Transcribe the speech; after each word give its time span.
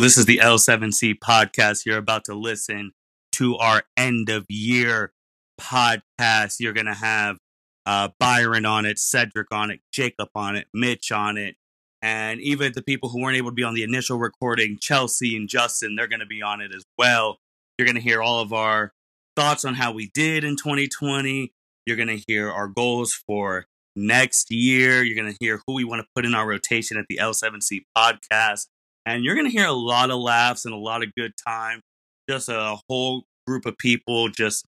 This 0.00 0.16
is 0.16 0.24
the 0.24 0.38
L7C 0.38 1.18
podcast. 1.18 1.84
You're 1.84 1.98
about 1.98 2.24
to 2.24 2.34
listen 2.34 2.92
to 3.32 3.58
our 3.58 3.82
end 3.98 4.30
of 4.30 4.46
year 4.48 5.12
podcast. 5.60 6.56
You're 6.58 6.72
going 6.72 6.86
to 6.86 6.94
have 6.94 7.36
uh, 7.84 8.08
Byron 8.18 8.64
on 8.64 8.86
it, 8.86 8.98
Cedric 8.98 9.48
on 9.52 9.70
it, 9.70 9.80
Jacob 9.92 10.30
on 10.34 10.56
it, 10.56 10.68
Mitch 10.72 11.12
on 11.12 11.36
it, 11.36 11.56
and 12.00 12.40
even 12.40 12.72
the 12.72 12.82
people 12.82 13.10
who 13.10 13.20
weren't 13.20 13.36
able 13.36 13.50
to 13.50 13.54
be 13.54 13.62
on 13.62 13.74
the 13.74 13.82
initial 13.82 14.18
recording, 14.18 14.78
Chelsea 14.80 15.36
and 15.36 15.50
Justin, 15.50 15.96
they're 15.96 16.08
going 16.08 16.20
to 16.20 16.26
be 16.26 16.40
on 16.40 16.62
it 16.62 16.72
as 16.74 16.82
well. 16.96 17.36
You're 17.76 17.86
going 17.86 17.96
to 17.96 18.00
hear 18.00 18.22
all 18.22 18.40
of 18.40 18.54
our 18.54 18.92
thoughts 19.36 19.66
on 19.66 19.74
how 19.74 19.92
we 19.92 20.10
did 20.14 20.44
in 20.44 20.56
2020. 20.56 21.52
You're 21.84 21.96
going 21.96 22.08
to 22.08 22.22
hear 22.26 22.50
our 22.50 22.68
goals 22.68 23.12
for 23.12 23.66
next 23.94 24.50
year. 24.50 25.02
You're 25.02 25.22
going 25.22 25.30
to 25.30 25.38
hear 25.38 25.60
who 25.66 25.74
we 25.74 25.84
want 25.84 26.00
to 26.00 26.08
put 26.16 26.24
in 26.24 26.34
our 26.34 26.46
rotation 26.48 26.96
at 26.96 27.04
the 27.10 27.18
L7C 27.18 27.82
podcast. 27.94 28.64
And 29.06 29.24
you're 29.24 29.34
going 29.34 29.46
to 29.46 29.52
hear 29.52 29.66
a 29.66 29.72
lot 29.72 30.10
of 30.10 30.18
laughs 30.20 30.64
and 30.64 30.74
a 30.74 30.78
lot 30.78 31.02
of 31.02 31.14
good 31.16 31.32
time. 31.36 31.80
Just 32.28 32.48
a 32.48 32.78
whole 32.88 33.24
group 33.46 33.66
of 33.66 33.78
people 33.78 34.28
just 34.28 34.64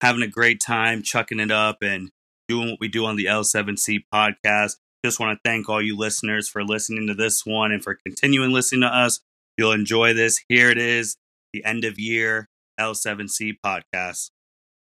having 0.00 0.22
a 0.22 0.28
great 0.28 0.60
time, 0.60 1.02
chucking 1.02 1.40
it 1.40 1.50
up 1.50 1.78
and 1.82 2.10
doing 2.48 2.70
what 2.70 2.80
we 2.80 2.88
do 2.88 3.04
on 3.04 3.16
the 3.16 3.26
L7C 3.26 4.00
podcast. 4.12 4.76
Just 5.04 5.20
want 5.20 5.36
to 5.36 5.48
thank 5.48 5.68
all 5.68 5.80
you 5.80 5.96
listeners 5.96 6.48
for 6.48 6.64
listening 6.64 7.06
to 7.06 7.14
this 7.14 7.46
one 7.46 7.72
and 7.72 7.82
for 7.82 7.98
continuing 8.04 8.52
listening 8.52 8.82
to 8.82 8.88
us. 8.88 9.20
You'll 9.56 9.72
enjoy 9.72 10.12
this. 10.12 10.42
Here 10.48 10.70
it 10.70 10.78
is, 10.78 11.16
the 11.52 11.64
end 11.64 11.84
of 11.84 11.98
year 11.98 12.46
L7C 12.80 13.56
podcast. 13.64 14.30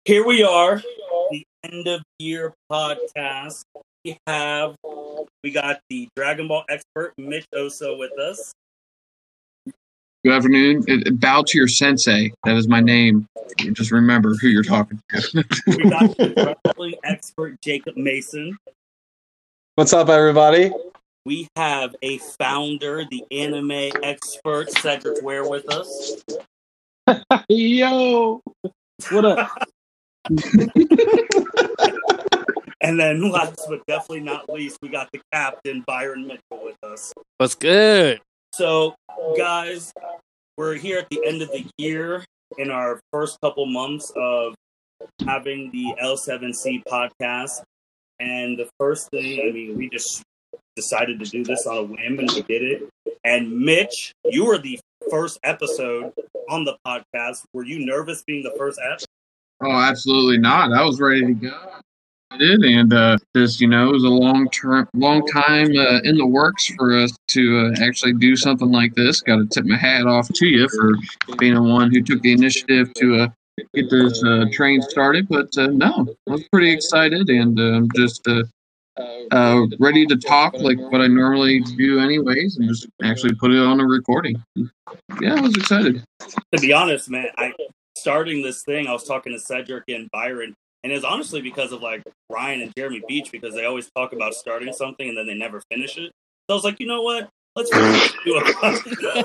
Here 0.04 0.24
we 0.24 0.42
are, 0.42 0.82
the 1.30 1.44
end 1.64 1.86
of 1.86 2.02
year 2.18 2.54
podcast. 2.70 3.62
We 4.04 4.18
have 4.26 4.76
we 5.42 5.50
got 5.50 5.80
the 5.90 6.08
Dragon 6.16 6.48
Ball 6.48 6.64
expert 6.68 7.12
Mitch 7.18 7.46
Osso 7.54 7.98
with 7.98 8.18
us. 8.18 8.52
Good 10.24 10.32
afternoon. 10.32 10.84
It, 10.88 11.06
it- 11.06 11.20
bow 11.20 11.44
to 11.46 11.58
your 11.58 11.68
sensei. 11.68 12.32
That 12.44 12.56
is 12.56 12.66
my 12.66 12.80
name. 12.80 13.28
Just 13.58 13.90
remember 13.90 14.34
who 14.40 14.48
you're 14.48 14.62
talking 14.62 14.98
to. 15.10 15.44
We 15.66 15.90
got 15.90 16.16
wrestling 16.66 16.94
expert 17.04 17.60
Jacob 17.60 17.96
Mason. 17.96 18.56
What's 19.74 19.92
up, 19.92 20.08
everybody? 20.08 20.72
We 21.26 21.48
have 21.56 21.94
a 22.02 22.18
founder, 22.18 23.04
the 23.10 23.24
anime 23.30 23.92
expert 24.02 24.70
Cedric 24.70 25.22
Ware 25.22 25.46
with 25.48 25.70
us. 25.70 26.22
Yo, 27.48 28.40
what 29.10 29.24
up? 29.26 29.50
And 32.80 33.00
then 33.00 33.30
last 33.30 33.64
but 33.66 33.80
definitely 33.86 34.20
not 34.20 34.46
least, 34.50 34.76
we 34.82 34.90
got 34.90 35.08
the 35.10 35.18
captain 35.32 35.82
Byron 35.86 36.26
Mitchell 36.26 36.62
with 36.62 36.76
us. 36.82 37.14
What's 37.38 37.54
good? 37.54 38.20
So, 38.52 38.94
guys, 39.36 39.92
we're 40.56 40.74
here 40.74 40.98
at 40.98 41.08
the 41.10 41.20
end 41.26 41.42
of 41.42 41.48
the 41.48 41.66
year 41.78 42.24
in 42.58 42.70
our 42.70 43.00
first 43.12 43.38
couple 43.40 43.66
months 43.66 44.12
of 44.16 44.54
having 45.26 45.70
the 45.72 45.94
L7C 46.02 46.82
podcast. 46.84 47.62
And 48.20 48.58
the 48.58 48.68
first 48.78 49.10
thing, 49.10 49.40
I 49.46 49.52
mean, 49.52 49.76
we 49.76 49.88
just 49.90 50.22
decided 50.76 51.18
to 51.20 51.26
do 51.26 51.44
this 51.44 51.66
on 51.66 51.76
a 51.76 51.82
whim 51.82 52.18
and 52.18 52.30
we 52.30 52.42
did 52.42 52.62
it. 52.62 52.88
And 53.24 53.58
Mitch, 53.58 54.12
you 54.24 54.44
were 54.44 54.58
the 54.58 54.78
first 55.10 55.38
episode 55.42 56.12
on 56.48 56.64
the 56.64 56.76
podcast. 56.86 57.44
Were 57.52 57.64
you 57.64 57.84
nervous 57.84 58.22
being 58.22 58.42
the 58.42 58.54
first 58.56 58.78
ep? 58.92 59.00
oh, 59.62 59.70
absolutely 59.70 60.38
not. 60.38 60.72
I 60.72 60.84
was 60.84 61.00
ready 61.00 61.26
to 61.26 61.34
go. 61.34 61.72
And 62.40 62.92
uh, 62.92 63.18
you 63.34 63.68
know, 63.68 63.88
it 63.88 63.92
was 63.92 64.04
a 64.04 64.08
long 64.08 64.48
term, 64.50 64.88
long 64.94 65.26
time 65.26 65.76
uh, 65.76 66.00
in 66.04 66.16
the 66.16 66.26
works 66.26 66.66
for 66.76 66.96
us 66.96 67.16
to 67.28 67.72
uh, 67.78 67.84
actually 67.84 68.14
do 68.14 68.36
something 68.36 68.70
like 68.70 68.94
this. 68.94 69.20
Got 69.20 69.36
to 69.36 69.46
tip 69.46 69.64
my 69.64 69.76
hat 69.76 70.06
off 70.06 70.28
to 70.28 70.46
you 70.46 70.68
for 70.68 71.36
being 71.36 71.54
the 71.54 71.62
one 71.62 71.92
who 71.92 72.02
took 72.02 72.22
the 72.22 72.32
initiative 72.32 72.92
to 72.94 73.22
uh, 73.22 73.28
get 73.74 73.90
this 73.90 74.22
uh, 74.24 74.46
train 74.52 74.82
started. 74.82 75.28
But 75.28 75.56
uh, 75.56 75.68
no, 75.68 76.06
I 76.28 76.32
was 76.32 76.48
pretty 76.52 76.72
excited, 76.72 77.28
and 77.28 77.58
uh, 77.58 77.86
just 77.94 78.26
ready 79.78 80.06
to 80.06 80.16
talk 80.16 80.54
like 80.54 80.78
what 80.78 81.00
I 81.00 81.06
normally 81.06 81.60
do, 81.60 82.00
anyways, 82.00 82.56
and 82.56 82.68
just 82.68 82.88
actually 83.02 83.34
put 83.34 83.52
it 83.52 83.58
on 83.58 83.80
a 83.80 83.86
recording. 83.86 84.42
Yeah, 85.20 85.34
I 85.34 85.40
was 85.40 85.54
excited. 85.54 86.02
to 86.20 86.60
be 86.60 86.72
honest, 86.72 87.10
man, 87.10 87.28
I 87.38 87.52
starting 87.96 88.42
this 88.42 88.62
thing, 88.62 88.86
I 88.86 88.92
was 88.92 89.04
talking 89.04 89.32
to 89.32 89.38
Cedric 89.38 89.84
and 89.88 90.10
Byron, 90.10 90.54
and 90.84 90.92
it's 90.92 91.04
honestly 91.04 91.40
because 91.40 91.72
of 91.72 91.82
like 91.82 92.02
Ryan 92.30 92.60
and 92.60 92.72
Jeremy 92.76 93.02
Beach 93.08 93.32
because 93.32 93.54
they 93.54 93.64
always 93.64 93.90
talk 93.96 94.12
about 94.12 94.34
starting 94.34 94.72
something 94.72 95.08
and 95.08 95.16
then 95.16 95.26
they 95.26 95.34
never 95.34 95.62
finish 95.72 95.96
it. 95.96 96.12
So 96.48 96.50
I 96.50 96.54
was 96.54 96.64
like, 96.64 96.78
you 96.78 96.86
know 96.86 97.02
what? 97.02 97.30
Let's 97.56 97.70
do 98.24 98.36
a 98.36 98.42
let's 98.62 98.82
do 98.84 99.08
a 99.10 99.24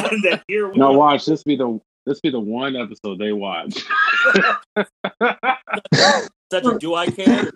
and 0.10 0.24
then 0.24 0.42
here 0.48 0.68
we 0.68 0.76
No, 0.76 0.92
watch 0.92 1.24
this 1.24 1.44
be 1.44 1.54
the 1.56 1.80
this 2.04 2.20
be 2.20 2.30
the 2.30 2.40
one 2.40 2.76
episode 2.76 3.18
they 3.18 3.32
watch. 3.32 3.84
Cedric, 6.50 6.80
do 6.80 6.94
I 6.94 7.06
care? 7.06 7.50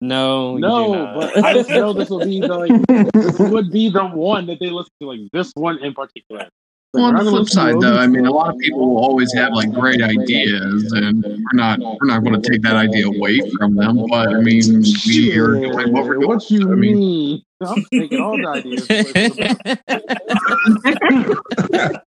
No, 0.00 0.56
no, 0.58 1.14
but 1.18 1.42
I 1.42 1.54
just 1.54 1.70
know 1.70 1.94
this 1.94 2.10
will 2.10 2.24
be 2.24 2.40
the 2.40 2.46
like, 2.48 3.12
this 3.12 3.38
would 3.38 3.72
be 3.72 3.88
the 3.88 4.04
one 4.04 4.46
that 4.46 4.60
they 4.60 4.68
listen 4.68 4.92
to, 5.00 5.08
like 5.08 5.20
this 5.32 5.50
one 5.54 5.78
in 5.78 5.94
particular. 5.94 6.48
Like, 6.92 7.02
Well, 7.02 7.16
on 7.18 7.24
the 7.24 7.30
flip 7.30 7.48
side, 7.48 7.80
though, 7.80 7.96
I 7.98 8.06
mean, 8.06 8.26
a 8.26 8.30
lot 8.32 8.48
of 8.54 8.58
people 8.58 8.78
will 8.88 9.04
always 9.04 9.32
have 9.34 9.52
like 9.52 9.70
great 9.72 10.00
ideas, 10.02 10.92
and 10.92 11.22
we're 11.24 11.36
not 11.52 11.78
we're 11.80 12.06
not 12.06 12.22
going 12.24 12.40
to 12.40 12.48
take 12.50 12.62
that 12.62 12.76
idea 12.76 13.06
away 13.08 13.40
from 13.58 13.74
them. 13.74 14.06
But 14.08 14.28
I 14.34 14.40
mean, 14.40 14.82
we 15.06 15.36
are 15.38 15.54
doing 15.54 15.92
what 15.92 16.04
we're 16.06 16.14
doing. 16.14 16.28
What 16.28 16.50
you 16.50 16.72
I 16.72 16.74
mean, 16.74 16.96
mean? 16.96 17.42
I'm 17.60 17.84
taking 17.92 18.20
all 18.20 18.36
the 18.38 18.48
ideas. 18.48 18.86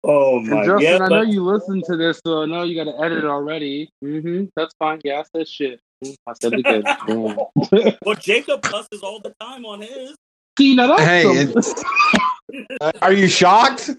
Oh 0.05 0.39
And 0.39 0.47
my 0.49 0.65
Justin, 0.65 0.81
yeah, 0.81 0.97
I 1.01 1.07
know 1.07 1.21
you 1.21 1.43
listened 1.45 1.85
to 1.85 1.95
this, 1.95 2.19
so 2.25 2.43
I 2.43 2.45
know 2.45 2.63
you 2.63 2.75
got 2.75 2.91
to 2.91 2.99
edit 3.01 3.19
it 3.19 3.25
already. 3.25 3.89
Mm-hmm. 4.03 4.45
That's 4.55 4.73
fine. 4.77 4.99
Yeah, 5.05 5.21
I 5.21 5.23
said 5.37 5.47
shit. 5.47 5.79
I 6.27 6.33
said 6.41 6.51
it 6.53 6.63
good. 6.65 6.85
Well 8.05 8.15
Jacob 8.19 8.61
cusses 8.63 9.01
all 9.01 9.21
the 9.21 9.33
time 9.39 9.65
on 9.65 9.79
his. 9.81 10.13
See, 10.57 10.75
now 10.75 10.87
that's 10.87 11.03
Hey, 11.03 11.45
some- 11.61 12.91
Are 13.01 13.13
you 13.13 13.29
shocked? 13.29 13.91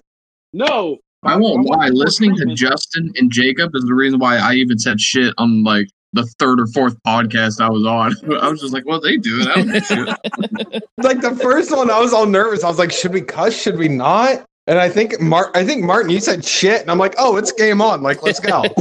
No. 0.54 0.98
I 1.24 1.36
won't 1.36 1.66
lie. 1.66 1.88
Listening 1.88 2.36
to. 2.36 2.54
Justin 2.54 3.12
and 3.16 3.30
Jacob 3.30 3.74
is 3.74 3.84
the 3.84 3.94
reason 3.94 4.18
why 4.18 4.36
I 4.36 4.54
even 4.54 4.78
said 4.78 5.00
shit 5.00 5.32
on 5.38 5.64
like 5.64 5.88
the 6.12 6.24
third 6.38 6.60
or 6.60 6.66
fourth 6.66 6.96
podcast 7.02 7.60
I 7.60 7.70
was 7.70 7.86
on. 7.86 8.14
I 8.40 8.48
was 8.48 8.60
just 8.60 8.72
like, 8.72 8.84
"What 8.84 8.96
are 8.96 9.00
they 9.00 9.16
doing?" 9.16 9.46
Don't 9.46 9.72
do 9.72 9.80
shit. 9.80 10.84
Like 10.98 11.20
the 11.20 11.36
first 11.36 11.70
one, 11.70 11.90
I 11.90 11.98
was 11.98 12.12
all 12.12 12.26
nervous. 12.26 12.64
I 12.64 12.68
was 12.68 12.78
like, 12.78 12.92
should 12.92 13.12
we 13.12 13.20
cuss? 13.20 13.60
Should 13.60 13.76
we 13.76 13.88
not? 13.88 14.46
And 14.66 14.78
I 14.78 14.88
think 14.88 15.20
Mark, 15.20 15.54
I 15.54 15.64
think 15.64 15.84
Martin, 15.84 16.10
you 16.10 16.20
said 16.20 16.42
shit, 16.44 16.80
and 16.80 16.90
I'm 16.90 16.98
like, 16.98 17.14
oh, 17.18 17.36
it's 17.36 17.52
game 17.52 17.82
on. 17.82 18.02
Like, 18.02 18.22
let's 18.22 18.40
go. 18.40 18.62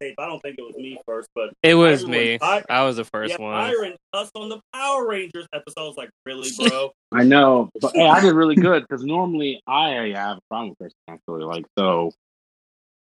I 0.00 0.26
don't 0.26 0.40
think 0.40 0.58
it 0.58 0.62
was 0.62 0.76
me 0.76 0.98
first, 1.06 1.28
but 1.34 1.50
it 1.62 1.74
was 1.74 2.06
me. 2.06 2.38
By- 2.38 2.64
I 2.70 2.84
was 2.84 2.96
the 2.96 3.04
first 3.04 3.32
yeah, 3.38 3.44
one. 3.44 3.52
Byron 3.52 3.96
cussed 4.14 4.32
on 4.36 4.48
the 4.48 4.60
Power 4.72 5.06
Rangers 5.06 5.46
episode. 5.52 5.80
I 5.80 5.84
was 5.84 5.96
like, 5.96 6.10
really, 6.24 6.48
bro? 6.56 6.92
I 7.12 7.24
know, 7.24 7.68
but 7.80 7.92
hey, 7.94 8.06
I 8.06 8.20
did 8.20 8.34
really 8.34 8.54
good 8.54 8.86
because 8.88 9.04
normally 9.04 9.60
I 9.66 10.12
have 10.14 10.38
a 10.38 10.40
problem 10.48 10.70
with 10.70 10.78
cursing. 10.78 10.96
Actually, 11.08 11.44
like 11.44 11.66
so, 11.76 12.12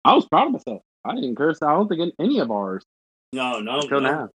I 0.05 0.15
was 0.15 0.27
proud 0.27 0.47
of 0.49 0.53
myself. 0.53 0.83
I 1.05 1.15
didn't 1.15 1.35
curse. 1.37 1.61
I 1.63 1.73
don't 1.73 1.89
think 1.89 2.01
in 2.01 2.13
any 2.21 2.39
of 2.39 2.51
ours 2.51 2.85
No, 3.33 3.59
no, 3.61 3.81
until 3.81 4.01
no, 4.01 4.11
now. 4.11 4.29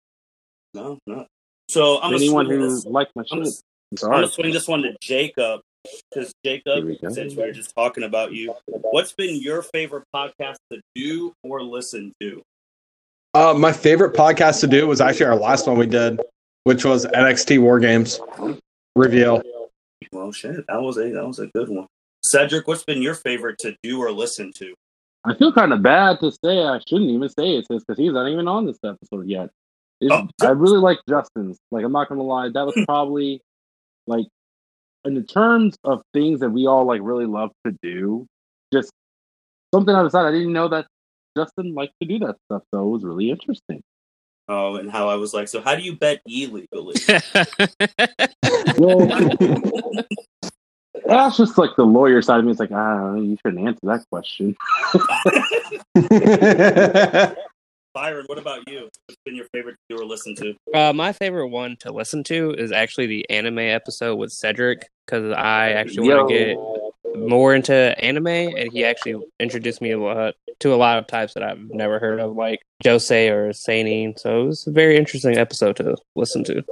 no, 0.74 0.98
no. 1.06 1.26
So 1.68 1.96
I'm 1.96 2.10
gonna 2.12 2.16
Anyone 2.16 2.46
who 2.46 2.68
this. 2.68 2.84
liked 2.84 3.12
my 3.14 3.22
I'm 3.22 3.26
shit, 3.26 3.44
gonna, 3.44 3.50
I'm 3.92 4.04
I'm 4.04 4.10
gonna 4.10 4.28
swing 4.28 4.52
this 4.52 4.66
one 4.66 4.82
to 4.82 4.96
Jacob 5.00 5.60
because 6.10 6.32
Jacob, 6.44 6.84
we 6.84 6.98
go. 6.98 7.08
since 7.08 7.34
we 7.34 7.42
were 7.42 7.52
just 7.52 7.72
talking 7.74 8.04
about 8.04 8.32
you, 8.32 8.54
what's 8.66 9.12
been 9.12 9.40
your 9.40 9.62
favorite 9.62 10.04
podcast 10.14 10.56
to 10.72 10.80
do 10.94 11.32
or 11.42 11.62
listen 11.62 12.12
to? 12.20 12.42
Uh, 13.34 13.54
my 13.54 13.72
favorite 13.72 14.14
podcast 14.16 14.60
to 14.60 14.66
do 14.66 14.86
was 14.86 15.00
actually 15.00 15.26
our 15.26 15.36
last 15.36 15.66
one 15.66 15.78
we 15.78 15.86
did, 15.86 16.20
which 16.64 16.84
was 16.84 17.06
NXT 17.06 17.60
War 17.60 17.78
Games 17.78 18.20
reveal. 18.96 19.42
Well, 20.12 20.32
shit, 20.32 20.66
that 20.66 20.82
was 20.82 20.96
a 20.96 21.10
that 21.10 21.26
was 21.26 21.38
a 21.38 21.46
good 21.48 21.68
one. 21.68 21.86
Cedric, 22.24 22.66
what's 22.66 22.84
been 22.84 23.02
your 23.02 23.14
favorite 23.14 23.58
to 23.58 23.76
do 23.82 24.00
or 24.00 24.10
listen 24.10 24.52
to? 24.56 24.74
I 25.24 25.34
feel 25.34 25.52
kind 25.52 25.72
of 25.72 25.82
bad 25.82 26.18
to 26.20 26.32
say. 26.32 26.62
I 26.64 26.80
shouldn't 26.88 27.10
even 27.10 27.28
say 27.28 27.56
it 27.56 27.66
since 27.70 27.84
because 27.84 27.98
he's 27.98 28.12
not 28.12 28.28
even 28.28 28.48
on 28.48 28.66
this 28.66 28.78
episode 28.84 29.26
yet. 29.28 29.50
Oh. 30.10 30.28
I 30.42 30.48
really 30.48 30.78
like 30.78 30.98
Justin's. 31.08 31.58
Like, 31.70 31.84
I'm 31.84 31.92
not 31.92 32.08
gonna 32.08 32.22
lie, 32.22 32.48
that 32.48 32.66
was 32.66 32.78
probably 32.86 33.40
like 34.06 34.26
in 35.04 35.14
the 35.14 35.22
terms 35.22 35.76
of 35.84 36.02
things 36.12 36.40
that 36.40 36.50
we 36.50 36.66
all 36.66 36.84
like 36.84 37.00
really 37.02 37.26
love 37.26 37.50
to 37.64 37.76
do. 37.82 38.26
Just 38.72 38.90
something 39.72 39.94
I 39.94 40.02
decided 40.02 40.28
I 40.28 40.32
didn't 40.32 40.52
know 40.52 40.68
that 40.68 40.86
Justin 41.36 41.74
liked 41.74 41.94
to 42.02 42.08
do 42.08 42.18
that 42.20 42.36
stuff, 42.46 42.62
so 42.72 42.86
it 42.86 42.90
was 42.90 43.04
really 43.04 43.30
interesting. 43.30 43.82
Oh, 44.48 44.76
and 44.76 44.90
how 44.90 45.08
I 45.08 45.16
was 45.16 45.34
like, 45.34 45.48
so 45.48 45.60
how 45.60 45.74
do 45.74 45.82
you 45.82 45.96
bet 45.96 46.20
illegally? 46.26 46.96
Well, 48.78 49.06
that's 51.06 51.36
just 51.36 51.56
like 51.56 51.70
the 51.76 51.84
lawyer 51.84 52.20
side 52.20 52.40
of 52.40 52.44
me. 52.44 52.50
It's 52.50 52.60
like, 52.60 52.72
ah, 52.72 53.14
you 53.14 53.36
shouldn't 53.44 53.66
answer 53.66 53.80
that 53.84 54.04
question. 54.10 54.56
Byron, 57.96 58.26
what 58.26 58.36
about 58.36 58.68
you? 58.68 58.90
What's 59.06 59.18
been 59.24 59.34
your 59.34 59.46
favorite 59.54 59.76
to 59.88 59.96
do 59.96 60.02
or 60.02 60.04
listen 60.04 60.34
to? 60.34 60.54
Uh, 60.74 60.92
my 60.92 61.14
favorite 61.14 61.48
one 61.48 61.78
to 61.78 61.90
listen 61.90 62.22
to 62.24 62.50
is 62.50 62.70
actually 62.70 63.06
the 63.06 63.30
anime 63.30 63.60
episode 63.60 64.16
with 64.16 64.30
Cedric 64.32 64.90
because 65.06 65.32
I 65.32 65.70
actually 65.70 66.10
want 66.10 66.28
to 66.28 66.34
get 66.34 67.18
more 67.18 67.54
into 67.54 67.74
anime, 67.98 68.26
and 68.26 68.70
he 68.70 68.84
actually 68.84 69.24
introduced 69.40 69.80
me 69.80 69.92
a 69.92 69.98
lot 69.98 70.34
to 70.58 70.74
a 70.74 70.76
lot 70.76 70.98
of 70.98 71.06
types 71.06 71.32
that 71.32 71.42
I've 71.42 71.70
never 71.70 71.98
heard 71.98 72.20
of, 72.20 72.36
like 72.36 72.60
Josei 72.84 73.32
or 73.32 73.54
Seinen. 73.54 74.14
So 74.18 74.42
it 74.42 74.46
was 74.48 74.66
a 74.66 74.72
very 74.72 74.98
interesting 74.98 75.38
episode 75.38 75.76
to 75.76 75.96
listen 76.14 76.44
to. 76.44 76.62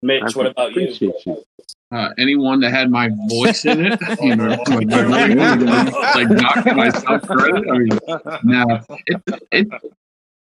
Mitch, 0.00 0.34
what 0.34 0.46
about 0.46 0.74
you? 0.76 0.94
you. 0.98 1.44
Uh, 1.92 2.10
anyone 2.18 2.60
that 2.60 2.70
had 2.70 2.88
my 2.88 3.10
voice 3.28 3.64
in 3.64 3.84
it, 3.84 4.00
you 4.22 4.36
know, 4.36 4.50
like, 4.68 4.86
like 4.88 6.30
knocking 6.30 6.76
myself 6.76 7.22
credit. 7.22 7.64
I 7.68 7.78
mean, 7.78 7.88
no, 8.44 8.80
it, 9.06 9.22
it, 9.50 9.68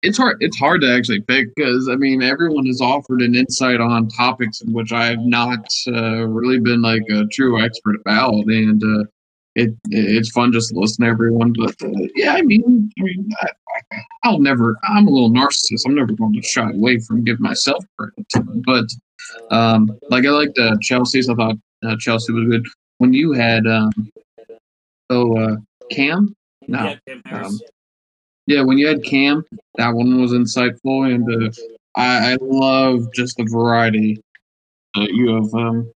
it's 0.02 0.17
hard. 0.17 0.37
It's 0.41 0.58
hard 0.58 0.81
to 0.82 0.94
actually 0.94 1.20
pick 1.20 1.55
because 1.55 1.88
I 1.91 1.96
mean, 1.96 2.23
everyone 2.23 2.67
has 2.67 2.81
offered 2.81 3.20
an 3.20 3.35
insight 3.35 3.81
on 3.81 4.08
topics 4.08 4.61
in 4.62 4.73
which 4.73 4.93
I 4.93 5.06
have 5.06 5.20
not 5.20 5.67
uh, 5.88 6.26
really 6.26 6.61
been 6.61 6.82
like 6.82 7.02
a 7.11 7.25
true 7.32 7.62
expert 7.62 7.97
about, 8.00 8.35
and 8.47 8.82
uh, 8.82 9.05
it 9.55 9.75
it's 9.91 10.31
fun 10.31 10.53
just 10.53 10.71
to 10.71 10.79
listen 10.79 11.05
to 11.05 11.11
everyone. 11.11 11.53
But 11.53 11.75
uh, 11.83 11.91
yeah, 12.15 12.35
I 12.35 12.43
mean, 12.43 12.91
I 12.99 13.03
mean, 13.03 13.31
I, 13.41 13.49
I, 13.93 13.99
I'll 14.25 14.41
never. 14.41 14.77
I'm 14.85 15.06
a 15.06 15.11
little 15.11 15.31
narcissist. 15.31 15.87
I'm 15.87 15.95
never 15.95 16.12
going 16.12 16.35
to 16.35 16.43
shy 16.43 16.71
away 16.71 16.99
from 16.99 17.25
giving 17.25 17.43
myself 17.43 17.85
credit, 17.99 18.62
but. 18.65 18.87
Um, 19.51 19.91
like 20.11 20.27
I 20.27 20.31
liked 20.31 20.59
uh, 20.59 20.77
Chelsea's. 20.83 21.29
I 21.29 21.35
thought 21.35 21.56
uh, 21.85 21.97
Chelsea 21.99 22.33
was 22.33 22.47
good. 22.49 22.67
When 22.99 23.12
you 23.12 23.33
had 23.33 23.67
um, 23.67 23.91
oh 25.11 25.37
uh, 25.37 25.57
Cam, 25.91 26.35
no, 26.69 26.95
um, 27.31 27.59
yeah, 28.47 28.62
when 28.62 28.79
you 28.79 28.87
had 28.87 29.03
Cam, 29.03 29.45
that 29.77 29.93
one 29.95 30.21
was 30.21 30.33
insightful, 30.33 31.12
and 31.12 31.45
uh, 31.45 31.50
I, 31.97 32.33
I 32.33 32.37
love 32.41 33.12
just 33.15 33.37
the 33.37 33.47
variety 33.50 34.21
that 34.95 35.11
you 35.11 35.35
have 35.35 35.55
um, 35.55 35.93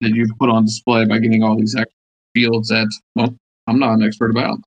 that 0.00 0.10
you've 0.10 0.36
put 0.38 0.48
on 0.48 0.64
display 0.64 1.04
by 1.04 1.18
getting 1.18 1.42
all 1.42 1.56
these 1.56 1.74
extra 1.74 1.97
fields 2.38 2.68
that 2.68 2.90
well, 3.14 3.34
I'm 3.66 3.78
not 3.78 3.94
an 3.94 4.02
expert 4.02 4.30
about. 4.30 4.58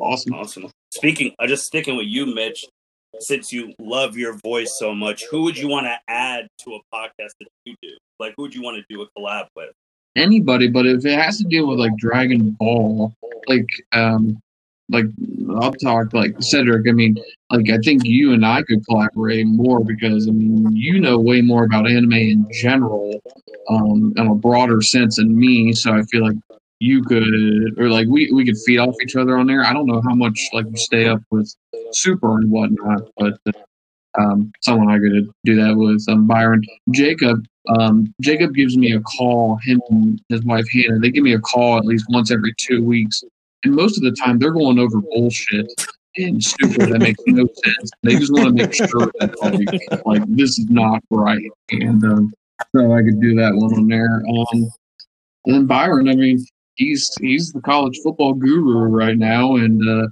Awesome. 0.00 0.34
Awesome. 0.34 0.70
Speaking, 0.92 1.34
uh, 1.38 1.46
just 1.46 1.64
sticking 1.64 1.96
with 1.96 2.06
you, 2.06 2.26
Mitch. 2.26 2.66
Since 3.18 3.50
you 3.50 3.72
love 3.78 4.16
your 4.16 4.34
voice 4.34 4.76
so 4.78 4.94
much, 4.94 5.24
who 5.30 5.42
would 5.44 5.56
you 5.56 5.68
want 5.68 5.86
to 5.86 5.96
add 6.06 6.48
to 6.64 6.74
a 6.74 6.80
podcast 6.94 7.32
that 7.40 7.48
you 7.64 7.74
do? 7.80 7.96
Like, 8.20 8.34
who 8.36 8.42
would 8.42 8.54
you 8.54 8.62
want 8.62 8.76
to 8.76 8.94
do 8.94 9.00
a 9.00 9.06
collab 9.18 9.46
with? 9.56 9.70
anybody, 10.16 10.68
but 10.68 10.86
if 10.86 11.04
it 11.04 11.18
has 11.18 11.38
to 11.38 11.44
deal 11.44 11.68
with 11.68 11.78
like 11.78 11.96
Dragon 11.96 12.50
Ball, 12.58 13.12
like 13.46 13.68
um 13.92 14.40
like 14.88 15.06
I'll 15.60 15.72
talk 15.72 16.12
like 16.12 16.34
Cedric, 16.40 16.88
I 16.88 16.92
mean, 16.92 17.18
like 17.50 17.70
I 17.70 17.78
think 17.78 18.04
you 18.04 18.32
and 18.32 18.44
I 18.44 18.62
could 18.62 18.84
collaborate 18.86 19.46
more 19.46 19.84
because 19.84 20.28
I 20.28 20.32
mean 20.32 20.74
you 20.74 20.98
know 20.98 21.18
way 21.18 21.42
more 21.42 21.64
about 21.64 21.88
anime 21.88 22.12
in 22.12 22.46
general, 22.52 23.20
um 23.68 24.14
in 24.16 24.26
a 24.26 24.34
broader 24.34 24.82
sense 24.82 25.16
than 25.16 25.38
me. 25.38 25.72
So 25.72 25.92
I 25.92 26.02
feel 26.02 26.22
like 26.22 26.36
you 26.80 27.02
could 27.02 27.78
or 27.78 27.88
like 27.88 28.06
we, 28.08 28.30
we 28.32 28.44
could 28.44 28.58
feed 28.58 28.78
off 28.78 28.94
each 29.02 29.16
other 29.16 29.38
on 29.38 29.46
there. 29.46 29.64
I 29.64 29.72
don't 29.72 29.86
know 29.86 30.02
how 30.06 30.14
much 30.14 30.38
like 30.52 30.66
you 30.66 30.76
stay 30.76 31.06
up 31.06 31.22
with 31.30 31.52
super 31.92 32.36
and 32.36 32.50
whatnot, 32.50 33.08
but 33.16 33.38
um 34.18 34.52
someone 34.62 34.90
I 34.90 34.98
could 34.98 35.30
do 35.44 35.56
that 35.56 35.76
with. 35.76 36.04
Um 36.08 36.26
Byron. 36.26 36.62
Jacob, 36.90 37.44
um, 37.68 38.12
Jacob 38.20 38.54
gives 38.54 38.76
me 38.76 38.92
a 38.92 39.00
call. 39.00 39.58
Him 39.64 39.80
and 39.90 40.20
his 40.28 40.42
wife 40.44 40.66
Hannah, 40.72 40.98
they 40.98 41.10
give 41.10 41.24
me 41.24 41.34
a 41.34 41.40
call 41.40 41.78
at 41.78 41.84
least 41.84 42.06
once 42.10 42.30
every 42.30 42.54
two 42.58 42.84
weeks, 42.84 43.22
and 43.64 43.74
most 43.74 43.96
of 43.96 44.04
the 44.04 44.12
time 44.12 44.38
they're 44.38 44.52
going 44.52 44.78
over 44.78 45.00
bullshit 45.00 45.66
and 46.18 46.42
stupid 46.42 46.92
that 46.92 46.98
makes 46.98 47.22
no 47.26 47.46
sense. 47.64 47.90
They 48.02 48.16
just 48.16 48.32
want 48.32 48.46
to 48.46 48.52
make 48.52 48.74
sure 48.74 49.10
that 49.20 49.34
like, 49.42 50.06
like 50.06 50.22
this 50.28 50.58
is 50.58 50.68
not 50.68 51.02
right, 51.10 51.50
and 51.70 52.04
um, 52.04 52.32
so 52.74 52.92
I 52.92 53.02
could 53.02 53.20
do 53.20 53.34
that 53.36 53.54
one 53.54 53.74
on 53.74 53.88
there. 53.88 54.22
Um, 54.28 54.70
and 55.46 55.54
then 55.54 55.66
Byron, 55.66 56.08
I 56.08 56.14
mean, 56.14 56.44
he's 56.76 57.14
he's 57.20 57.52
the 57.52 57.60
college 57.60 57.98
football 58.02 58.32
guru 58.32 58.84
right 58.84 59.18
now, 59.18 59.56
and 59.56 59.82
uh, 59.88 60.06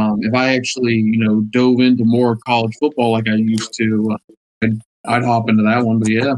um, 0.00 0.20
if 0.22 0.34
I 0.34 0.54
actually 0.54 0.94
you 0.94 1.18
know 1.18 1.40
dove 1.50 1.80
into 1.80 2.04
more 2.04 2.36
college 2.46 2.76
football 2.78 3.12
like 3.12 3.28
I 3.28 3.34
used 3.34 3.74
to, 3.74 4.10
uh, 4.12 4.34
I'd, 4.62 4.80
I'd 5.06 5.24
hop 5.24 5.48
into 5.48 5.62
that 5.64 5.84
one. 5.84 5.98
But 5.98 6.10
yeah 6.10 6.34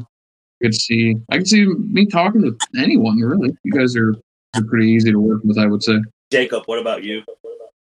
could 0.62 0.74
see 0.74 1.16
I 1.30 1.38
could 1.38 1.48
see 1.48 1.66
me 1.66 2.06
talking 2.06 2.42
to 2.42 2.56
anyone 2.80 3.18
really. 3.18 3.54
You 3.64 3.72
guys 3.72 3.96
are, 3.96 4.14
are 4.54 4.64
pretty 4.64 4.86
easy 4.86 5.10
to 5.10 5.18
work 5.18 5.42
with, 5.44 5.58
I 5.58 5.66
would 5.66 5.82
say. 5.82 5.98
Jacob, 6.30 6.62
what 6.66 6.78
about 6.78 7.02
you? 7.02 7.22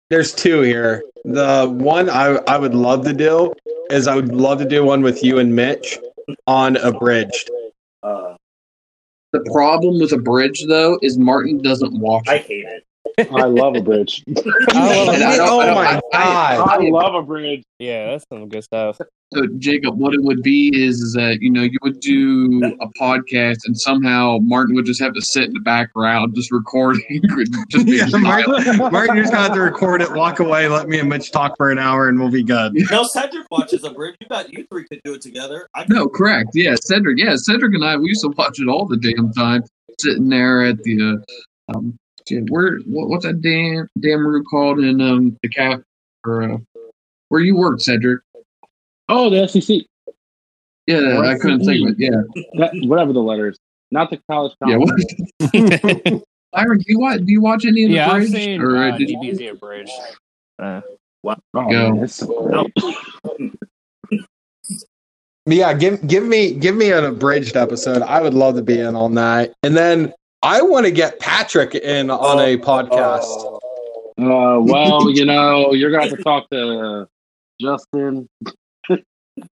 There's 0.10 0.34
two 0.34 0.62
here. 0.62 1.04
The 1.26 1.68
one 1.70 2.10
I 2.10 2.38
I 2.48 2.58
would 2.58 2.74
love 2.74 3.04
to 3.06 3.14
do 3.14 3.54
is 3.92 4.08
I 4.08 4.16
would 4.16 4.34
love 4.34 4.60
to 4.60 4.66
do 4.66 4.84
one 4.84 5.02
with 5.02 5.24
you 5.24 5.40
and 5.40 5.56
Mitch 5.56 6.00
on 6.48 6.78
abridged. 6.78 7.52
Uh, 8.02 8.36
The 9.32 9.42
problem 9.52 10.00
with 10.00 10.12
a 10.12 10.18
bridge 10.18 10.66
though 10.68 10.98
is 11.02 11.18
Martin 11.18 11.60
doesn't 11.62 11.98
watch 12.00 12.28
I 12.28 12.38
hate 12.40 12.66
it. 12.66 12.84
I 13.32 13.44
love 13.46 13.76
a 13.76 13.82
bridge. 13.82 14.24
I 14.74 15.06
love 15.06 15.14
And 15.16 15.24
I 15.24 15.34
it. 15.34 15.38
don't- 15.38 15.50
oh 15.50 15.60
I 15.60 15.66
don't- 15.66 15.76
my 15.76 15.86
I- 15.86 15.96
I- 16.14 16.58
god! 16.58 16.70
I 16.70 16.90
love 16.90 17.16
a 17.16 17.22
bridge. 17.22 17.64
Yeah, 17.80 18.12
that's 18.12 18.26
some 18.32 18.48
good 18.50 18.64
stuff. 18.64 19.00
So 19.32 19.46
Jacob, 19.60 20.00
what 20.00 20.16
it 20.16 20.24
would 20.24 20.42
be 20.42 20.72
is, 20.74 21.02
is 21.02 21.14
that 21.14 21.38
you 21.40 21.52
know 21.52 21.62
you 21.62 21.78
would 21.84 22.00
do 22.00 22.76
a 22.82 22.88
podcast 23.00 23.60
and 23.66 23.80
somehow 23.80 24.40
Martin 24.42 24.74
would 24.74 24.86
just 24.86 25.00
have 25.02 25.14
to 25.14 25.22
sit 25.22 25.44
in 25.44 25.54
the 25.54 25.60
background 25.60 26.34
just 26.34 26.52
recording, 26.52 27.22
just 27.70 27.86
being 27.86 28.08
Yeah. 28.10 28.18
Martin, 28.18 28.78
Martin, 28.78 29.16
you're 29.16 29.26
just 29.26 29.34
gonna 29.34 29.44
have 29.44 29.54
to 29.54 29.62
record 29.62 30.02
it, 30.02 30.12
walk 30.14 30.40
away, 30.40 30.68
let 30.68 30.90
me 30.90 31.00
and 31.00 31.10
Mitch 31.10 31.32
talk 31.32 31.56
for 31.58 31.70
an 31.70 31.78
hour, 31.78 32.10
and 32.10 32.20
we'll 32.20 32.32
be 32.32 32.44
good. 32.44 32.74
No, 32.90 33.04
Cedric 33.04 33.46
watches 33.52 33.84
a 33.84 33.92
bridge. 33.92 34.16
You 34.20 34.28
bet 34.28 34.52
you 34.52 34.66
three 34.72 34.88
could 34.88 35.02
do 35.04 35.14
it 35.14 35.22
together. 35.22 35.68
I 35.76 35.86
No, 35.90 36.08
correct. 36.08 36.50
Yeah, 36.56 36.74
Cedric. 36.82 37.20
Yeah, 37.20 37.36
Cedric 37.36 37.76
and 37.76 37.86
I 37.86 37.98
we 37.98 38.08
used 38.08 38.24
to 38.24 38.30
watch 38.30 38.60
it 38.60 38.68
all 38.68 38.88
the 38.88 38.98
damn 38.98 39.32
time, 39.34 39.64
sitting 40.00 40.30
there 40.30 40.66
at 40.66 40.80
the 40.80 41.24
uh, 41.70 41.78
um, 41.78 42.00
shit, 42.28 42.50
where 42.50 42.80
what, 42.88 43.10
what's 43.10 43.26
that 43.26 43.42
damn 43.42 43.88
damn 44.00 44.26
room 44.26 44.44
called 44.50 44.80
in 44.80 45.00
um 45.02 45.38
the 45.44 45.50
cap 45.50 45.82
or 46.26 46.42
uh, 46.42 46.58
where 47.28 47.42
you 47.42 47.56
work, 47.56 47.80
Cedric? 47.80 48.22
Oh, 49.10 49.30
the 49.30 49.48
SEC. 49.48 49.80
Yeah, 50.88 51.20
I 51.20 51.38
couldn't 51.38 51.66
think 51.66 51.88
of 51.90 51.96
it. 52.00 52.00
Yeah, 52.00 52.22
That, 52.60 52.72
whatever 52.88 53.12
the 53.14 53.20
letters. 53.20 53.58
Not 53.92 54.10
the 54.10 54.18
college. 54.30 54.54
yeah. 54.66 54.78
conference. 54.78 55.14
What? 56.12 56.24
Byron, 56.54 56.78
do 56.80 56.86
you 56.88 57.00
watch? 57.00 57.20
Do 57.20 57.32
you 57.32 57.42
watch 57.42 57.66
any 57.66 57.84
of 57.84 57.90
the 57.90 57.96
yeah, 57.96 58.08
I've 58.10 58.22
bridge? 58.22 58.32
seen 58.32 58.62
or 58.62 58.78
uh, 58.78 58.98
did 58.98 59.10
you? 59.10 59.18
DBZ 59.20 59.52
abridged. 59.52 59.92
Uh, 60.58 60.82
Oh, 61.26 61.36
Go. 61.54 61.94
man, 61.96 62.08
so. 62.08 62.68
Yeah, 65.46 65.74
give 65.74 66.06
give 66.08 66.24
me 66.24 66.54
give 66.54 66.76
me 66.76 66.92
an 66.92 67.06
abridged 67.06 67.56
episode. 67.58 68.02
I 68.04 68.22
would 68.22 68.34
love 68.34 68.56
to 68.56 68.62
be 68.62 68.80
in 68.80 68.96
on 68.96 69.16
that. 69.16 69.54
And 69.64 69.76
then 69.76 70.14
I 70.44 70.62
want 70.62 70.86
to 70.86 70.92
get 70.92 71.20
Patrick 71.20 71.76
in 71.76 72.10
on 72.12 72.40
a 72.40 72.58
podcast. 72.58 73.58
Uh, 74.20 74.60
well, 74.62 75.10
you 75.10 75.26
know, 75.26 75.74
you're 75.74 75.92
going 75.92 76.04
to 76.04 76.10
have 76.10 76.18
to 76.18 76.24
talk 76.24 76.50
to 76.52 77.08
Justin 77.60 78.28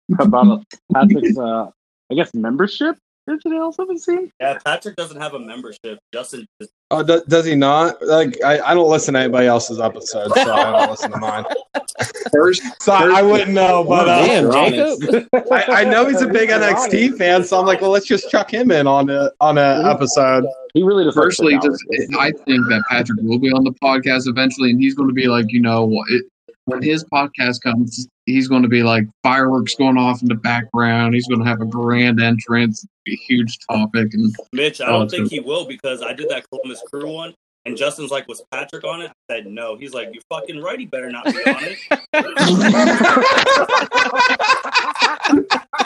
about 0.18 0.64
Patrick's, 0.92 1.38
uh, 1.38 1.70
I 2.10 2.14
guess, 2.14 2.34
membership 2.34 2.96
in 3.28 3.40
Chanel 3.40 3.72
17. 3.72 4.30
yeah, 4.40 4.58
Patrick 4.64 4.96
doesn't 4.96 5.20
have 5.20 5.34
a 5.34 5.38
membership. 5.38 5.98
Justin 6.12 6.46
just 6.60 6.72
Oh, 6.92 7.02
do, 7.02 7.20
does 7.26 7.44
he 7.44 7.56
not? 7.56 8.00
Like, 8.00 8.40
I, 8.44 8.60
I 8.60 8.74
don't 8.74 8.88
listen 8.88 9.14
to 9.14 9.20
anybody 9.20 9.48
else's 9.48 9.80
episodes, 9.80 10.32
so 10.34 10.52
I 10.52 10.70
don't 10.70 10.90
listen 10.90 11.10
to 11.10 11.18
mine. 11.18 11.44
First, 12.32 12.62
So 12.80 12.92
I 12.92 13.22
wouldn't 13.22 13.50
know, 13.50 13.82
but 13.82 14.08
uh, 14.08 14.24
Damn, 14.24 14.52
Jacob. 14.52 15.28
I, 15.50 15.64
I 15.68 15.84
know 15.84 16.06
he's 16.06 16.22
a 16.22 16.28
big 16.28 16.50
NXT 16.50 17.18
fan, 17.18 17.42
so 17.42 17.58
I'm 17.58 17.66
like, 17.66 17.80
well, 17.80 17.90
let's 17.90 18.06
just 18.06 18.30
chuck 18.30 18.52
him 18.52 18.70
in 18.70 18.86
on 18.86 19.10
a 19.10 19.30
on 19.40 19.58
a 19.58 19.82
episode. 19.90 20.44
He 20.74 20.84
really 20.84 21.04
just 21.04 21.16
likes 21.16 21.26
Firstly, 21.26 21.58
just 21.60 21.84
I 22.18 22.30
think 22.30 22.66
that 22.68 22.84
Patrick 22.88 23.18
will 23.22 23.40
be 23.40 23.50
on 23.50 23.64
the 23.64 23.72
podcast 23.82 24.28
eventually, 24.28 24.70
and 24.70 24.80
he's 24.80 24.94
going 24.94 25.08
to 25.08 25.14
be 25.14 25.26
like, 25.26 25.46
you 25.50 25.60
know, 25.60 25.90
it, 26.08 26.24
when 26.66 26.82
his 26.82 27.04
podcast 27.04 27.62
comes, 27.62 28.06
he's 28.26 28.48
going 28.48 28.62
to 28.62 28.68
be 28.68 28.82
like 28.82 29.04
fireworks 29.22 29.74
going 29.76 29.96
off 29.96 30.20
in 30.20 30.28
the 30.28 30.34
background. 30.34 31.14
He's 31.14 31.26
going 31.26 31.40
to 31.40 31.46
have 31.46 31.60
a 31.60 31.64
grand 31.64 32.20
entrance, 32.20 32.84
be 33.04 33.14
a 33.14 33.16
huge 33.16 33.58
topic, 33.70 34.12
and 34.12 34.34
Mitch, 34.52 34.80
I 34.80 34.86
don't 34.86 35.10
think 35.10 35.30
he 35.30 35.40
will 35.40 35.66
because 35.66 36.02
I 36.02 36.12
did 36.12 36.28
that 36.28 36.44
Columbus 36.50 36.82
Crew 36.90 37.10
one, 37.10 37.34
and 37.64 37.76
Justin's 37.76 38.10
like, 38.10 38.28
"Was 38.28 38.44
Patrick 38.52 38.84
on 38.84 39.02
it?" 39.02 39.12
I 39.30 39.36
said 39.36 39.46
no. 39.46 39.76
He's 39.76 39.94
like, 39.94 40.10
"You 40.12 40.20
fucking 40.28 40.60
right. 40.60 40.78
He 40.78 40.86
better 40.86 41.10
not 41.10 41.24
be 41.24 41.32
on 41.32 41.62
it." 41.62 41.78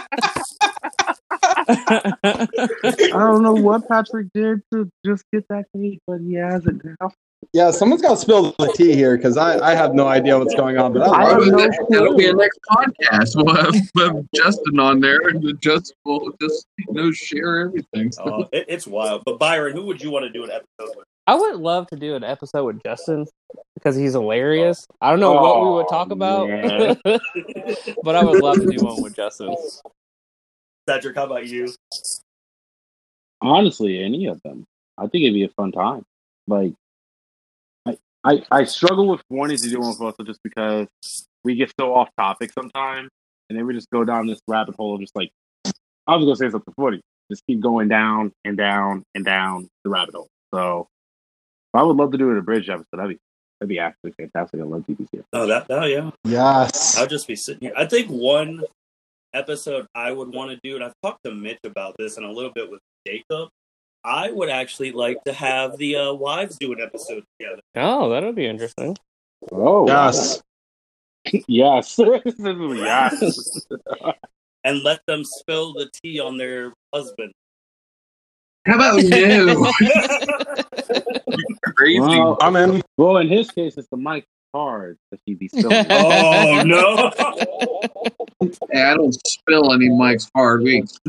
I 1.70 3.08
don't 3.12 3.42
know 3.42 3.52
what 3.54 3.88
Patrick 3.88 4.28
did 4.34 4.62
to 4.72 4.90
just 5.04 5.24
get 5.32 5.46
that 5.48 5.66
date, 5.74 6.00
but 6.06 6.18
he 6.20 6.34
has 6.34 6.66
it 6.66 6.76
now. 6.84 7.10
Yeah, 7.54 7.70
someone's 7.70 8.02
got 8.02 8.10
to 8.10 8.16
spill 8.18 8.54
the 8.58 8.70
tea 8.76 8.94
here 8.94 9.16
because 9.16 9.36
I, 9.38 9.58
I 9.70 9.74
have 9.74 9.94
no 9.94 10.06
idea 10.06 10.38
what's 10.38 10.54
going 10.54 10.76
on. 10.76 10.92
But 10.92 11.08
I 11.08 11.22
I 11.24 11.28
have 11.30 11.38
love 11.38 11.46
it. 11.46 11.50
no 11.50 11.56
that, 11.58 11.86
that'll 11.88 12.14
be 12.16 12.28
a 12.28 12.34
next 12.34 12.60
podcast. 12.70 13.34
We'll 13.34 13.54
have, 13.54 13.74
we'll 13.94 14.14
have 14.16 14.26
Justin 14.34 14.78
on 14.78 15.00
there, 15.00 15.28
and 15.28 15.42
then 15.42 15.58
Justin 15.60 15.96
will 16.04 16.32
just 16.40 16.66
you 16.78 16.92
know 16.92 17.10
share 17.12 17.60
everything. 17.60 18.12
So. 18.12 18.22
Uh, 18.24 18.46
it, 18.52 18.66
it's 18.68 18.86
wild. 18.86 19.22
But 19.24 19.38
Byron, 19.38 19.74
who 19.74 19.84
would 19.86 20.02
you 20.02 20.10
want 20.10 20.24
to 20.24 20.30
do 20.30 20.44
an 20.44 20.50
episode 20.50 20.96
with? 20.96 21.06
I 21.26 21.34
would 21.34 21.56
love 21.56 21.86
to 21.88 21.96
do 21.96 22.14
an 22.14 22.24
episode 22.24 22.64
with 22.66 22.82
Justin 22.82 23.24
because 23.74 23.96
he's 23.96 24.12
hilarious. 24.12 24.86
I 25.00 25.10
don't 25.10 25.20
know 25.20 25.32
what 25.32 25.62
we 25.62 25.70
would 25.76 25.88
talk 25.88 26.08
Oh, 26.10 26.12
about, 26.12 26.98
but 28.02 28.16
I 28.16 28.24
would 28.24 28.42
love 28.42 28.56
to 28.56 28.66
do 28.66 28.84
one 28.84 29.02
with 29.02 29.14
Justin. 29.16 29.54
Cedric, 30.90 31.14
how 31.14 31.26
about 31.26 31.46
you? 31.46 31.72
Honestly, 33.40 34.02
any 34.02 34.26
of 34.26 34.42
them. 34.42 34.64
I 34.98 35.02
think 35.02 35.22
it'd 35.22 35.34
be 35.34 35.44
a 35.44 35.48
fun 35.48 35.70
time. 35.70 36.02
Like, 36.48 36.74
I, 37.86 37.96
I, 38.24 38.42
I 38.50 38.64
struggle 38.64 39.06
with 39.06 39.22
wanting 39.30 39.58
to 39.58 39.70
do 39.70 39.78
one 39.78 39.94
with 40.00 40.18
us 40.18 40.26
just 40.26 40.40
because 40.42 40.88
we 41.44 41.54
get 41.54 41.72
so 41.78 41.94
off 41.94 42.08
topic 42.18 42.52
sometimes, 42.52 43.08
and 43.48 43.56
then 43.56 43.68
we 43.68 43.74
just 43.74 43.88
go 43.90 44.02
down 44.04 44.26
this 44.26 44.40
rabbit 44.48 44.74
hole 44.74 44.96
of 44.96 45.00
just 45.00 45.14
like, 45.14 45.30
I 46.08 46.16
was 46.16 46.24
gonna 46.24 46.34
say 46.34 46.50
something 46.50 46.74
funny. 46.74 47.00
Just 47.30 47.46
keep 47.46 47.60
going 47.60 47.86
down 47.86 48.32
and 48.44 48.56
down 48.56 49.04
and 49.14 49.24
down 49.24 49.68
the 49.84 49.90
rabbit 49.90 50.16
hole. 50.16 50.28
So, 50.52 50.88
I 51.72 51.84
would 51.84 51.96
love 51.96 52.10
to 52.10 52.18
do 52.18 52.32
it 52.32 52.38
a 52.38 52.42
bridge 52.42 52.68
episode. 52.68 52.86
That'd 52.94 53.10
be 53.10 53.18
that'd 53.60 53.68
be 53.68 53.78
actually 53.78 54.10
fantastic. 54.18 54.58
I 54.60 54.64
love 54.64 54.84
TPC. 54.88 55.22
Oh, 55.32 55.46
that, 55.46 55.66
oh 55.70 55.84
yeah. 55.84 56.10
Yes. 56.24 56.98
I'll 56.98 57.06
just 57.06 57.28
be 57.28 57.36
sitting 57.36 57.68
here. 57.68 57.74
I 57.76 57.86
think 57.86 58.08
one 58.08 58.64
episode 59.34 59.86
I 59.94 60.12
would 60.12 60.32
want 60.34 60.50
to 60.50 60.60
do, 60.62 60.76
and 60.76 60.84
I've 60.84 60.94
talked 61.02 61.24
to 61.24 61.34
Mitch 61.34 61.60
about 61.64 61.96
this 61.98 62.16
and 62.16 62.26
a 62.26 62.30
little 62.30 62.52
bit 62.52 62.70
with 62.70 62.80
Jacob. 63.06 63.48
I 64.04 64.30
would 64.30 64.48
actually 64.48 64.92
like 64.92 65.22
to 65.24 65.32
have 65.32 65.76
the 65.76 65.96
uh, 65.96 66.12
wives 66.14 66.56
do 66.58 66.72
an 66.72 66.80
episode 66.80 67.22
together. 67.38 67.60
Oh, 67.76 68.10
that 68.10 68.22
would 68.22 68.34
be 68.34 68.46
interesting. 68.46 68.96
Oh 69.52 69.86
Yes. 69.86 70.42
yes, 71.48 71.98
yes. 71.98 73.66
and 74.64 74.82
let 74.82 75.00
them 75.06 75.24
spill 75.24 75.74
the 75.74 75.90
tea 76.02 76.20
on 76.20 76.38
their 76.38 76.72
husband. 76.94 77.32
How 78.66 78.74
about 78.74 79.02
no? 79.02 79.72
Crazy. 81.76 82.00
Well, 82.00 82.36
I'm 82.40 82.56
in. 82.56 82.82
well, 82.98 83.16
in 83.18 83.28
his 83.28 83.50
case, 83.50 83.78
it's 83.78 83.88
the 83.88 83.96
Mike 83.96 84.26
card 84.54 84.98
that 85.10 85.20
he'd 85.24 85.38
be 85.38 85.48
spilling. 85.48 85.86
oh 85.88 86.62
no! 86.62 87.79
Hey, 88.72 88.82
I 88.82 88.94
don't 88.94 89.12
spill 89.26 89.72
any 89.72 89.88
Mike's 89.88 90.28
hard 90.34 90.62
weeks. 90.62 90.98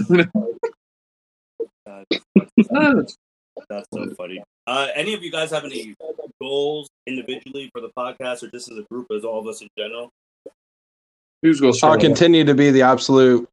That's 3.70 3.88
so 3.94 4.10
funny. 4.16 4.42
Uh, 4.68 4.88
any 4.96 5.14
of 5.14 5.22
you 5.24 5.32
guys 5.32 5.52
have 5.52 5.64
any 5.66 5.96
goals 6.42 6.90
individually 7.08 7.70
for 7.74 7.82
the 7.82 7.90
podcast, 7.98 8.44
or 8.44 8.50
just 8.50 8.72
as 8.72 8.78
a 8.78 8.84
group, 8.92 9.08
as 9.16 9.24
all 9.24 9.40
of 9.40 9.48
us 9.48 9.62
in 9.62 9.68
general? 9.78 10.10
Who's 11.42 11.60
going 11.60 11.74
to 11.74 11.86
I'll 11.86 11.98
continue 11.98 12.44
to 12.46 12.54
be 12.54 12.70
the 12.72 12.84
absolute 12.84 13.48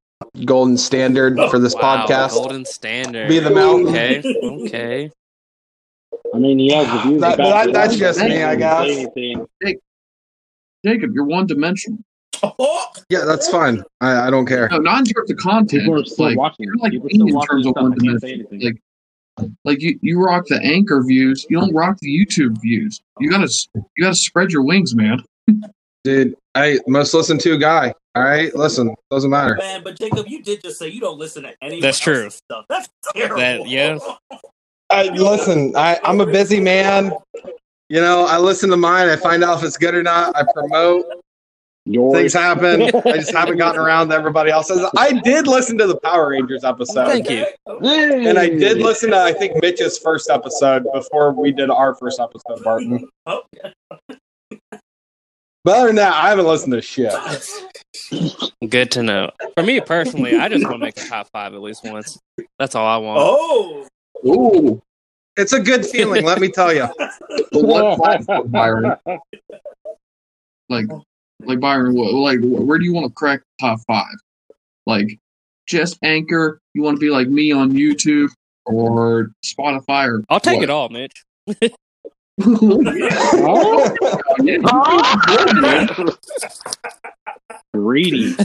golden 0.44 0.76
standard 0.76 1.38
for 1.50 1.58
this 1.58 1.74
Wow, 1.74 2.06
podcast. 2.06 2.30
golden 2.34 2.64
standard. 2.64 3.28
Be 3.28 3.38
the 3.38 3.50
mountain. 3.50 3.88
Okay, 3.88 4.22
okay. 4.66 5.10
I 6.34 6.38
mean, 6.38 6.58
he 6.58 6.72
has 6.72 6.86
the 6.86 6.98
views. 7.08 7.20
That- 7.20 7.38
that- 7.38 7.72
that's 7.72 7.96
just 7.96 8.20
me, 8.20 8.42
I 8.42 8.54
guess. 8.56 9.06
say. 9.14 9.78
Jacob, 10.84 11.12
you're 11.14 11.24
one 11.24 11.46
dimensional. 11.46 11.98
Oh, 12.42 12.87
Yeah, 13.09 13.25
that's 13.25 13.49
fine. 13.49 13.83
I, 14.00 14.26
I 14.28 14.30
don't 14.30 14.47
care. 14.47 14.68
No, 14.68 14.78
not 14.78 15.00
in 15.00 15.04
terms 15.07 15.30
of 15.30 15.37
content. 15.38 15.83
People 15.83 16.00
are 16.00 16.04
still 16.04 16.26
like, 16.26 16.37
watching. 16.37 16.66
you're 16.66 16.76
like 16.76 16.92
People 16.92 17.09
in 17.09 17.40
terms 17.42 17.66
of 17.66 17.75
one 17.75 17.92
I 17.92 17.97
can't 17.97 18.21
say 18.21 18.37
dimension. 18.38 18.61
Like, 19.38 19.49
like 19.64 19.80
you, 19.80 19.99
you 20.02 20.21
rock 20.21 20.47
the 20.47 20.61
anchor 20.62 21.02
views. 21.02 21.47
You 21.49 21.61
don't 21.61 21.75
rock 21.75 21.99
the 22.00 22.09
YouTube 22.09 22.61
views. 22.61 23.00
You 23.21 23.30
gotta, 23.30 23.49
you 23.75 24.04
gotta 24.04 24.14
spread 24.16 24.50
your 24.50 24.62
wings, 24.62 24.95
man. 24.95 25.23
Dude, 26.04 26.37
I 26.54 26.78
must 26.87 27.14
listen 27.14 27.38
to 27.38 27.52
a 27.52 27.59
guy. 27.59 27.95
All 28.14 28.25
right, 28.25 28.54
listen, 28.57 28.95
doesn't 29.11 29.30
matter. 29.30 29.54
man! 29.57 29.85
But 29.85 29.99
Jacob, 29.99 30.26
you 30.26 30.42
did 30.42 30.62
just 30.62 30.78
say 30.78 30.88
you 30.88 31.00
don't 31.00 31.18
listen 31.18 31.45
to 31.45 31.54
any. 31.62 31.80
That's 31.80 32.00
true. 32.00 32.30
Stuff. 32.30 32.64
That's 32.68 32.88
terrible. 33.14 33.37
That- 33.37 33.68
yeah. 33.68 33.99
I 34.90 35.09
listen. 35.11 35.73
I, 35.76 36.00
I'm 36.02 36.21
a 36.21 36.26
busy 36.26 36.61
man. 36.61 37.12
You 37.90 38.00
know, 38.00 38.25
I 38.25 38.38
listen 38.38 38.71
to 38.71 38.76
mine. 38.76 39.09
I 39.09 39.16
find 39.16 39.45
out 39.45 39.59
if 39.59 39.64
it's 39.64 39.76
good 39.76 39.95
or 39.95 40.02
not. 40.02 40.35
I 40.35 40.45
promote. 40.52 41.04
Yours. 41.90 42.14
Things 42.14 42.33
happen. 42.35 42.83
I 42.83 43.16
just 43.16 43.33
haven't 43.33 43.57
gotten 43.57 43.80
around 43.80 44.09
to 44.11 44.14
everybody 44.14 44.50
else. 44.50 44.71
I 44.97 45.12
did 45.12 45.47
listen 45.47 45.78
to 45.78 45.87
the 45.87 45.97
Power 46.00 46.30
Rangers 46.30 46.64
episode. 46.64 47.07
Thank 47.07 47.30
you. 47.30 47.47
And 47.66 48.38
I 48.38 48.49
did 48.49 48.78
listen 48.78 49.11
to, 49.11 49.18
I 49.18 49.33
think, 49.33 49.61
Mitch's 49.62 49.99
first 49.99 50.28
episode 50.30 50.87
before 50.92 51.33
we 51.33 51.50
did 51.52 51.71
our 51.71 51.95
first 51.95 52.21
episode, 52.21 52.62
Barton. 52.62 53.09
Oh, 53.26 53.42
But 55.64 55.76
other 55.76 55.87
than 55.88 55.97
that, 55.97 56.14
I 56.14 56.30
haven't 56.30 56.47
listened 56.47 56.73
to 56.73 56.80
shit. 56.80 57.12
Good 58.71 58.90
to 58.92 59.02
know. 59.02 59.30
For 59.54 59.62
me 59.62 59.80
personally, 59.80 60.37
I 60.37 60.49
just 60.49 60.64
want 60.64 60.76
to 60.76 60.78
make 60.78 60.97
a 60.97 61.07
top 61.07 61.28
five 61.33 61.52
at 61.52 61.61
least 61.61 61.85
once. 61.85 62.18
That's 62.59 62.75
all 62.75 62.87
I 62.87 62.97
want. 62.97 63.18
oh, 63.21 63.87
Ooh, 64.26 64.80
It's 65.37 65.52
a 65.52 65.61
good 65.61 65.85
feeling, 65.85 66.25
let 66.25 66.40
me 66.40 66.49
tell 66.50 66.73
you. 66.73 66.88
but 66.99 67.62
what 67.62 67.99
platform, 67.99 68.49
Byron? 68.49 68.95
Like, 70.71 70.87
like 71.40 71.61
Byron, 71.61 71.95
what, 71.95 72.12
like, 72.12 72.38
where 72.42 72.78
do 72.78 72.85
you 72.85 72.92
want 72.92 73.07
to 73.07 73.12
crack 73.12 73.40
the 73.40 73.66
top 73.66 73.80
five? 73.87 74.14
Like, 74.87 75.18
just 75.66 75.99
Anchor? 76.02 76.61
You 76.75 76.83
want 76.83 76.97
to 76.97 77.00
be 77.00 77.11
like 77.11 77.28
me 77.28 77.52
on 77.52 77.73
YouTube 77.73 78.30
or 78.66 79.30
Spotify 79.45 80.09
or? 80.09 80.25
I'll 80.28 80.40
take 80.40 80.57
what? 80.57 80.64
it 80.64 80.71
all, 80.71 80.88
Mitch. 80.88 81.25
Oh, 82.40 83.97
greedy. 87.75 88.37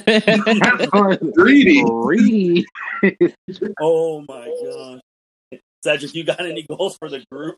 Greedy. 1.34 1.84
Greedy. 1.84 2.66
oh 3.80 4.26
my 4.28 4.52
gosh! 4.64 5.60
Cedric, 5.84 6.16
you 6.16 6.24
got 6.24 6.40
any 6.40 6.64
goals 6.64 6.98
for 6.98 7.10
the 7.10 7.24
group? 7.32 7.58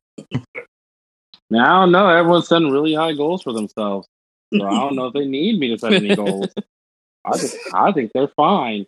Now, 1.49 1.77
I 1.77 1.81
don't 1.83 1.91
know. 1.91 2.09
Everyone's 2.09 2.47
setting 2.47 2.69
really 2.69 2.95
high 2.95 3.13
goals 3.13 3.43
for 3.43 3.53
themselves. 3.53 4.07
So 4.53 4.65
I 4.65 4.71
don't 4.71 4.95
know 4.95 5.07
if 5.07 5.13
they 5.13 5.25
need 5.25 5.59
me 5.59 5.69
to 5.69 5.77
set 5.77 5.93
any 5.93 6.15
goals. 6.15 6.49
I 7.25 7.37
think, 7.37 7.53
I 7.73 7.91
think 7.91 8.11
they're 8.13 8.27
fine. 8.27 8.85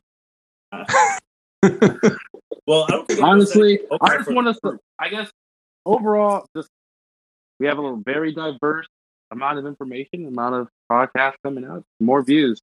Well, 2.67 2.83
I 2.83 2.91
don't 2.91 3.07
think 3.07 3.21
Honestly, 3.23 3.79
I 4.01 4.17
just 4.17 4.29
want 4.29 4.47
the 4.61 4.71
to. 4.71 4.79
I 4.99 5.07
guess 5.07 5.31
overall, 5.85 6.45
just 6.55 6.69
we 7.59 7.67
have 7.67 7.77
a 7.77 7.81
little 7.81 8.01
very 8.05 8.33
diverse 8.33 8.87
amount 9.31 9.57
of 9.57 9.65
information, 9.65 10.27
amount 10.27 10.55
of 10.55 10.67
podcasts 10.91 11.35
coming 11.43 11.63
out, 11.63 11.83
more 12.01 12.21
views, 12.21 12.59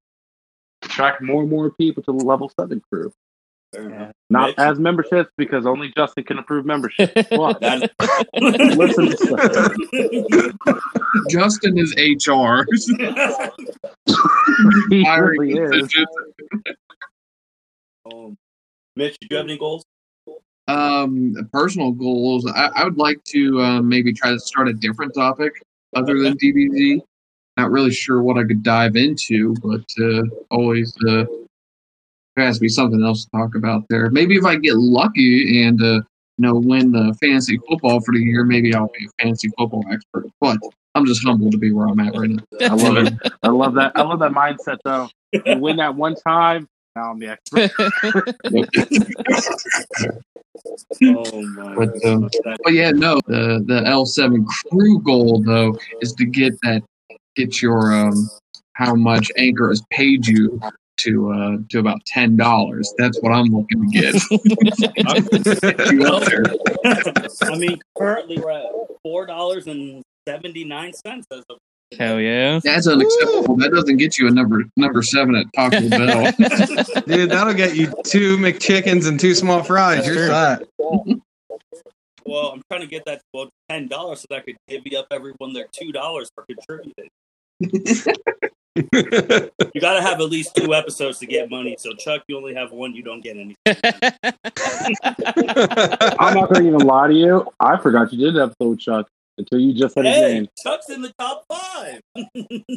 attract 0.83 1.23
more 1.23 1.41
and 1.41 1.49
more 1.49 1.71
people 1.71 2.03
to 2.03 2.11
the 2.11 2.23
level 2.23 2.51
seven 2.59 2.81
crew. 2.91 3.11
Fair 3.75 3.89
enough. 3.89 4.11
Not 4.29 4.47
Mitch? 4.49 4.55
as 4.57 4.79
memberships 4.79 5.29
because 5.37 5.65
only 5.65 5.91
Justin 5.95 6.23
can 6.23 6.39
approve 6.39 6.65
membership. 6.65 7.11
But 7.13 7.27
That- 7.61 7.91
listen 8.77 9.09
to. 9.09 10.53
Justin 11.29 11.77
is 11.77 11.93
HR. 11.97 12.65
He 14.89 15.03
Hiring 15.03 15.39
really 15.39 15.79
is. 15.81 15.93
um, 18.11 18.37
Mitch, 18.95 19.17
do 19.19 19.27
you 19.29 19.37
have 19.37 19.45
any 19.45 19.57
goals? 19.57 19.83
Um, 20.67 21.35
personal 21.51 21.91
goals. 21.91 22.49
I, 22.49 22.69
I 22.75 22.83
would 22.85 22.97
like 22.97 23.23
to 23.25 23.61
uh, 23.61 23.81
maybe 23.81 24.13
try 24.13 24.31
to 24.31 24.39
start 24.39 24.67
a 24.69 24.73
different 24.73 25.13
topic 25.13 25.51
other 25.95 26.17
than 26.19 26.37
DBZ. 26.37 27.01
Not 27.57 27.71
really 27.71 27.91
sure 27.91 28.21
what 28.21 28.37
I 28.37 28.43
could 28.43 28.63
dive 28.63 28.95
into, 28.95 29.53
but 29.61 29.85
uh, 30.01 30.23
always 30.51 30.93
uh, 31.07 31.25
there 32.35 32.45
has 32.45 32.57
to 32.57 32.61
be 32.61 32.69
something 32.69 33.03
else 33.03 33.25
to 33.25 33.31
talk 33.31 33.55
about 33.55 33.85
there. 33.89 34.09
Maybe 34.09 34.35
if 34.35 34.45
I 34.45 34.55
get 34.57 34.75
lucky 34.75 35.63
and 35.63 35.81
uh, 35.81 35.85
you 35.85 36.03
know 36.39 36.55
win 36.55 36.91
the 36.91 37.15
fantasy 37.21 37.59
football 37.69 38.01
for 38.01 38.13
the 38.13 38.19
year, 38.19 38.43
maybe 38.43 38.73
I'll 38.73 38.91
be 38.97 39.05
a 39.05 39.23
fantasy 39.23 39.49
football 39.57 39.83
expert. 39.91 40.25
But 40.39 40.57
I'm 40.95 41.05
just 41.05 41.25
humbled 41.25 41.51
to 41.53 41.57
be 41.57 41.71
where 41.71 41.87
I'm 41.87 41.99
at 41.99 42.15
right 42.15 42.29
now. 42.29 42.43
I 42.61 42.73
love 42.73 42.97
it. 42.97 43.13
I 43.43 43.49
love 43.49 43.73
that. 43.75 43.93
I 43.95 44.01
love 44.01 44.19
that 44.19 44.31
mindset 44.31 44.77
though. 44.83 45.09
You 45.31 45.59
win 45.59 45.77
that 45.77 45.95
one 45.95 46.15
time. 46.15 46.67
Now 46.95 47.11
I'm 47.11 47.19
the 47.19 47.29
expert. 47.29 47.71
Oh 51.03 51.41
my! 51.41 51.75
But, 51.75 52.05
um, 52.05 52.29
But 52.63 52.73
yeah, 52.73 52.91
no, 52.91 53.19
the 53.27 53.63
the 53.67 53.81
L7 53.81 54.45
crew 54.69 54.99
goal 55.01 55.41
though 55.41 55.77
is 56.01 56.13
to 56.13 56.25
get 56.25 56.53
that 56.61 56.81
get 57.35 57.61
your 57.61 57.93
um 57.93 58.29
how 58.73 58.95
much 58.95 59.31
Anchor 59.37 59.69
has 59.69 59.83
paid 59.91 60.25
you 60.25 60.59
to 60.97 61.31
uh 61.31 61.57
to 61.69 61.79
about 61.79 62.05
ten 62.05 62.35
dollars. 62.35 62.93
That's 62.97 63.19
what 63.21 63.31
I'm 63.31 63.47
looking 63.47 63.81
to 63.81 63.87
get. 63.91 64.15
you. 64.29 64.39
I 67.53 67.57
mean, 67.57 67.79
currently 67.97 68.37
we're 68.39 68.51
at 68.51 68.65
four 69.03 69.25
dollars 69.25 69.67
and 69.67 70.03
seventy 70.27 70.63
nine 70.63 70.93
cents 70.93 71.27
as 71.31 71.43
of 71.49 71.57
Hell 71.97 72.19
yeah. 72.19 72.59
That's 72.63 72.87
unacceptable. 72.87 73.55
That 73.57 73.71
doesn't 73.71 73.97
get 73.97 74.17
you 74.17 74.27
a 74.27 74.31
number 74.31 74.63
number 74.75 75.01
seven 75.01 75.35
at 75.35 75.45
Taco 75.55 75.87
Bell. 75.89 76.31
Dude, 77.05 77.29
that'll 77.29 77.53
get 77.53 77.75
you 77.75 77.93
two 78.03 78.37
McChickens 78.37 79.07
and 79.07 79.19
two 79.19 79.35
small 79.35 79.63
fries. 79.63 80.05
That's 80.05 80.07
You're 80.07 80.15
true. 80.15 80.27
set. 80.27 81.21
Well, 82.25 82.53
I'm 82.53 82.61
trying 82.71 82.81
to 82.81 82.87
get 82.87 83.05
that 83.05 83.19
to 83.19 83.23
well, 83.33 83.49
ten 83.69 83.87
dollars 83.87 84.21
so 84.21 84.25
that 84.31 84.37
I 84.37 84.41
could 84.41 84.57
divvy 84.67 84.97
up 84.97 85.07
everyone 85.11 85.53
their 85.53 85.67
two 85.71 85.91
dollars 85.91 86.29
for 86.33 86.45
contributing. 86.45 87.09
You 88.75 89.81
got 89.81 89.93
to 89.95 90.01
have 90.01 90.19
at 90.19 90.29
least 90.29 90.55
two 90.55 90.73
episodes 90.73 91.19
to 91.19 91.25
get 91.25 91.49
money. 91.49 91.75
So 91.79 91.93
Chuck, 91.93 92.23
you 92.27 92.37
only 92.37 92.53
have 92.55 92.71
one. 92.71 92.93
You 92.93 93.03
don't 93.03 93.23
get 93.23 93.37
any. 93.37 93.55
I'm 96.19 96.33
not 96.33 96.49
going 96.51 96.63
to 96.63 96.67
even 96.67 96.81
lie 96.81 97.07
to 97.07 97.13
you. 97.13 97.47
I 97.59 97.77
forgot 97.77 98.11
you 98.11 98.19
did 98.19 98.35
an 98.35 98.41
episode 98.49 98.69
with 98.69 98.79
Chuck 98.79 99.07
until 99.37 99.59
you 99.59 99.73
just 99.73 99.93
said 99.95 100.05
his 100.05 100.15
Hey, 100.15 100.33
name. 100.33 100.47
Chuck's 100.61 100.89
in 100.89 101.01
the 101.01 101.13
top 101.19 101.43
five. 101.49 102.01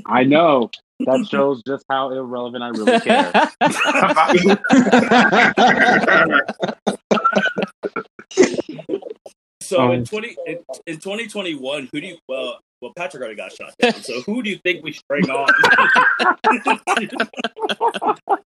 I 0.07 0.25
know. 0.25 0.71
That 1.01 1.27
shows 1.31 1.63
just 1.67 1.85
how 1.89 2.11
irrelevant 2.11 2.63
I 2.65 2.69
really 2.69 3.01
care. 3.01 3.33
So 9.61 9.93
in 9.93 10.01
Um, 10.01 10.05
twenty 10.05 10.37
in, 10.47 10.59
in 10.87 10.99
twenty 10.99 11.29
twenty 11.29 11.55
one, 11.55 11.89
who 11.93 12.01
do 12.01 12.07
you 12.07 12.17
well 12.29 12.59
well 12.81 12.93
Patrick 12.97 13.21
already 13.21 13.37
got 13.37 13.53
shot 13.53 13.75
down. 13.81 13.95
So 14.03 14.21
who 14.23 14.43
do 14.43 14.51
you 14.51 14.59
think 14.65 14.85
we 14.85 14.93
should 14.93 15.07
bring 15.09 15.29
on? 15.31 15.49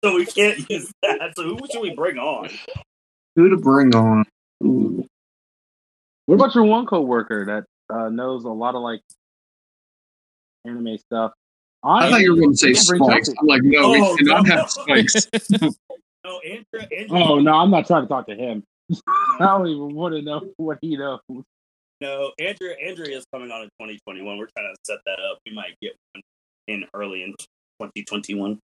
so 0.04 0.14
we 0.14 0.26
can't 0.26 0.68
use 0.71 0.92
that. 1.02 1.33
So 1.37 1.45
who 1.45 1.59
should 1.71 1.83
we 1.83 1.95
bring 1.95 2.18
on? 2.18 2.50
Who 3.37 3.49
to 3.50 3.56
bring 3.56 3.95
on? 3.95 4.25
Ooh. 4.64 5.06
What 6.26 6.37
about 6.37 6.54
your 6.54 6.64
one 6.64 6.87
coworker 6.87 7.45
that 7.47 7.64
uh, 7.95 8.09
knows 8.09 8.45
a 8.45 8.49
lot 8.49 8.75
of 8.75 8.83
like 8.83 9.00
anime 10.64 10.99
stuff? 10.99 11.33
I 11.85 12.11
thought 12.11 12.21
you 12.21 12.35
were 12.35 12.40
going 12.40 12.52
to 12.52 12.56
say 12.56 12.75
Bring 12.88 13.04
Spikes. 13.04 13.28
I'm 13.28 13.47
like, 13.47 13.62
no, 13.62 13.78
Oh, 13.95 14.12
we 14.12 14.25
cannot 14.25 14.47
no. 14.47 14.56
have 14.56 14.71
Spikes. 14.71 15.28
No, 16.25 16.40
Andrew. 16.40 16.80
Andrew 16.99 17.16
Oh 17.16 17.38
no, 17.38 17.52
I'm 17.52 17.71
not 17.71 17.87
trying 17.87 18.02
to 18.02 18.09
talk 18.09 18.26
to 18.26 18.35
him. 18.35 18.64
I 19.09 19.37
don't 19.38 19.68
even 19.68 19.95
want 19.95 20.12
to 20.16 20.23
know 20.23 20.49
what 20.56 20.78
he 20.80 20.97
knows. 20.97 21.21
No, 22.00 22.33
Andrea 22.38 22.76
Andrea 22.87 23.17
is 23.17 23.25
coming 23.33 23.50
on 23.50 23.62
in 23.62 23.69
2021. 23.81 24.37
We're 24.38 24.47
trying 24.57 24.73
to 24.73 24.76
set 24.85 24.99
that 25.07 25.19
up. 25.31 25.38
We 25.47 25.55
might 25.55 25.75
get 25.81 25.93
one 26.15 26.23
in 26.69 26.85
early 26.95 27.23
in 27.23 27.31
2021 27.81 28.59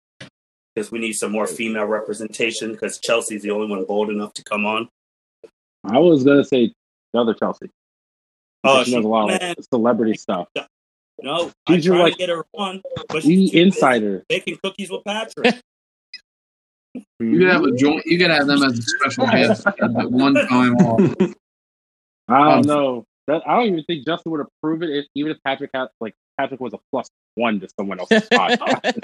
because 0.74 0.90
we 0.90 0.98
need 0.98 1.12
some 1.12 1.32
more 1.32 1.46
female 1.46 1.84
representation. 1.84 2.72
Because 2.72 2.98
Chelsea's 2.98 3.42
the 3.42 3.50
only 3.50 3.66
one 3.68 3.84
bold 3.84 4.08
enough 4.10 4.32
to 4.34 4.44
come 4.44 4.64
on. 4.64 4.88
I 5.84 5.98
was 5.98 6.24
gonna 6.24 6.44
say 6.44 6.72
the 7.12 7.20
other 7.20 7.34
Chelsea. 7.34 7.70
Oh, 8.64 8.82
she 8.82 8.94
knows 8.94 9.04
a 9.04 9.08
lot 9.08 9.30
of 9.32 9.40
man, 9.40 9.54
celebrity 9.72 10.14
stuff. 10.14 10.48
no, 11.22 11.52
I 11.66 11.76
She's 11.76 11.84
your, 11.86 11.94
tried 11.96 12.02
like, 12.04 12.12
to 12.14 12.18
get 12.18 12.28
her 12.30 12.44
on, 12.54 12.82
but 12.96 13.08
The 13.10 13.20
she's 13.20 13.50
too 13.52 13.58
insider. 13.58 14.24
making 14.30 14.58
cookies 14.62 14.90
with 14.90 15.04
Patrick. 15.04 15.56
You 17.20 17.38
could 17.40 17.48
have 17.48 17.62
a 17.64 17.72
joint. 17.76 18.06
You 18.06 18.16
could 18.18 18.30
have 18.30 18.46
them 18.46 18.62
as 18.62 18.78
a 18.78 18.82
special 18.82 19.26
guest 19.30 19.66
at 19.66 20.10
one 20.10 20.34
time 20.34 20.74
off. 20.76 21.00
I 22.28 22.38
don't 22.38 22.52
Um, 22.58 22.60
know. 22.62 23.04
That, 23.28 23.42
I 23.46 23.56
don't 23.56 23.66
even 23.66 23.84
think 23.84 24.06
Justin 24.06 24.32
would 24.32 24.40
approve 24.40 24.82
it 24.82 24.88
if 24.88 25.06
even 25.14 25.30
if 25.32 25.38
Patrick 25.44 25.70
had 25.74 25.88
like 26.00 26.14
Patrick 26.38 26.60
was 26.60 26.72
a 26.72 26.78
plus 26.90 27.08
one 27.34 27.60
to 27.60 27.68
someone 27.78 28.00
else's 28.00 28.26
podcast. 28.32 28.94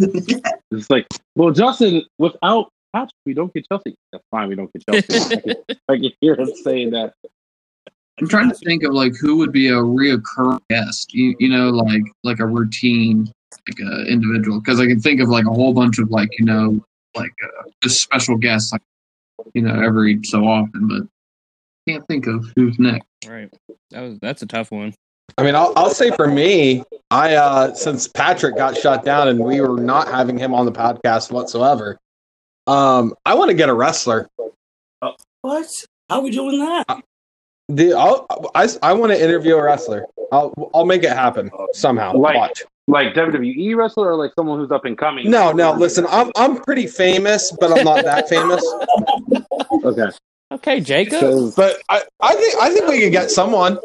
It's 0.70 0.88
like, 0.90 1.08
well, 1.34 1.50
Justin, 1.50 2.04
without 2.18 2.70
Patrick, 2.94 3.10
we 3.26 3.34
don't 3.34 3.52
get 3.52 3.66
Chelsea. 3.68 3.96
That's 4.12 4.22
fine, 4.30 4.48
we 4.48 4.54
don't 4.54 4.70
get 4.72 4.84
Chelsea. 4.88 5.34
I, 5.36 5.40
can, 5.40 5.54
I 5.88 5.96
can 5.96 6.12
hear 6.20 6.38
him 6.38 6.52
saying 6.62 6.90
that. 6.90 7.14
I'm 8.20 8.28
trying 8.28 8.48
to 8.48 8.54
think 8.54 8.84
of 8.84 8.92
like 8.92 9.14
who 9.20 9.36
would 9.38 9.50
be 9.50 9.68
a 9.68 9.74
reoccurring 9.74 10.60
guest. 10.70 11.12
You, 11.12 11.34
you 11.40 11.48
know, 11.48 11.70
like 11.70 12.02
like 12.22 12.38
a 12.38 12.46
routine, 12.46 13.32
like 13.68 13.80
a 13.80 14.06
individual. 14.06 14.60
Because 14.60 14.78
I 14.78 14.86
can 14.86 15.00
think 15.00 15.20
of 15.20 15.28
like 15.28 15.46
a 15.46 15.52
whole 15.52 15.74
bunch 15.74 15.98
of 15.98 16.10
like 16.10 16.30
you 16.38 16.44
know 16.44 16.80
like 17.16 17.34
uh, 17.42 17.68
just 17.82 18.00
special 18.00 18.36
guests, 18.36 18.72
like 18.72 18.82
you 19.54 19.62
know 19.62 19.80
every 19.80 20.20
so 20.24 20.44
often, 20.44 20.88
but 20.88 21.02
can't 21.86 22.06
think 22.06 22.26
of 22.26 22.52
who's 22.56 22.78
next. 22.78 23.06
right. 23.26 23.52
That 23.90 24.00
was 24.02 24.18
that's 24.20 24.42
a 24.42 24.46
tough 24.46 24.70
one. 24.70 24.94
I 25.36 25.42
mean, 25.42 25.54
I'll, 25.54 25.72
I'll 25.76 25.90
say 25.90 26.10
for 26.10 26.26
me, 26.26 26.82
I 27.10 27.34
uh, 27.34 27.74
since 27.74 28.08
Patrick 28.08 28.56
got 28.56 28.76
shut 28.76 29.04
down 29.04 29.28
and 29.28 29.38
we 29.38 29.60
were 29.60 29.78
not 29.80 30.08
having 30.08 30.38
him 30.38 30.54
on 30.54 30.66
the 30.66 30.72
podcast 30.72 31.30
whatsoever, 31.30 31.98
um, 32.66 33.14
I 33.26 33.34
want 33.34 33.50
to 33.50 33.54
get 33.54 33.68
a 33.68 33.74
wrestler. 33.74 34.28
what? 35.42 35.66
How 36.10 36.16
are 36.16 36.22
we 36.22 36.30
doing 36.30 36.58
that? 36.60 37.02
The 37.68 37.92
I'll, 37.92 38.26
I 38.54 38.68
I 38.82 38.92
want 38.94 39.12
to 39.12 39.22
interview 39.22 39.54
a 39.56 39.62
wrestler. 39.62 40.06
I'll 40.32 40.52
I'll 40.74 40.86
make 40.86 41.04
it 41.04 41.10
happen 41.10 41.50
somehow. 41.72 42.14
Like- 42.16 42.34
Watch. 42.36 42.64
Like 42.88 43.12
WWE 43.14 43.76
wrestler 43.76 44.10
or 44.12 44.16
like 44.16 44.32
someone 44.34 44.58
who's 44.58 44.70
up 44.70 44.84
and 44.86 44.96
coming? 44.96 45.30
No, 45.30 45.52
no. 45.52 45.72
Listen, 45.72 46.06
I'm 46.08 46.32
I'm 46.36 46.56
pretty 46.62 46.86
famous, 46.86 47.54
but 47.60 47.70
I'm 47.76 47.84
not 47.84 48.04
that 48.04 48.28
famous. 48.28 48.64
Okay. 49.84 50.08
Okay, 50.50 50.80
Jacob. 50.80 51.20
'Cause- 51.20 51.54
But 51.54 51.76
I, 51.90 52.02
I 52.20 52.34
think 52.34 52.54
I 52.60 52.70
think 52.72 52.88
we 52.88 53.00
could 53.00 53.12
get 53.12 53.30
someone. 53.30 53.78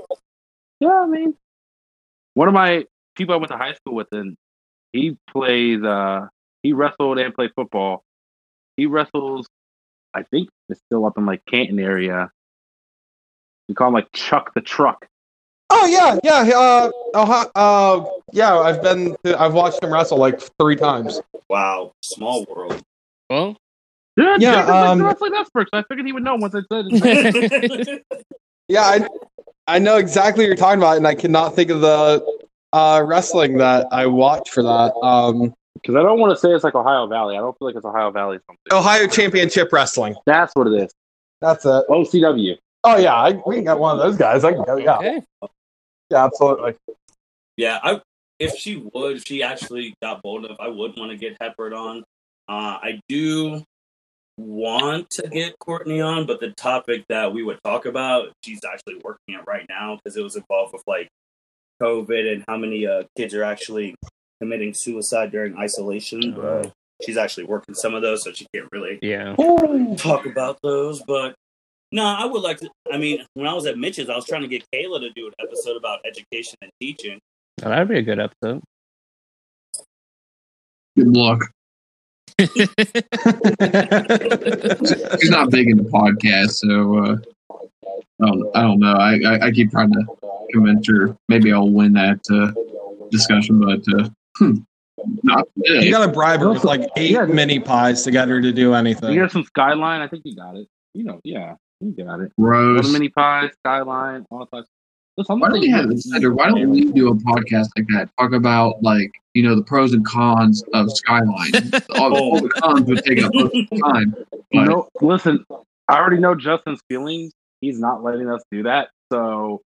Yeah, 0.79 1.01
I 1.01 1.05
mean, 1.07 1.35
one 2.35 2.47
of 2.47 2.53
my 2.53 2.85
people 3.15 3.33
I 3.35 3.37
went 3.37 3.51
to 3.51 3.57
high 3.57 3.73
school 3.73 3.95
with, 3.95 4.07
and 4.13 4.35
he 4.93 5.17
plays. 5.29 5.83
uh 5.83 6.27
He 6.63 6.71
wrestled 6.71 7.19
and 7.19 7.33
played 7.35 7.51
football. 7.55 8.03
He 8.77 8.85
wrestles. 8.85 9.47
I 10.13 10.23
think 10.23 10.47
it's 10.69 10.79
still 10.87 11.05
up 11.05 11.17
in 11.17 11.25
like 11.25 11.43
Canton 11.45 11.79
area. 11.79 12.31
We 13.67 13.75
call 13.75 13.89
him 13.89 13.93
like 13.95 14.11
Chuck 14.13 14.53
the 14.53 14.61
Truck. 14.61 15.07
Oh 15.69 15.85
yeah, 15.87 16.19
yeah. 16.23 16.51
Uh, 16.55 16.91
uh, 17.13 17.45
uh, 17.55 18.05
yeah. 18.31 18.57
I've 18.57 18.81
been. 18.81 19.15
I've 19.25 19.53
watched 19.53 19.83
him 19.83 19.91
wrestle 19.91 20.17
like 20.17 20.41
three 20.59 20.75
times. 20.75 21.21
Wow, 21.49 21.93
small 22.03 22.45
world. 22.45 22.81
Well, 23.29 23.57
Yeah, 24.17 24.37
Yeah, 24.39 24.51
Jacob's 24.51 24.69
like 24.69 24.89
um, 24.89 25.03
wrestling 25.03 25.33
expert, 25.35 25.67
so 25.73 25.79
I 25.79 25.83
figured 25.83 26.05
he 26.05 26.13
would 26.13 26.23
know 26.23 26.35
once 26.35 26.55
I 26.55 26.61
said 26.71 26.85
his. 26.89 27.99
Yeah, 28.69 28.81
I 28.81 29.07
I 29.67 29.79
know 29.79 29.97
exactly 29.97 30.43
what 30.43 30.47
you're 30.47 30.55
talking 30.55 30.79
about, 30.79 30.97
and 30.97 31.07
I 31.07 31.15
cannot 31.15 31.55
think 31.55 31.69
of 31.69 31.81
the 31.81 32.23
uh, 32.71 33.03
wrestling 33.05 33.57
that 33.57 33.87
I 33.91 34.05
watched 34.07 34.49
for 34.49 34.63
that. 34.63 34.93
Um, 35.03 35.53
Because 35.75 35.95
I 35.95 36.01
don't 36.03 36.19
want 36.19 36.31
to 36.31 36.39
say 36.39 36.49
it's 36.51 36.63
like 36.63 36.75
Ohio 36.75 37.07
Valley. 37.07 37.35
I 37.35 37.39
don't 37.39 37.57
feel 37.57 37.67
like 37.67 37.75
it's 37.75 37.85
Ohio 37.85 38.11
Valley 38.11 38.39
something. 38.47 38.63
Ohio 38.71 39.07
Championship 39.07 39.71
Wrestling. 39.71 40.15
That's 40.25 40.53
what 40.55 40.67
it 40.67 40.73
is. 40.83 40.93
That's 41.41 41.65
it. 41.65 41.83
OCW. 41.89 42.57
Oh 42.83 42.97
yeah, 42.97 43.13
I, 43.15 43.41
we 43.45 43.55
can 43.55 43.63
get 43.63 43.79
one 43.79 43.97
of 43.97 44.03
those 44.03 44.17
guys. 44.17 44.43
I 44.43 44.53
can 44.53 44.63
go. 44.63 44.75
Yeah, 44.75 44.97
okay. 44.97 45.21
yeah, 46.09 46.25
absolutely. 46.25 46.75
Yeah, 47.57 47.79
I 47.81 48.01
if 48.39 48.55
she 48.55 48.77
would, 48.93 49.17
if 49.17 49.23
she 49.25 49.41
actually 49.43 49.93
got 50.01 50.21
bold 50.21 50.45
enough, 50.45 50.57
I 50.59 50.67
would 50.67 50.97
want 50.97 51.11
to 51.11 51.17
get 51.17 51.37
Hepburn 51.39 51.73
on. 51.73 52.03
Uh, 52.49 52.77
I 52.81 52.99
do 53.07 53.63
want 54.37 55.09
to 55.11 55.27
get 55.29 55.57
Courtney 55.59 56.01
on, 56.01 56.25
but 56.25 56.39
the 56.39 56.51
topic 56.51 57.05
that 57.09 57.31
we 57.33 57.43
would 57.43 57.59
talk 57.63 57.85
about, 57.85 58.33
she's 58.43 58.59
actually 58.65 58.99
working 59.03 59.35
it 59.35 59.41
right 59.47 59.65
now 59.69 59.97
because 60.03 60.17
it 60.17 60.23
was 60.23 60.35
involved 60.35 60.73
with 60.73 60.83
like 60.87 61.07
COVID 61.81 62.33
and 62.33 62.43
how 62.47 62.57
many 62.57 62.85
uh, 62.87 63.03
kids 63.15 63.33
are 63.33 63.43
actually 63.43 63.95
committing 64.41 64.73
suicide 64.73 65.31
during 65.31 65.55
isolation. 65.57 66.33
But 66.33 66.73
she's 67.05 67.17
actually 67.17 67.45
working 67.45 67.75
some 67.75 67.93
of 67.93 68.01
those, 68.01 68.23
so 68.23 68.33
she 68.33 68.45
can't 68.53 68.67
really 68.71 68.99
Yeah. 69.01 69.35
talk 69.97 70.25
about 70.25 70.57
those. 70.63 71.01
But 71.03 71.35
no, 71.93 72.03
I 72.03 72.25
would 72.25 72.41
like 72.41 72.57
to. 72.57 72.69
I 72.91 72.97
mean, 72.97 73.23
when 73.35 73.45
I 73.45 73.53
was 73.53 73.67
at 73.67 73.77
Mitch's, 73.77 74.09
I 74.09 74.15
was 74.15 74.25
trying 74.25 74.41
to 74.41 74.47
get 74.47 74.63
Kayla 74.73 74.99
to 75.01 75.11
do 75.11 75.27
an 75.27 75.33
episode 75.39 75.77
about 75.77 75.99
education 76.05 76.57
and 76.63 76.71
teaching. 76.81 77.19
Oh, 77.61 77.69
that'd 77.69 77.87
be 77.87 77.99
a 77.99 78.01
good 78.01 78.19
episode. 78.19 78.61
Good 80.97 81.15
luck. 81.15 81.51
He's 82.39 82.49
not 85.29 85.51
big 85.51 85.69
into 85.69 85.83
podcasts, 85.83 86.65
so 86.65 86.97
uh, 86.97 87.17
I, 88.21 88.25
don't, 88.25 88.57
I 88.57 88.61
don't 88.63 88.79
know. 88.79 88.93
I, 88.93 89.19
I, 89.25 89.45
I 89.47 89.51
keep 89.51 89.69
trying 89.69 89.91
to 89.91 90.03
convince 90.51 90.87
her. 90.87 91.15
Maybe 91.29 91.53
I'll 91.53 91.69
win 91.69 91.93
that 91.93 92.21
uh, 92.31 92.51
discussion, 93.11 93.59
but 93.59 93.83
uh, 93.99 94.09
hmm, 94.39 94.55
not 95.21 95.47
You 95.57 95.91
got 95.91 96.07
to 96.07 96.11
bribe 96.11 96.39
her 96.39 96.49
with 96.49 96.63
like 96.63 96.89
eight 96.95 97.11
Yeah. 97.11 97.25
mini 97.25 97.59
pies 97.59 98.01
to 98.03 98.09
get 98.09 98.27
her 98.29 98.41
to 98.41 98.51
do 98.51 98.73
anything. 98.73 99.13
You 99.13 99.21
got 99.21 99.31
some 99.31 99.43
Skyline. 99.43 100.01
I 100.01 100.07
think 100.07 100.23
you 100.25 100.35
got 100.35 100.55
it. 100.55 100.67
You 100.95 101.03
know, 101.03 101.19
yeah, 101.23 101.55
you 101.79 101.91
got 101.91 102.19
it. 102.21 102.31
Little 102.37 102.75
Gross. 102.75 102.91
mini 102.91 103.09
pie, 103.09 103.49
Skyline, 103.59 104.25
all 104.31 104.47
that. 104.51 104.65
Listen, 105.17 105.33
I'm 105.33 105.39
Why 105.41 105.49
don't 105.49 105.59
we 105.59 105.69
have 105.69 105.91
you- 105.91 105.97
Cedric, 105.97 106.35
Why 106.35 106.47
don't 106.49 106.69
we 106.71 106.91
do 106.91 107.09
a 107.09 107.13
podcast 107.15 107.67
like 107.77 107.87
that? 107.89 108.09
Talk 108.19 108.33
about 108.33 108.81
like 108.81 109.11
you 109.35 109.43
know 109.43 109.55
the 109.55 109.61
pros 109.63 109.93
and 109.93 110.03
cons 110.05 110.63
of 110.73 110.91
Skyline. 110.91 111.51
all, 111.95 112.15
all 112.17 112.41
the 112.41 112.49
cons 112.49 112.87
would 112.87 113.03
take 113.05 113.21
up 113.23 113.31
most 113.33 113.55
of 113.55 113.67
the 113.69 113.79
time. 113.79 114.15
But 114.51 114.65
No, 114.65 114.87
listen, 115.01 115.45
I 115.87 115.97
already 115.99 116.17
know 116.19 116.33
Justin's 116.35 116.79
feelings. 116.89 117.31
He's 117.61 117.79
not 117.79 118.03
letting 118.03 118.29
us 118.29 118.41
do 118.51 118.63
that. 118.63 118.89
So 119.11 119.61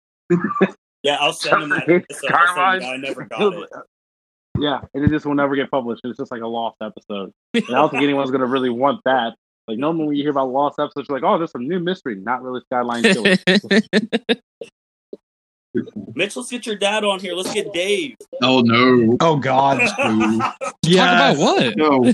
Yeah, 1.02 1.16
I'll 1.20 1.32
send 1.32 1.62
him 1.62 1.68
that. 1.70 1.88
It's 1.88 2.24
episode. 2.24 2.32
I'll 2.32 2.46
send 2.46 2.54
him 2.54 2.56
Carmine. 2.56 2.80
that. 2.80 2.88
I 2.88 2.96
never 2.96 3.24
got 3.26 3.52
it. 3.54 3.70
yeah, 4.58 4.80
and 4.94 5.04
it 5.04 5.10
just 5.10 5.24
will 5.26 5.34
never 5.36 5.54
get 5.54 5.70
published. 5.70 6.00
It's 6.04 6.18
just 6.18 6.32
like 6.32 6.40
a 6.42 6.46
lost 6.48 6.76
episode. 6.82 7.30
And 7.54 7.64
I 7.68 7.72
don't 7.72 7.90
think 7.90 8.02
anyone's 8.02 8.32
gonna 8.32 8.46
really 8.46 8.70
want 8.70 9.00
that. 9.04 9.34
Like 9.68 9.78
normally 9.78 10.06
when 10.06 10.16
you 10.16 10.22
hear 10.22 10.30
about 10.30 10.50
lost 10.50 10.78
episodes, 10.78 11.08
you're 11.08 11.18
like, 11.18 11.28
oh, 11.28 11.38
there's 11.38 11.50
some 11.50 11.66
new 11.66 11.80
mystery. 11.80 12.14
Not 12.16 12.42
really 12.42 12.60
Skyline 12.66 13.02
Killer. 13.02 13.36
Mitch, 16.14 16.36
let's 16.36 16.50
get 16.50 16.64
your 16.66 16.76
dad 16.76 17.04
on 17.04 17.18
here. 17.20 17.34
Let's 17.34 17.52
get 17.52 17.72
Dave. 17.72 18.16
oh 18.42 18.60
no, 18.60 19.16
Oh 19.20 19.36
God. 19.36 19.80
Yeah. 20.82 21.34
Talk 21.34 21.36
about 21.36 21.38
what? 21.38 21.76
no. 21.76 22.12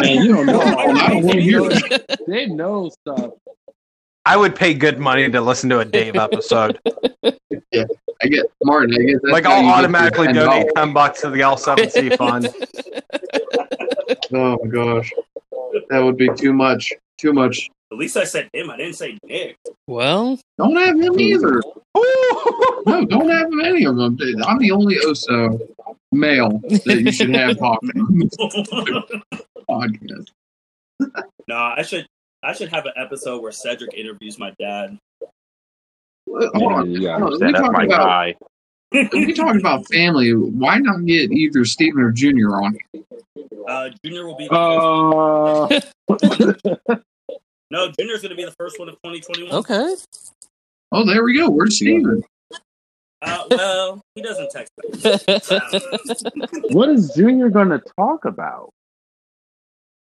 Man, 0.00 0.22
you 0.22 0.34
don't 0.34 0.46
know. 0.46 0.60
I 0.60 1.08
don't 1.10 1.24
want 1.24 1.36
to 1.36 1.42
hear 1.42 1.60
it. 1.62 2.20
they 2.26 2.46
know 2.46 2.88
stuff. 2.88 3.32
I 4.24 4.36
would 4.36 4.54
pay 4.56 4.74
good 4.74 4.98
money 4.98 5.30
to 5.30 5.40
listen 5.40 5.68
to 5.70 5.78
a 5.80 5.84
Dave 5.84 6.16
episode. 6.16 6.78
Yeah, 7.70 7.84
I 8.22 8.26
get 8.28 8.46
Martin. 8.64 8.94
I 8.94 9.04
guess 9.04 9.20
like 9.22 9.44
I'll 9.46 9.56
you 9.56 9.62
get 9.62 9.68
your 9.68 9.74
automatically 9.74 10.32
donate 10.32 10.66
ten 10.74 10.92
bucks 10.92 11.20
to 11.20 11.30
the 11.30 11.40
L7C 11.40 12.16
fund. 12.16 12.48
Oh 14.32 14.58
my 14.62 14.70
gosh, 14.70 15.12
that 15.90 16.00
would 16.00 16.16
be 16.16 16.28
too 16.36 16.52
much. 16.52 16.92
Too 17.18 17.32
much. 17.32 17.68
At 17.90 17.98
least 17.98 18.16
I 18.16 18.24
said 18.24 18.48
him. 18.52 18.70
I 18.70 18.76
didn't 18.76 18.94
say 18.94 19.18
Nick. 19.24 19.56
Well, 19.86 20.38
Don't 20.58 20.76
have 20.76 21.00
him 21.00 21.14
hmm. 21.14 21.20
either. 21.20 21.62
No, 22.86 23.04
don't 23.04 23.28
have 23.28 23.48
any 23.64 23.84
of 23.84 23.96
them. 23.96 24.16
I'm 24.46 24.58
the 24.58 24.70
only 24.70 24.96
Osso 24.96 25.60
male 26.12 26.60
that 26.86 27.02
you 27.02 27.12
should 27.12 27.34
have 27.34 27.58
talking 27.58 27.90
on 28.00 28.18
this 28.18 28.36
podcast. 29.68 30.28
no, 31.48 31.56
I 31.56 31.82
should. 31.82 32.06
I 32.42 32.52
should 32.52 32.68
have 32.68 32.86
an 32.86 32.92
episode 32.96 33.42
where 33.42 33.52
Cedric 33.52 33.94
interviews 33.94 34.38
my 34.38 34.54
dad. 34.60 34.96
Hold 36.28 36.72
on. 36.72 36.90
you 36.90 37.02
gotta 37.02 37.24
hold 37.24 37.34
on. 37.34 37.40
that's 37.40 37.60
We 37.60 37.68
my 37.68 37.72
talking 37.72 37.92
about 37.92 38.04
guy. 38.04 38.36
We 38.92 39.32
talking 39.34 39.60
about 39.60 39.86
family. 39.92 40.32
Why 40.34 40.78
not 40.78 41.04
get 41.04 41.30
either 41.30 41.64
Stephen 41.64 42.00
or 42.00 42.10
Junior 42.10 42.50
on? 42.50 42.76
Uh, 43.68 43.90
Junior 44.04 44.26
will 44.26 44.36
be. 44.36 44.48
Uh, 44.50 45.68
no, 47.70 47.90
Junior's 47.98 48.22
going 48.22 48.30
to 48.30 48.36
be 48.36 48.44
the 48.44 48.54
first 48.58 48.78
one 48.78 48.88
of 48.88 48.94
2021. 49.04 49.52
okay. 49.54 49.94
Oh, 50.90 51.04
there 51.04 51.22
we 51.22 51.36
go. 51.36 51.50
Where's 51.50 51.76
Stephen? 51.76 52.22
Uh, 53.20 53.44
well, 53.50 54.00
he 54.14 54.22
doesn't 54.22 54.50
text. 54.50 54.72
me. 54.78 54.90
what 56.74 56.88
is 56.88 57.12
Junior 57.14 57.50
going 57.50 57.68
to 57.68 57.82
talk 57.98 58.24
about? 58.24 58.70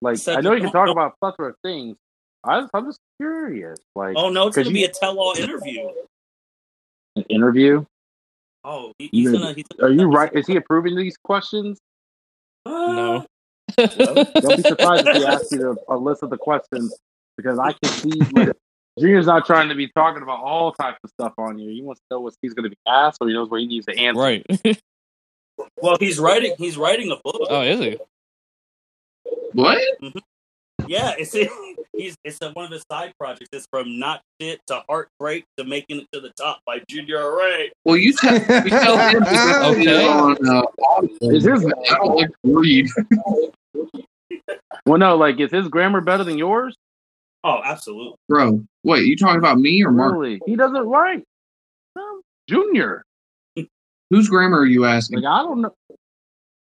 Like, 0.02 0.18
Said 0.18 0.38
I 0.38 0.42
know 0.42 0.52
you 0.52 0.58
he 0.58 0.62
can 0.64 0.72
talk 0.72 0.86
know. 0.86 0.92
about 0.94 1.16
plethora 1.20 1.50
of 1.50 1.56
things. 1.64 1.98
I, 2.44 2.66
I'm 2.74 2.86
just 2.86 3.00
curious. 3.20 3.80
Like, 3.96 4.16
oh 4.16 4.30
no, 4.30 4.48
it's 4.48 4.56
going 4.56 4.66
to 4.66 4.70
Could 4.70 4.76
be 4.76 4.84
a 4.86 4.90
tell-all 4.90 5.34
interview. 5.38 5.90
an 7.16 7.24
interview? 7.24 7.84
Oh, 8.70 8.92
he, 9.00 9.10
he's 9.12 9.24
You- 9.26 9.32
gonna. 9.34 9.54
He's 9.54 9.66
Are 9.82 9.90
you 9.90 10.08
right? 10.08 10.32
Is 10.34 10.46
he 10.46 10.56
approving 10.58 10.96
these 10.98 11.16
questions? 11.18 11.80
Uh, 12.66 12.70
No. 12.70 13.26
Don't 13.78 14.58
be 14.58 14.62
surprised 14.62 15.08
if 15.08 15.16
he 15.18 15.26
asks 15.26 15.52
you 15.52 15.60
to, 15.60 15.76
a 15.90 15.96
list 15.98 16.22
of 16.24 16.30
the 16.30 16.38
questions 16.38 16.96
because 17.38 17.60
I 17.60 17.74
can 17.74 17.92
see 17.92 18.20
like, 18.34 18.52
Junior's 19.00 19.28
not 19.28 19.46
trying 19.46 19.70
to 19.70 19.76
be 19.76 19.88
talking 19.90 20.24
about 20.24 20.40
all 20.40 20.72
types 20.74 20.98
of 21.04 21.10
stuff 21.12 21.34
on 21.38 21.60
you. 21.60 21.70
He 21.70 21.82
wants 21.84 22.00
to 22.02 22.06
know 22.16 22.22
what 22.22 22.34
he's 22.42 22.54
going 22.54 22.64
to 22.64 22.70
be 22.70 22.78
asked, 22.88 23.20
or 23.22 23.28
he 23.28 23.34
knows 23.34 23.50
what 23.50 23.62
he 23.62 23.68
needs 23.68 23.86
to 23.86 23.98
answer. 23.98 24.20
right. 24.20 24.46
Well, 25.82 25.98
he's 26.00 26.20
writing. 26.20 26.54
He's 26.60 26.78
writing 26.78 27.12
a 27.12 27.16
book. 27.16 27.48
oh, 27.50 27.62
is 27.62 27.80
he? 27.80 27.98
What? 29.54 29.80
Yeah, 30.88 31.14
it's 31.18 31.32
he's 31.98 32.16
it's 32.24 32.38
a, 32.42 32.52
one 32.52 32.66
of 32.66 32.72
his 32.72 32.84
side 32.92 33.14
projects. 33.20 33.50
It's 33.54 33.68
from 33.72 34.00
not 34.00 34.22
shit 34.42 34.60
to 34.68 34.84
heartbreak 34.90 35.46
to 35.58 35.64
making 35.64 36.02
it 36.02 36.08
to 36.14 36.20
the 36.22 36.30
top 36.32 36.60
by 36.66 36.82
Junior 36.90 37.18
Array. 37.32 37.72
Well, 37.86 37.98
you 37.98 38.14
tell 38.14 38.34
you 38.36 38.70
tell 38.70 38.98
him 39.10 39.24
Okay. 39.24 40.08
on 40.08 40.38
uh, 40.48 40.64
Is 41.22 41.44
his- 41.46 41.66
I 41.66 41.96
don't 41.98 42.16
like 42.16 42.30
to 42.30 42.36
read. 42.60 42.88
Well, 44.86 44.98
no, 45.00 45.16
like 45.18 45.40
is 45.40 45.52
his 45.52 45.68
grammar 45.68 46.02
better 46.02 46.24
than 46.24 46.38
yours? 46.38 46.76
Oh, 47.44 47.62
absolutely. 47.64 48.16
Bro, 48.28 48.64
wait, 48.84 49.06
you 49.06 49.16
talking 49.16 49.38
about 49.40 49.60
me 49.60 49.84
or 49.84 49.92
Mark? 49.92 50.14
Really? 50.14 50.42
He 50.46 50.56
doesn't 50.56 50.86
write. 50.88 51.24
No, 51.96 52.22
Junior. 52.50 53.04
Whose 54.10 54.30
grammar 54.30 54.60
are 54.60 54.66
you 54.66 54.86
asking? 54.86 55.20
Like 55.22 55.30
I 55.32 55.44
don't 55.44 55.62
know 55.62 55.74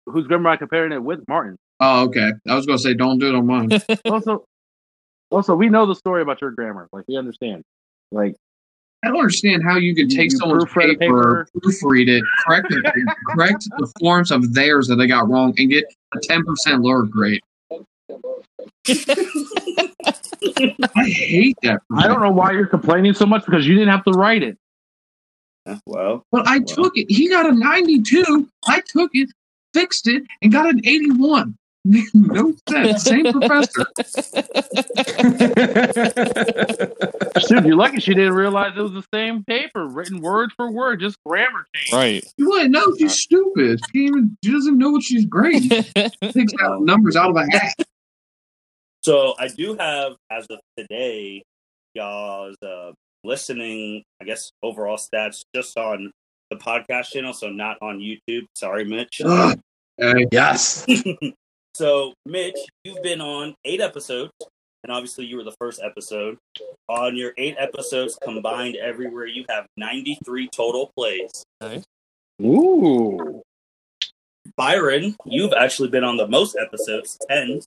whose 0.06 0.26
grammar 0.26 0.50
I 0.50 0.56
comparing 0.56 0.92
it 0.92 1.02
with 1.02 1.20
Martin. 1.28 1.56
Oh, 1.80 2.04
okay. 2.04 2.32
I 2.48 2.54
was 2.54 2.66
gonna 2.66 2.78
say 2.78 2.94
don't 2.94 3.18
do 3.18 3.28
it 3.28 3.34
on 3.34 3.46
mine. 3.46 3.70
Also, 4.06 4.44
also 5.30 5.54
we 5.54 5.68
know 5.68 5.86
the 5.86 5.94
story 5.94 6.22
about 6.22 6.40
your 6.40 6.50
grammar. 6.52 6.88
Like 6.92 7.04
we 7.08 7.16
understand. 7.16 7.62
Like 8.12 8.34
I 9.04 9.08
don't 9.08 9.18
understand 9.18 9.62
how 9.62 9.76
you 9.76 9.94
could 9.94 10.10
take 10.10 10.32
you 10.32 10.38
someone's 10.38 10.64
proofread 10.64 10.94
a 10.94 10.98
paper, 10.98 11.46
proofread 11.56 12.08
it, 12.08 12.24
correct 12.46 12.68
the, 12.70 13.14
correct 13.28 13.64
the 13.78 13.92
forms 14.00 14.30
of 14.30 14.54
theirs 14.54 14.88
that 14.88 14.96
they 14.96 15.06
got 15.06 15.28
wrong, 15.28 15.54
and 15.58 15.70
get 15.70 15.84
a 16.14 16.18
ten 16.22 16.42
percent 16.44 16.82
lower 16.82 17.02
grade. 17.02 17.42
I 18.88 19.92
hate 21.04 21.56
that. 21.62 21.80
for 21.88 21.96
I 21.98 22.06
don't 22.06 22.20
know 22.20 22.30
why 22.30 22.52
you're 22.52 22.66
complaining 22.66 23.14
so 23.14 23.26
much 23.26 23.44
because 23.44 23.66
you 23.66 23.74
didn't 23.74 23.90
have 23.90 24.04
to 24.04 24.12
write 24.12 24.42
it. 24.42 24.56
Well, 25.84 26.22
But 26.30 26.46
I 26.46 26.60
took 26.60 26.96
it. 26.96 27.06
He 27.10 27.28
got 27.28 27.46
a 27.46 27.52
ninety-two. 27.52 28.48
I 28.66 28.82
took 28.86 29.10
it, 29.14 29.30
fixed 29.74 30.06
it, 30.08 30.22
and 30.40 30.52
got 30.52 30.68
an 30.68 30.80
eighty-one. 30.84 31.56
no 32.14 32.52
sense. 32.68 33.04
Same 33.04 33.32
professor. 33.32 33.86
Dude, 37.48 37.64
you're 37.64 37.76
lucky 37.76 38.00
she 38.00 38.12
didn't 38.14 38.34
realize 38.34 38.72
it 38.76 38.82
was 38.82 38.92
the 38.92 39.04
same 39.14 39.44
paper, 39.44 39.86
written 39.86 40.20
word 40.20 40.50
for 40.56 40.68
word, 40.70 41.00
just 41.00 41.16
grammar 41.24 41.64
change. 41.74 41.92
Right. 41.92 42.24
You 42.36 42.50
wouldn't 42.50 42.72
know 42.72 42.92
she's 42.98 43.14
stupid. 43.14 43.80
She, 43.92 44.06
even, 44.06 44.36
she 44.42 44.50
doesn't 44.50 44.76
know 44.76 44.90
what 44.90 45.04
she's 45.04 45.26
grading. 45.26 45.68
Takes 46.22 46.52
out 46.60 46.82
numbers 46.82 47.14
out 47.14 47.30
of 47.30 47.36
a 47.36 47.46
hat. 47.50 47.74
so 49.02 49.36
I 49.38 49.46
do 49.48 49.76
have 49.76 50.14
as 50.30 50.46
of 50.50 50.58
today, 50.76 51.44
y'all's 51.94 52.56
uh, 52.62 52.90
listening. 53.22 54.02
I 54.20 54.24
guess 54.24 54.50
overall 54.62 54.96
stats 54.96 55.44
just 55.54 55.78
on 55.78 56.10
the 56.50 56.56
podcast 56.56 57.12
channel, 57.12 57.32
so 57.32 57.48
not 57.48 57.78
on 57.80 58.00
YouTube. 58.00 58.46
Sorry, 58.56 58.84
Mitch. 58.84 59.20
Ugh. 59.24 59.56
Hey, 59.98 60.26
yes. 60.32 60.84
So, 61.76 62.14
Mitch, 62.24 62.56
you've 62.84 63.02
been 63.02 63.20
on 63.20 63.54
eight 63.66 63.82
episodes, 63.82 64.32
and 64.82 64.90
obviously 64.90 65.26
you 65.26 65.36
were 65.36 65.44
the 65.44 65.54
first 65.60 65.78
episode. 65.84 66.38
On 66.88 67.14
your 67.14 67.34
eight 67.36 67.54
episodes 67.58 68.18
combined 68.22 68.76
everywhere, 68.76 69.26
you 69.26 69.44
have 69.50 69.66
93 69.76 70.48
total 70.48 70.90
plays. 70.96 71.44
Ooh. 72.42 73.42
Byron, 74.56 75.16
you've 75.26 75.52
actually 75.52 75.90
been 75.90 76.02
on 76.02 76.16
the 76.16 76.26
most 76.26 76.56
episodes, 76.58 77.18
10. 77.28 77.60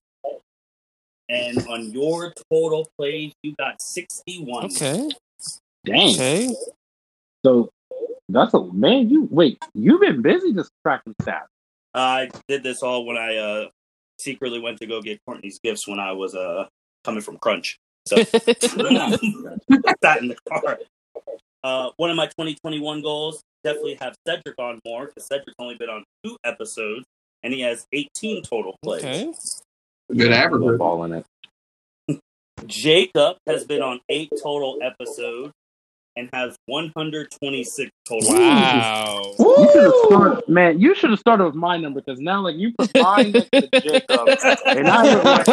And 1.29 1.67
on 1.67 1.91
your 1.91 2.33
total 2.51 2.89
plays, 2.97 3.31
you 3.43 3.53
got 3.59 3.79
61. 3.79 4.65
Okay. 4.65 5.07
Dang. 5.85 6.15
Okay. 6.15 6.55
So 7.45 7.69
that's 8.27 8.55
a 8.55 8.63
man, 8.73 9.11
you 9.11 9.27
wait, 9.29 9.63
you've 9.75 10.01
been 10.01 10.23
busy 10.23 10.51
just 10.53 10.71
tracking 10.83 11.13
stats. 11.21 11.45
I 11.93 12.29
did 12.47 12.63
this 12.63 12.81
all 12.81 13.05
when 13.05 13.17
I 13.17 13.37
uh, 13.37 13.67
secretly 14.19 14.59
went 14.59 14.79
to 14.79 14.87
go 14.87 15.01
get 15.01 15.19
Courtney's 15.25 15.59
gifts 15.63 15.87
when 15.87 15.99
I 15.99 16.11
was 16.11 16.35
uh, 16.35 16.67
coming 17.03 17.21
from 17.21 17.37
Crunch. 17.37 17.77
So 18.05 18.17
sat 18.23 18.43
in 20.21 20.27
the 20.27 20.37
car. 20.47 20.79
Uh, 21.63 21.89
one 21.97 22.09
of 22.09 22.15
my 22.15 22.25
2021 22.27 23.01
goals 23.01 23.41
definitely 23.63 23.97
have 24.01 24.15
Cedric 24.25 24.57
on 24.57 24.79
more 24.85 25.07
because 25.07 25.27
Cedric's 25.27 25.55
only 25.59 25.75
been 25.75 25.89
on 25.89 26.03
two 26.23 26.37
episodes 26.43 27.05
and 27.43 27.53
he 27.53 27.61
has 27.61 27.85
18 27.91 28.43
total 28.43 28.75
plays. 28.81 29.03
Okay. 29.03 30.17
good 30.17 30.31
average. 30.31 30.77
Ball 30.77 31.03
in 31.05 31.23
it. 32.07 32.19
Jacob 32.67 33.37
has 33.47 33.65
been 33.65 33.81
on 33.81 33.99
eight 34.09 34.31
total 34.41 34.79
episodes 34.81 35.53
and 36.19 36.29
has 36.33 36.55
126 36.65 37.91
total. 38.07 38.33
Wow. 38.33 39.33
You 39.39 39.69
should 39.71 39.83
have 39.83 39.93
started, 40.05 40.47
man. 40.49 40.79
You 40.79 40.93
should 40.93 41.09
have 41.11 41.19
started 41.19 41.45
with 41.45 41.55
my 41.55 41.77
number 41.77 42.01
because 42.01 42.19
now, 42.19 42.41
like, 42.41 42.57
you 42.57 42.73
put 42.77 42.91
mine 42.95 43.31
next 43.31 43.49
to 43.53 43.69
Jacob, 43.81 44.27
and 44.65 44.87
I 44.87 45.13
look 45.15 45.23
like 45.23 45.47
a 45.47 45.51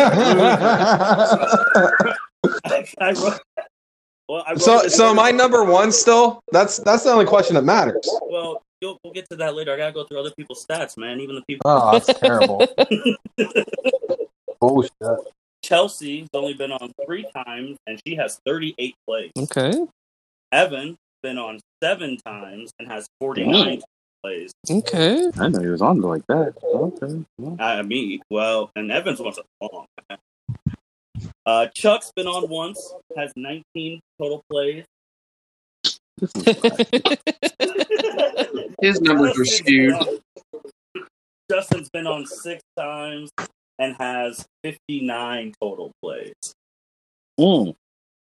loser. 2.45 2.95
I 3.01 3.13
wrote, 3.13 3.41
well, 4.29 4.45
I 4.47 4.51
wrote 4.53 4.61
so, 4.61 4.81
it 4.81 4.91
so 4.91 5.05
in- 5.07 5.11
am 5.13 5.19
I 5.21 5.31
number 5.31 5.65
one 5.65 5.93
still? 5.93 6.41
That's 6.53 6.79
that's 6.79 7.05
the 7.05 7.11
only 7.11 7.27
question 7.27 7.55
that 7.55 7.63
matters. 7.63 8.09
Well, 8.23 8.63
you'll, 8.81 8.99
we'll 9.05 9.13
get 9.13 9.29
to 9.31 9.37
that 9.37 9.55
later. 9.55 9.73
I 9.73 9.77
gotta 9.77 9.93
go 9.93 10.05
through 10.05 10.21
other 10.21 10.33
people's 10.37 10.67
stats, 10.67 10.97
man. 10.97 11.21
Even 11.21 11.37
the 11.37 11.43
people. 11.47 11.63
Oh, 11.65 11.93
that's 11.93 12.19
terrible. 12.19 12.67
Bullshit. 14.61 14.91
Chelsea's 15.63 16.29
only 16.33 16.55
been 16.55 16.73
on 16.73 16.93
three 17.05 17.27
times, 17.35 17.77
and 17.87 18.01
she 18.07 18.15
has 18.15 18.41
38 18.47 18.95
plays. 19.07 19.33
Okay. 19.37 19.73
Evan 20.53 20.97
been 21.23 21.39
on 21.39 21.61
seven 21.83 22.17
times 22.19 22.73
and 22.79 22.89
has 22.89 23.07
49 23.21 23.83
plays. 24.23 24.53
Okay. 24.71 25.31
I 25.39 25.49
know 25.49 25.61
he 25.61 25.69
was 25.69 25.83
on 25.83 26.01
like 26.01 26.27
that. 26.29 26.55
Okay. 26.63 27.25
Well, 27.39 27.57
I 27.59 27.83
mean, 27.83 28.21
well, 28.31 28.71
and 28.77 28.91
Evans 28.91 29.21
wants 29.21 29.39
a 29.39 29.43
long. 29.65 29.87
Uh, 31.45 31.67
Chuck's 31.75 32.13
been 32.15 32.27
on 32.27 32.49
once, 32.49 32.95
has 33.17 33.33
19 33.37 34.01
total 34.21 34.43
plays. 34.51 34.85
His 38.81 39.01
numbers 39.01 39.39
are 39.39 39.45
skewed. 39.45 39.95
Justin's 41.51 41.89
been 41.91 42.07
on 42.07 42.27
six 42.27 42.63
times 42.77 43.31
and 43.79 43.95
has 43.99 44.45
59 44.65 45.55
total 45.61 45.93
plays. 46.03 46.35
Mm. 47.39 47.75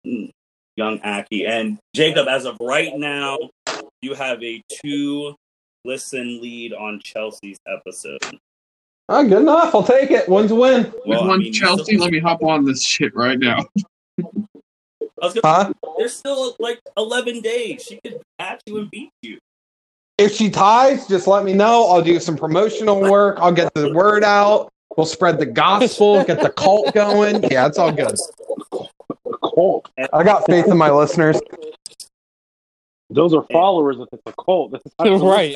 Mm, 0.05 0.31
Young 0.77 1.01
Aki. 1.01 1.45
And 1.45 1.77
Jacob, 1.95 2.27
as 2.27 2.45
of 2.45 2.55
right 2.61 2.95
now, 2.95 3.37
you 4.01 4.13
have 4.13 4.41
a 4.43 4.61
two 4.81 5.35
listen 5.83 6.41
lead 6.41 6.73
on 6.73 6.99
Chelsea's 7.03 7.57
episode. 7.67 8.19
Oh, 9.09 9.23
good 9.27 9.41
enough. 9.41 9.73
I'll 9.73 9.83
take 9.83 10.11
it. 10.11 10.27
One's 10.29 10.51
a 10.51 10.55
win. 10.55 10.83
Which 10.85 10.93
Well, 11.05 11.23
I 11.23 11.27
one, 11.27 11.39
mean, 11.39 11.53
Chelsea? 11.53 11.83
still- 11.83 12.01
Let 12.01 12.11
me 12.11 12.19
hop 12.19 12.43
on 12.43 12.65
this 12.65 12.83
shit 12.85 13.15
right 13.15 13.39
now. 13.39 13.65
I 14.19 15.25
was 15.25 15.33
gonna. 15.33 15.41
Huh? 15.43 15.73
There's 15.97 16.13
still 16.15 16.55
like 16.59 16.79
11 16.95 17.41
days. 17.41 17.83
She 17.83 17.99
could 18.03 18.21
catch 18.39 18.61
you 18.67 18.77
and 18.77 18.91
beat 18.91 19.09
you. 19.23 19.39
If 20.19 20.33
she 20.35 20.49
ties, 20.49 21.07
just 21.07 21.25
let 21.27 21.43
me 21.45 21.53
know. 21.53 21.87
I'll 21.87 22.01
do 22.01 22.19
some 22.19 22.35
promotional 22.37 22.99
work. 23.01 23.37
I'll 23.39 23.51
get 23.51 23.73
the 23.73 23.93
word 23.93 24.23
out. 24.23 24.69
We'll 24.95 25.05
spread 25.05 25.37
the 25.39 25.45
gospel, 25.45 26.23
get 26.23 26.41
the 26.41 26.49
cult 26.49 26.93
going. 26.93 27.43
Yeah, 27.51 27.67
it's 27.67 27.77
all 27.77 27.91
good. 27.91 28.15
Cult. 29.57 29.89
I 30.13 30.23
got 30.23 30.45
faith 30.45 30.67
in 30.67 30.77
my 30.77 30.91
listeners. 30.91 31.39
Those 33.09 33.33
are 33.33 33.43
followers 33.51 33.97
if 33.99 34.07
it's 34.11 34.21
a 34.27 34.33
cult. 34.43 34.71
This 34.73 35.21
right. 35.21 35.55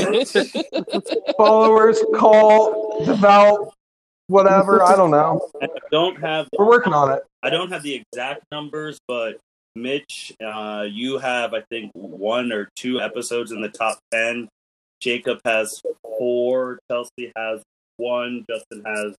Followers, 1.38 2.04
cult, 2.16 3.06
devout, 3.06 3.74
whatever. 4.26 4.82
I 4.82 4.96
don't 4.96 5.12
know. 5.12 5.48
I 5.62 5.68
don't 5.92 6.20
have. 6.20 6.48
We're 6.58 6.68
working 6.68 6.94
on 6.94 7.12
it. 7.12 7.24
I 7.44 7.52
don't 7.52 7.72
have 7.72 7.84
the 7.84 7.94
exact 7.96 8.44
numbers, 8.52 9.00
but 9.08 9.38
Mitch, 9.76 10.34
uh, 10.44 10.88
you 10.90 11.20
have 11.20 11.54
I 11.54 11.62
think 11.70 11.92
one 11.94 12.52
or 12.52 12.70
two 12.76 13.02
episodes 13.02 13.52
in 13.52 13.62
the 13.62 13.70
top 13.70 14.00
ten. 14.12 14.50
Jacob 15.00 15.42
has 15.46 15.80
four. 16.02 16.80
Chelsea 16.90 17.32
has 17.36 17.62
one. 17.98 18.46
Justin 18.50 18.82
has 18.84 19.14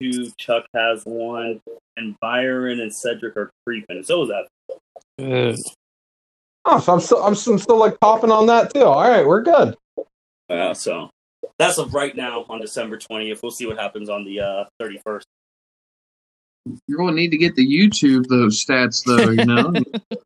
two. 0.00 0.30
Chuck 0.38 0.66
has 0.74 1.02
one, 1.04 1.60
and 1.96 2.16
Byron 2.20 2.80
and 2.80 2.92
Cedric 2.92 3.36
are 3.36 3.50
creeping. 3.66 4.02
So 4.02 4.22
is 4.22 4.28
that. 4.28 4.46
Uh, 5.22 5.56
Oh, 6.66 6.78
so 6.78 6.92
I'm 6.92 7.00
still, 7.00 7.22
I'm 7.24 7.34
still, 7.34 7.54
I'm 7.54 7.58
still 7.58 7.78
like 7.78 7.98
popping 8.00 8.30
on 8.30 8.46
that 8.46 8.74
too. 8.74 8.82
All 8.82 9.08
right, 9.08 9.26
we're 9.26 9.42
good. 9.42 9.76
Uh, 10.50 10.74
so 10.74 11.08
that's 11.58 11.78
of 11.78 11.94
right 11.94 12.14
now 12.14 12.44
on 12.50 12.60
December 12.60 12.98
twentieth. 12.98 13.42
We'll 13.42 13.50
see 13.50 13.66
what 13.66 13.78
happens 13.78 14.10
on 14.10 14.24
the 14.24 14.40
uh, 14.40 14.64
thirty 14.78 15.00
first. 15.04 15.26
You're 16.86 16.98
going 16.98 17.16
to 17.16 17.20
need 17.20 17.30
to 17.30 17.38
get 17.38 17.54
the 17.54 17.66
YouTube 17.66 18.26
those 18.28 18.62
stats 18.62 19.02
though. 19.04 19.30
You 19.30 19.46
know, 19.46 19.72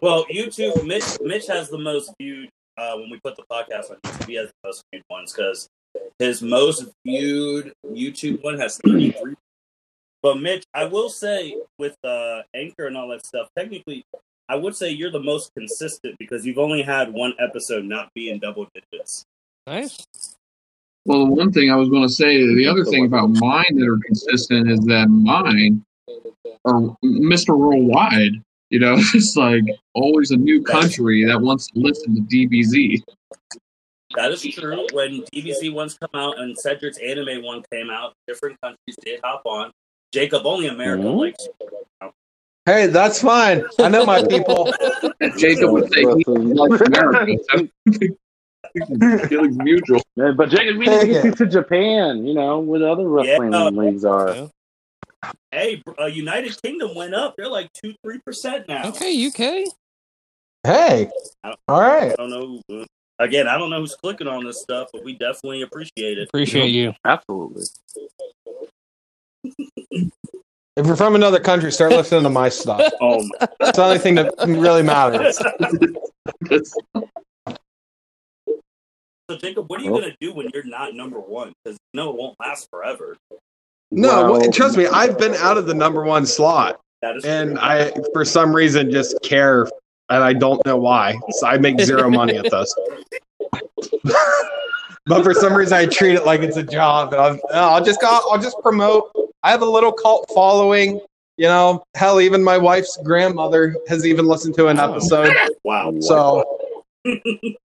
Well, 0.00 0.24
YouTube, 0.26 0.86
Mitch, 0.86 1.04
Mitch 1.20 1.46
has 1.48 1.68
the 1.68 1.78
most 1.78 2.12
viewed 2.20 2.48
uh, 2.76 2.94
when 2.96 3.10
we 3.10 3.18
put 3.22 3.36
the 3.36 3.42
podcast 3.50 3.90
on 3.90 3.96
YouTube. 4.04 4.28
He 4.28 4.34
has 4.36 4.46
the 4.46 4.68
most 4.68 4.82
viewed 4.92 5.02
ones 5.10 5.32
because 5.32 5.68
his 6.18 6.42
most 6.42 6.86
viewed 7.04 7.72
YouTube 7.86 8.42
one 8.42 8.58
has 8.58 8.78
33. 8.78 9.34
But 10.22 10.40
Mitch, 10.40 10.64
I 10.74 10.84
will 10.84 11.08
say 11.08 11.56
with 11.78 11.96
uh, 12.04 12.42
Anchor 12.54 12.86
and 12.86 12.96
all 12.96 13.08
that 13.08 13.24
stuff, 13.24 13.48
technically, 13.56 14.04
I 14.48 14.56
would 14.56 14.74
say 14.74 14.90
you're 14.90 15.12
the 15.12 15.22
most 15.22 15.52
consistent 15.54 16.16
because 16.18 16.44
you've 16.44 16.58
only 16.58 16.82
had 16.82 17.12
one 17.12 17.34
episode 17.38 17.84
not 17.84 18.12
be 18.14 18.30
in 18.30 18.38
double 18.38 18.66
digits. 18.74 19.24
nice. 19.66 19.96
well, 21.04 21.26
the 21.26 21.32
one 21.32 21.52
thing 21.52 21.70
I 21.70 21.76
was 21.76 21.88
going 21.88 22.02
to 22.02 22.12
say, 22.12 22.38
the 22.54 22.66
other 22.66 22.84
thing 22.84 23.04
about 23.04 23.28
mine 23.28 23.76
that 23.76 23.86
are 23.86 23.98
consistent 24.04 24.70
is 24.70 24.80
that 24.86 25.08
mine 25.08 25.84
are 26.64 26.96
Mr. 27.04 27.56
Worldwide. 27.56 28.42
You 28.70 28.80
know, 28.80 28.96
it's 29.14 29.36
like 29.36 29.64
always 29.94 30.30
a 30.30 30.36
new 30.36 30.62
country 30.62 31.24
that 31.26 31.40
wants 31.40 31.68
to 31.68 31.78
listen 31.78 32.14
to 32.16 32.22
DBZ. 32.22 33.02
That 34.14 34.32
is 34.32 34.42
true. 34.42 34.86
When 34.92 35.22
DBZ 35.34 35.72
ones 35.72 35.98
come 35.98 36.10
out 36.18 36.38
and 36.38 36.56
Cedric's 36.58 36.98
anime 36.98 37.42
one 37.44 37.62
came 37.70 37.90
out, 37.90 38.14
different 38.26 38.58
countries 38.62 38.96
did 39.04 39.20
hop 39.22 39.42
on. 39.44 39.70
Jacob, 40.12 40.46
only 40.46 40.66
America 40.68 41.02
Mhm. 41.04 41.18
likes. 41.18 41.48
Hey, 42.64 42.86
that's 42.86 43.20
fine. 43.20 43.64
I 43.78 43.88
know 43.88 44.04
my 44.06 44.22
people. 44.26 44.72
Jacob 45.38 45.70
would 45.72 45.92
say 45.92 46.00
he 46.00 46.24
likes 46.24 46.80
America. 46.80 47.68
Feelings 49.28 49.56
mutual. 49.58 50.00
Yeah, 50.16 50.32
but 50.32 50.50
Jacob, 50.50 50.76
we 50.76 50.86
need 50.86 51.00
to 51.00 51.06
get 51.06 51.24
you 51.24 51.30
to 51.32 51.46
Japan, 51.46 52.26
you 52.26 52.34
know, 52.34 52.58
where 52.58 52.80
the 52.80 52.90
other 52.90 53.08
wrestling 53.08 53.52
Yeah. 53.52 53.68
leagues 53.68 54.04
are. 54.04 54.34
Yeah. 54.34 54.48
Hey, 55.50 55.82
uh, 55.98 56.04
United 56.06 56.60
Kingdom 56.62 56.94
went 56.94 57.14
up. 57.14 57.34
They're 57.36 57.48
like 57.48 57.72
two, 57.72 57.94
three 58.04 58.18
percent 58.24 58.68
now. 58.68 58.88
Okay, 58.88 59.12
UK. 59.26 59.64
Hey, 60.64 61.10
all 61.66 61.80
right. 61.80 62.12
I 62.12 62.14
don't 62.16 62.30
know. 62.30 62.60
Again, 63.18 63.48
I 63.48 63.58
don't 63.58 63.70
know 63.70 63.80
who's 63.80 63.96
clicking 63.96 64.28
on 64.28 64.44
this 64.44 64.60
stuff, 64.60 64.88
but 64.92 65.04
we 65.04 65.12
definitely 65.14 65.62
appreciate 65.62 66.18
it. 66.18 66.28
Appreciate 66.28 66.68
you. 66.68 66.94
Absolutely. 67.04 67.64
If 70.76 70.86
you're 70.86 70.94
from 70.96 71.16
another 71.16 71.40
country, 71.40 71.72
start 71.72 71.90
listening 71.90 72.22
to 72.22 72.30
my 72.30 72.48
stuff. 72.48 72.80
Oh, 73.00 73.20
my. 73.22 73.48
It's 73.62 73.76
the 73.76 73.84
only 73.84 73.98
thing 73.98 74.14
that 74.16 74.32
really 74.46 74.82
matters. 74.82 75.36
so 79.30 79.36
Jacob, 79.36 79.68
what 79.68 79.80
are 79.80 79.84
you 79.84 79.90
gonna 79.90 80.14
do 80.20 80.32
when 80.32 80.48
you're 80.54 80.64
not 80.64 80.94
number 80.94 81.18
one? 81.18 81.52
Because 81.64 81.76
no, 81.94 82.10
it 82.10 82.16
won't 82.16 82.36
last 82.40 82.68
forever. 82.70 83.16
No, 83.90 84.32
Well, 84.32 84.52
trust 84.52 84.76
me, 84.76 84.86
I've 84.86 85.18
been 85.18 85.34
out 85.34 85.58
of 85.58 85.66
the 85.66 85.74
number 85.74 86.04
one 86.04 86.26
slot, 86.26 86.80
That 87.02 87.16
is 87.16 87.24
and 87.24 87.52
true. 87.52 87.60
I, 87.60 87.92
for 88.12 88.24
some 88.24 88.54
reason, 88.54 88.90
just 88.90 89.20
care, 89.22 89.66
and 90.10 90.22
I 90.24 90.32
don't 90.32 90.64
know 90.66 90.76
why. 90.76 91.16
So 91.30 91.46
I 91.46 91.58
make 91.58 91.80
zero 91.80 92.08
money 92.10 92.36
at 92.36 92.50
this. 92.50 92.74
but 95.06 95.22
for 95.22 95.34
some 95.34 95.54
reason, 95.54 95.74
I 95.76 95.86
treat 95.86 96.14
it 96.14 96.24
like 96.26 96.40
it's 96.40 96.56
a 96.56 96.62
job, 96.62 97.12
and 97.12 97.20
I'll, 97.22 97.38
I'll 97.74 97.84
just 97.84 98.00
go, 98.00 98.08
I'll 98.30 98.40
just 98.40 98.58
promote. 98.62 99.10
I 99.42 99.50
have 99.50 99.62
a 99.62 99.66
little 99.70 99.92
cult 99.92 100.30
following. 100.34 101.00
You 101.36 101.46
know, 101.46 101.84
hell, 101.94 102.20
even 102.20 102.42
my 102.42 102.58
wife's 102.58 102.98
grandmother 103.04 103.76
has 103.88 104.04
even 104.04 104.26
listened 104.26 104.56
to 104.56 104.66
an 104.68 104.80
Oh. 104.80 104.90
episode. 104.92 105.32
wow. 105.62 105.94
So 106.00 106.58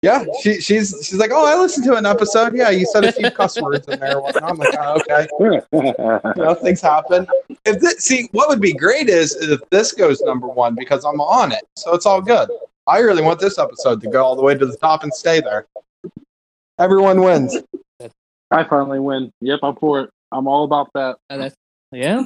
yeah, 0.01 0.23
she, 0.41 0.59
she's 0.61 0.95
she's 1.03 1.17
like, 1.17 1.31
oh, 1.33 1.45
I 1.45 1.59
listened 1.59 1.85
to 1.85 1.95
an 1.95 2.05
episode. 2.05 2.55
Yeah, 2.55 2.69
you 2.69 2.85
said 2.85 3.03
a 3.05 3.11
few 3.11 3.29
cuss 3.31 3.59
words 3.61 3.87
in 3.87 3.99
there. 3.99 4.19
and. 4.19 4.37
I'm 4.37 4.57
like, 4.57 4.75
oh, 4.79 4.99
okay. 5.01 5.27
You 5.71 6.43
know, 6.43 6.55
things 6.55 6.81
happen. 6.81 7.27
If 7.65 7.79
this, 7.79 7.99
see, 7.99 8.29
what 8.31 8.49
would 8.49 8.61
be 8.61 8.73
great 8.73 9.09
is 9.09 9.35
if 9.35 9.61
this 9.69 9.91
goes 9.91 10.21
number 10.21 10.47
one 10.47 10.75
because 10.75 11.03
I'm 11.03 11.21
on 11.21 11.51
it, 11.51 11.65
so 11.75 11.93
it's 11.93 12.05
all 12.05 12.21
good. 12.21 12.49
I 12.87 12.99
really 12.99 13.21
want 13.21 13.39
this 13.39 13.59
episode 13.59 14.01
to 14.01 14.09
go 14.09 14.23
all 14.23 14.35
the 14.35 14.41
way 14.41 14.55
to 14.55 14.65
the 14.65 14.77
top 14.77 15.03
and 15.03 15.13
stay 15.13 15.41
there. 15.41 15.67
Everyone 16.79 17.21
wins. 17.21 17.57
I 18.49 18.63
finally 18.63 18.99
win. 18.99 19.31
Yep, 19.41 19.59
I'm 19.63 19.75
for 19.75 20.01
it. 20.01 20.09
I'm 20.31 20.47
all 20.47 20.63
about 20.63 20.89
that. 20.93 21.17
Uh, 21.29 21.49
yeah. 21.91 22.23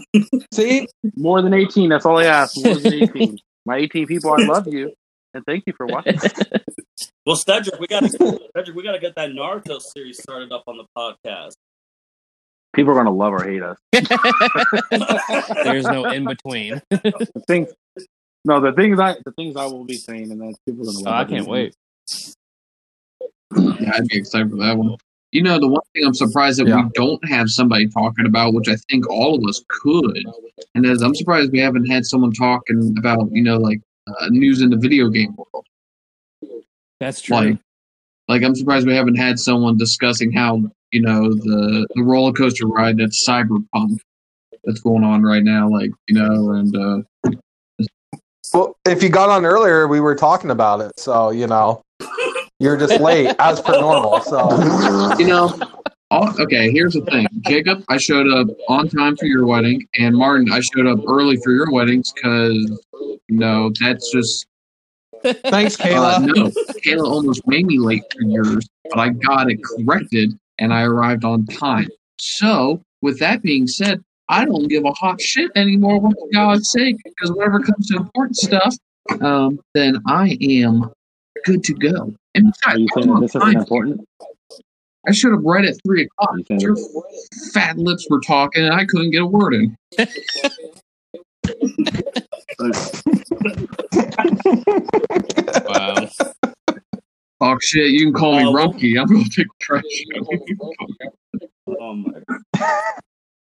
See, 0.54 0.88
More 1.16 1.42
than 1.42 1.54
18. 1.54 1.90
That's 1.90 2.06
all 2.06 2.18
I 2.18 2.26
ask. 2.26 2.56
More 2.64 2.76
than 2.76 2.94
18. 2.94 3.40
My 3.66 3.78
18 3.78 4.08
people, 4.08 4.34
I 4.34 4.44
love 4.46 4.68
you. 4.68 4.92
And 5.34 5.44
thank 5.46 5.64
you 5.68 5.74
for 5.78 5.86
watching. 5.88 6.20
Well, 7.26 7.36
Cedric, 7.36 7.80
we 7.80 7.88
got 7.88 8.04
Cedric, 8.10 8.76
we 8.76 8.84
got 8.84 8.94
to 8.94 9.00
get 9.00 9.16
that 9.16 9.30
Naruto 9.32 9.80
series 9.82 10.22
started 10.22 10.52
up 10.52 10.64
on 10.68 10.78
the 10.78 10.86
podcast. 10.98 11.54
People 12.74 12.92
are 12.92 13.04
going 13.04 13.06
to 13.06 13.12
love 13.12 13.34
or 13.34 13.44
hate 13.44 13.62
us. 13.62 13.78
There's 15.64 15.84
no 15.86 16.06
in 16.06 16.26
between. 16.26 16.82
The 16.90 17.44
things, 17.48 17.68
no, 18.46 18.60
the 18.62 18.72
things 18.72 19.00
I 19.00 19.16
the 19.26 19.32
things 19.34 19.56
I 19.58 19.66
will 19.66 19.84
be 19.84 19.96
saying, 19.96 20.32
and 20.32 20.40
then 20.42 20.54
people 20.66 20.84
are 20.90 20.94
going 20.94 21.04
to 21.04 21.10
Oh, 21.10 21.12
love 21.12 21.28
I 21.28 21.30
can't 21.30 21.48
wait. 21.48 21.76
Yeah, 23.56 23.92
I'd 23.94 24.08
be 24.08 24.18
excited 24.18 24.50
for 24.50 24.58
that 24.58 24.78
one. 24.78 24.96
You 25.32 25.44
know, 25.44 25.60
the 25.60 25.68
one 25.68 25.82
thing 25.94 26.06
I'm 26.06 26.14
surprised 26.14 26.60
that 26.60 26.68
Yeah. 26.68 26.84
we 26.84 26.90
don't 26.94 27.24
have 27.30 27.50
somebody 27.50 27.88
talking 27.88 28.26
about, 28.26 28.54
which 28.54 28.68
I 28.70 28.76
think 28.90 29.10
all 29.10 29.36
of 29.36 29.44
us 29.50 29.62
could, 29.68 30.24
and 30.76 30.86
is 30.86 31.02
I'm 31.02 31.16
surprised 31.16 31.52
we 31.52 31.60
haven't 31.60 31.86
had 31.86 32.06
someone 32.06 32.32
talking 32.32 32.96
about, 32.98 33.30
you 33.32 33.44
know, 33.44 33.58
like 33.58 33.82
uh, 34.08 34.28
news 34.30 34.62
in 34.62 34.70
the 34.70 34.78
video 34.78 35.10
game 35.10 35.36
world. 35.36 35.66
That's 37.00 37.22
true. 37.22 37.36
Like, 37.36 37.58
like 38.28 38.44
I'm 38.44 38.56
surprised 38.56 38.88
we 38.88 38.96
haven't 38.96 39.16
had 39.16 39.40
someone 39.40 39.78
discussing 39.78 40.32
how, 40.32 40.62
you 40.92 41.02
know, 41.02 41.34
the 41.34 41.88
the 41.96 42.04
roller 42.04 42.34
coaster 42.34 42.68
ride 42.68 42.98
that's 42.98 43.28
cyberpunk 43.28 44.00
that's 44.64 44.80
going 44.82 45.04
on 45.04 45.24
right 45.24 45.44
now, 45.44 45.70
like, 45.70 45.92
you 46.08 46.16
know, 46.16 46.52
and 46.52 46.78
uh, 46.78 47.32
well, 48.54 48.78
if 48.86 49.02
you 49.02 49.10
got 49.10 49.30
on 49.30 49.46
earlier, 49.46 49.88
we 49.88 50.00
were 50.00 50.16
talking 50.16 50.52
about 50.52 50.82
it, 50.82 50.92
so 50.98 51.30
you 51.30 51.48
know, 51.48 51.82
you're 52.60 52.78
just 52.78 53.00
late 53.00 53.34
as 53.40 53.62
per 53.62 53.80
normal. 53.80 54.20
So 54.22 55.16
you 55.20 55.28
know, 55.28 55.58
all, 55.62 55.81
okay, 56.12 56.72
here's 56.72 56.94
the 56.94 57.02
thing. 57.06 57.28
Jacob, 57.42 57.84
I 57.90 57.98
showed 57.98 58.28
up 58.32 58.48
on 58.68 58.88
time 58.90 59.16
for 59.18 59.26
your 59.26 59.46
wedding, 59.46 59.88
and 59.98 60.16
Martin, 60.16 60.52
I 60.52 60.60
showed 60.60 60.88
up 60.88 61.00
early 61.08 61.38
for 61.38 61.52
your 61.52 61.72
weddings 61.72 62.12
because, 62.12 62.54
you 62.94 63.38
know, 63.38 63.72
that's 63.80 64.12
just. 64.12 64.46
thanks, 65.24 65.80
Uh, 65.80 65.84
Kayla. 65.86 66.26
no, 66.36 66.50
Kayla 66.86 67.06
almost 67.06 67.46
made 67.48 67.66
me 67.66 67.80
late 67.80 68.04
for 68.12 68.24
yours, 68.24 68.68
but 68.90 69.00
I 69.00 69.10
got 69.10 69.50
it 69.50 69.60
corrected 69.64 70.38
and 70.60 70.74
I 70.74 70.84
arrived 70.84 71.24
on 71.24 71.46
time. 71.46 71.88
So, 72.20 72.82
with 73.02 73.20
that 73.20 73.42
being 73.42 73.68
said, 73.68 74.04
I 74.30 74.46
don't 74.46 74.68
give 74.68 74.86
a 74.86 74.92
hot 74.92 75.20
shit 75.22 75.52
anymore, 75.56 76.00
for 76.02 76.28
God's 76.34 76.72
sake, 76.72 76.98
because 77.04 77.32
whenever 77.32 77.60
it 77.60 77.64
comes 77.66 77.88
to 77.90 77.98
important 77.98 78.36
stuff, 78.38 78.76
um, 79.22 79.60
then 79.74 79.98
I 80.08 80.38
am 80.42 80.92
good 81.46 81.64
to 81.66 81.74
go. 81.74 82.14
And 82.36 82.54
Are 82.66 82.78
you 82.78 82.88
saying 82.96 83.04
I'm 83.04 83.08
that 83.08 83.14
on 83.16 83.22
this 83.22 83.32
isn't 83.36 83.42
time. 83.42 83.58
important? 83.58 84.08
I 85.08 85.12
should 85.12 85.32
have 85.32 85.44
read 85.44 85.66
at 85.66 85.76
three 85.86 86.04
o'clock. 86.04 86.36
You 86.50 86.58
Your 86.60 86.76
fat 87.54 87.78
lips 87.78 88.08
were 88.10 88.20
talking, 88.22 88.64
and 88.64 88.74
I 88.74 88.86
couldn't 88.86 89.12
get 89.12 89.24
a 89.24 89.26
word 89.26 89.54
in. 89.56 89.78
Wow. 95.66 96.08
Oh 97.44 97.58
shit! 97.62 97.92
You 97.92 98.06
can 98.06 98.14
call 98.14 98.38
me 98.38 98.46
Oh. 98.46 98.54
Rumpke. 98.54 99.00
I'm 99.02 99.08
gonna 99.08 99.24
take 99.30 99.48
trash. 99.60 99.84
Oh 101.80 101.96
my. 101.96 102.12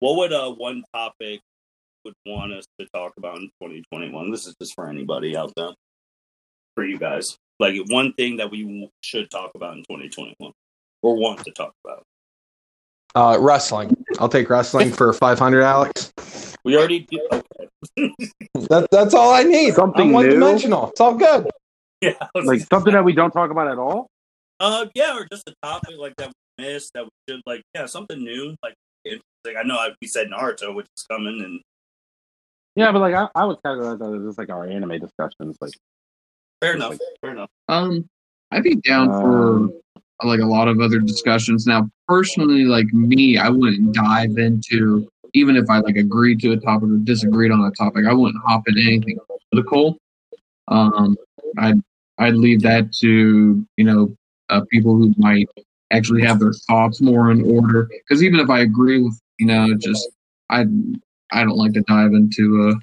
what 0.01 0.17
would 0.17 0.33
uh 0.33 0.51
one 0.53 0.83
topic 0.93 1.41
would 2.05 2.15
want 2.27 2.53
us 2.53 2.65
to 2.79 2.87
talk 2.95 3.13
about 3.17 3.37
in 3.37 3.45
2021. 3.63 4.31
This 4.31 4.47
is 4.47 4.55
just 4.61 4.75
for 4.75 4.89
anybody 4.89 5.37
out 5.37 5.53
there, 5.57 5.71
for 6.75 6.85
you 6.85 6.99
guys. 6.99 7.37
Like 7.61 7.77
one 7.89 8.13
thing 8.15 8.37
that 8.39 8.51
we 8.51 8.91
should 9.01 9.31
talk 9.31 9.53
about 9.55 9.75
in 9.77 9.85
2021 9.85 10.53
or 11.07 11.17
want 11.17 11.45
to 11.45 11.51
talk 11.53 11.73
about. 11.85 12.03
Uh, 13.15 13.39
wrestling. 13.41 13.97
I'll 14.19 14.29
take 14.29 14.51
wrestling 14.51 14.91
for 14.93 15.13
500, 15.13 15.63
Alex. 15.63 16.13
We 16.65 16.77
already 16.77 17.01
did. 17.01 17.21
Okay. 17.33 18.13
That, 18.69 18.89
that's 18.91 19.15
all 19.15 19.33
I 19.33 19.43
need. 19.45 19.75
Something 19.75 20.09
I'm 20.09 20.13
one 20.13 20.27
new? 20.27 20.33
dimensional. 20.33 20.91
It's 20.91 21.01
all 21.01 21.15
good. 21.15 21.49
Yeah. 22.01 22.13
Like 22.35 22.61
something 22.61 22.93
that 22.93 23.05
we 23.05 23.15
don't 23.15 23.31
talk 23.31 23.51
about 23.51 23.69
at 23.69 23.79
all. 23.79 24.09
Uh, 24.61 24.87
yeah, 24.95 25.17
or 25.17 25.27
just 25.31 25.49
a 25.49 25.55
topic 25.63 25.97
like 25.99 26.15
that 26.17 26.33
we 26.59 26.65
missed 26.65 26.93
that 26.95 27.05
we 27.05 27.11
should 27.29 27.43
like, 27.47 27.63
yeah, 27.75 27.87
something 27.87 28.19
new. 28.19 28.55
Like, 28.63 28.75
interesting. 29.05 29.57
I 29.59 29.63
know 29.63 29.77
I, 29.77 29.91
we 30.01 30.09
said 30.09 30.29
Naruto, 30.29 30.75
which 30.75 30.87
is 30.97 31.05
coming, 31.05 31.41
and 31.43 31.61
Yeah, 32.75 32.93
but 32.93 33.01
like 33.01 33.15
I, 33.15 33.29
I 33.35 33.45
would 33.45 33.59
categorize 33.65 33.99
that 33.99 34.15
as 34.15 34.27
just 34.27 34.39
like 34.39 34.51
our 34.51 34.67
anime 34.67 34.99
discussions. 34.99 35.57
Like 35.61 35.73
fair 36.61 36.75
enough. 36.75 36.99
Fair 37.23 37.31
enough. 37.31 37.51
Um, 37.69 38.09
I'd 38.51 38.63
be 38.63 38.77
down 38.77 39.09
for 39.09 39.57
um, 39.57 39.81
like 40.23 40.41
a 40.41 40.47
lot 40.47 40.69
of 40.69 40.81
other 40.81 40.99
discussions. 41.01 41.67
Now, 41.67 41.91
personally, 42.09 42.65
like 42.65 42.87
me, 42.93 43.39
I 43.39 43.49
wouldn't 43.51 43.95
dive 43.95 44.39
into 44.39 45.09
even 45.35 45.57
if 45.57 45.69
I 45.69 45.79
like 45.79 45.97
agreed 45.97 46.41
to 46.41 46.53
a 46.53 46.57
topic 46.57 46.89
or 46.89 46.97
disagreed 46.97 47.53
on 47.53 47.61
a 47.61 47.71
topic. 47.73 48.07
I 48.09 48.15
wouldn't 48.15 48.43
hop 48.45 48.63
into 48.67 48.81
anything 48.81 49.19
political. 49.51 49.99
Um, 50.69 51.17
I'd 51.59 51.81
I'd 52.19 52.35
leave 52.35 52.63
that 52.63 52.93
to 53.01 53.67
you 53.77 53.85
know 53.85 54.17
uh, 54.49 54.63
people 54.71 54.97
who 54.97 55.15
might 55.19 55.49
actually 55.93 56.23
have 56.23 56.41
their 56.41 56.53
thoughts 56.67 57.01
more 57.01 57.31
in 57.31 57.43
order. 57.51 57.89
Because 58.09 58.23
even 58.23 58.41
if 58.41 58.49
I 58.51 58.61
agree 58.61 59.03
with 59.03 59.21
you 59.39 59.47
know, 59.47 59.75
just 59.79 60.09
I 60.51 60.65
I 61.33 61.45
don't 61.45 61.57
like 61.57 61.73
to 61.75 61.83
dive 61.83 62.13
into 62.13 62.71
uh, 62.71 62.79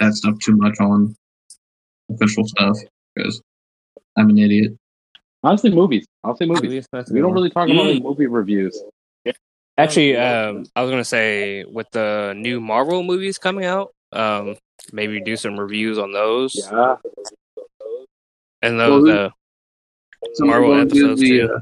that 0.00 0.14
stuff 0.14 0.38
too 0.38 0.56
much 0.56 0.78
on 0.80 1.14
official 2.10 2.46
stuff 2.46 2.76
because 3.14 3.42
I'm 4.16 4.30
an 4.30 4.38
idiot. 4.38 4.72
Honestly, 5.42 5.70
movies. 5.70 6.06
I'll 6.24 6.36
say 6.36 6.46
movies. 6.46 6.86
Movies, 6.92 7.10
We 7.10 7.20
don't 7.20 7.28
one. 7.28 7.34
really 7.34 7.50
talk 7.50 7.68
about 7.68 7.86
Mm. 7.86 8.02
movie 8.02 8.26
reviews. 8.26 8.82
Actually, 9.78 10.16
um, 10.16 10.66
I 10.76 10.82
was 10.82 10.90
gonna 10.90 11.04
say 11.04 11.64
with 11.64 11.90
the 11.92 12.34
new 12.36 12.60
Marvel 12.60 13.02
movies 13.02 13.38
coming 13.38 13.64
out, 13.64 13.92
um, 14.12 14.56
maybe 14.92 15.20
do 15.22 15.36
some 15.36 15.58
reviews 15.58 15.96
on 15.98 16.12
those 16.12 16.54
Yeah, 16.70 16.96
and 18.60 18.78
those 18.78 19.04
Well, 19.04 19.26
uh, 19.26 19.30
Somebody 20.34 20.60
Marvel 20.60 20.80
episodes 20.80 21.20
the, 21.20 21.28
too. 21.38 21.52
uh, 21.54 21.60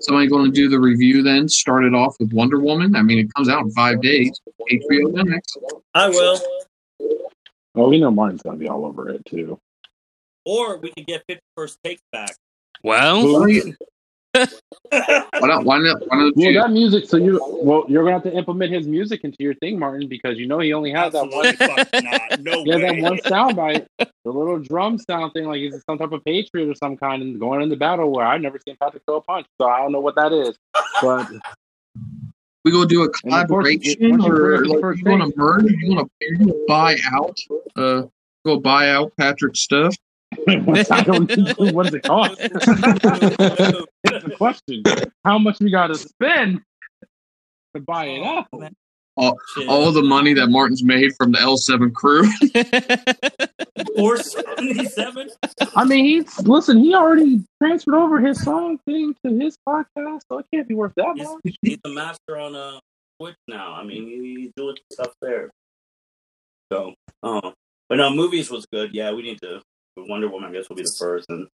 somebody 0.00 0.26
going 0.28 0.44
to 0.44 0.50
do 0.50 0.68
the 0.68 0.78
review 0.78 1.22
then? 1.22 1.48
Start 1.48 1.84
it 1.84 1.94
off 1.94 2.14
with 2.20 2.30
Wonder 2.34 2.60
Woman. 2.60 2.94
I 2.94 3.00
mean, 3.00 3.18
it 3.20 3.32
comes 3.34 3.48
out 3.48 3.62
in 3.64 3.70
five 3.70 4.02
days. 4.02 4.38
HBO 4.70 5.24
Max. 5.24 5.56
I 5.94 6.10
will. 6.10 6.38
well, 7.74 7.88
we 7.88 7.98
know 7.98 8.10
Martin's 8.10 8.42
gonna 8.42 8.58
be 8.58 8.68
all 8.68 8.84
over 8.84 9.08
it 9.08 9.24
too. 9.24 9.58
Or 10.44 10.76
we 10.76 10.92
could 10.92 11.06
get 11.06 11.22
50 11.26 11.40
first 11.56 11.78
takes 11.82 12.02
back. 12.12 12.36
Well, 12.82 13.40
Why 14.32 15.48
don't- 15.48 15.64
why 15.64 15.78
not? 15.78 16.02
Why 16.08 16.18
not? 16.18 16.36
Well, 16.36 16.46
you- 16.46 16.52
that 16.60 16.70
music. 16.70 17.06
So 17.08 17.16
you, 17.16 17.40
well, 17.62 17.84
you're 17.88 18.02
gonna 18.04 18.14
have 18.14 18.22
to 18.24 18.32
implement 18.36 18.72
his 18.72 18.86
music 18.86 19.22
into 19.24 19.36
your 19.40 19.54
thing, 19.54 19.78
Martin, 19.78 20.08
because 20.08 20.38
you 20.38 20.46
know 20.46 20.58
he 20.60 20.72
only 20.72 20.90
has 20.92 21.12
that 21.12 21.28
one. 21.30 21.54
Not. 22.04 22.40
No 22.40 22.62
He 22.64 22.70
has 22.70 22.80
way. 22.82 23.00
that 23.00 23.02
one 23.02 23.20
sound 23.22 23.56
bite, 23.56 23.86
the 23.98 24.06
little 24.30 24.58
drum 24.58 24.98
sound 24.98 25.32
thing, 25.32 25.44
like 25.46 25.58
he's 25.58 25.82
some 25.84 25.98
type 25.98 26.12
of 26.12 26.24
patriot 26.24 26.68
or 26.70 26.74
some 26.74 26.96
kind, 26.96 27.22
and 27.22 27.38
going 27.40 27.60
into 27.62 27.76
battle 27.76 28.10
where 28.12 28.26
I've 28.26 28.40
never 28.40 28.58
seen 28.66 28.76
Patrick 28.80 29.02
throw 29.04 29.16
a 29.16 29.20
punch, 29.22 29.46
so 29.60 29.68
I 29.68 29.78
don't 29.80 29.92
know 29.92 30.00
what 30.00 30.14
that 30.16 30.32
is. 30.32 30.56
But 31.02 31.28
we 32.64 32.70
go 32.70 32.84
do 32.84 33.02
a 33.02 33.04
And 33.24 33.34
of 33.34 33.48
course, 33.48 33.66
collaboration, 33.68 34.20
or 34.22 34.64
like, 34.64 34.96
you 34.98 35.04
want 35.10 35.22
to 35.22 35.32
merge? 35.36 35.72
You 35.80 35.96
want 35.96 36.10
to 36.20 36.26
you 36.28 36.38
wanna 36.38 36.54
buy 36.68 36.96
out? 37.12 37.36
Uh, 37.76 38.02
go 38.44 38.58
buy 38.60 38.90
out 38.90 39.12
Patrick's 39.18 39.60
stuff. 39.60 39.94
I 40.48 41.02
don't 41.02 41.36
know 41.36 41.54
what 41.72 41.86
does 41.86 41.94
it 41.94 42.02
cost. 42.02 42.36
That's 42.38 44.24
the 44.24 44.34
question. 44.36 44.82
How 45.24 45.38
much 45.38 45.60
we 45.60 45.70
got 45.70 45.88
to 45.88 45.94
spend 45.96 46.60
to 47.74 47.80
buy 47.80 48.06
it 48.06 48.22
out? 48.22 48.46
Shit. 49.54 49.68
All 49.68 49.92
the 49.92 50.02
money 50.02 50.32
that 50.34 50.46
Martin's 50.48 50.82
made 50.82 51.12
from 51.16 51.32
the 51.32 51.38
L7 51.38 51.92
crew. 51.92 52.28
Or 53.96 54.16
77. 54.18 55.30
I 55.74 55.84
mean, 55.84 56.04
he's 56.04 56.38
listen. 56.40 56.78
He 56.78 56.94
already 56.94 57.42
transferred 57.62 57.94
over 57.94 58.20
his 58.20 58.42
song 58.42 58.78
thing 58.86 59.14
to 59.24 59.38
his 59.38 59.56
podcast, 59.66 60.20
so 60.28 60.38
it 60.38 60.46
can't 60.52 60.68
be 60.68 60.74
worth 60.74 60.92
that 60.96 61.12
He's, 61.16 61.26
much. 61.26 61.56
he's 61.62 61.78
the 61.82 61.90
master 61.90 62.36
on 62.38 62.54
uh, 62.54 62.78
Twitch 63.18 63.36
now. 63.48 63.72
I 63.74 63.82
mean, 63.84 64.06
he's 64.08 64.50
doing 64.56 64.76
stuff 64.92 65.12
there. 65.22 65.50
So, 66.72 66.94
uh, 67.22 67.50
but 67.88 67.96
no, 67.96 68.10
movies 68.10 68.50
was 68.50 68.66
good. 68.72 68.94
Yeah, 68.94 69.12
we 69.12 69.22
need 69.22 69.40
to. 69.42 69.60
Wonder 70.08 70.28
Woman, 70.28 70.50
I 70.50 70.52
guess, 70.52 70.68
will 70.68 70.76
be 70.76 70.82
the 70.82 70.94
first, 70.98 71.28
and 71.28 71.46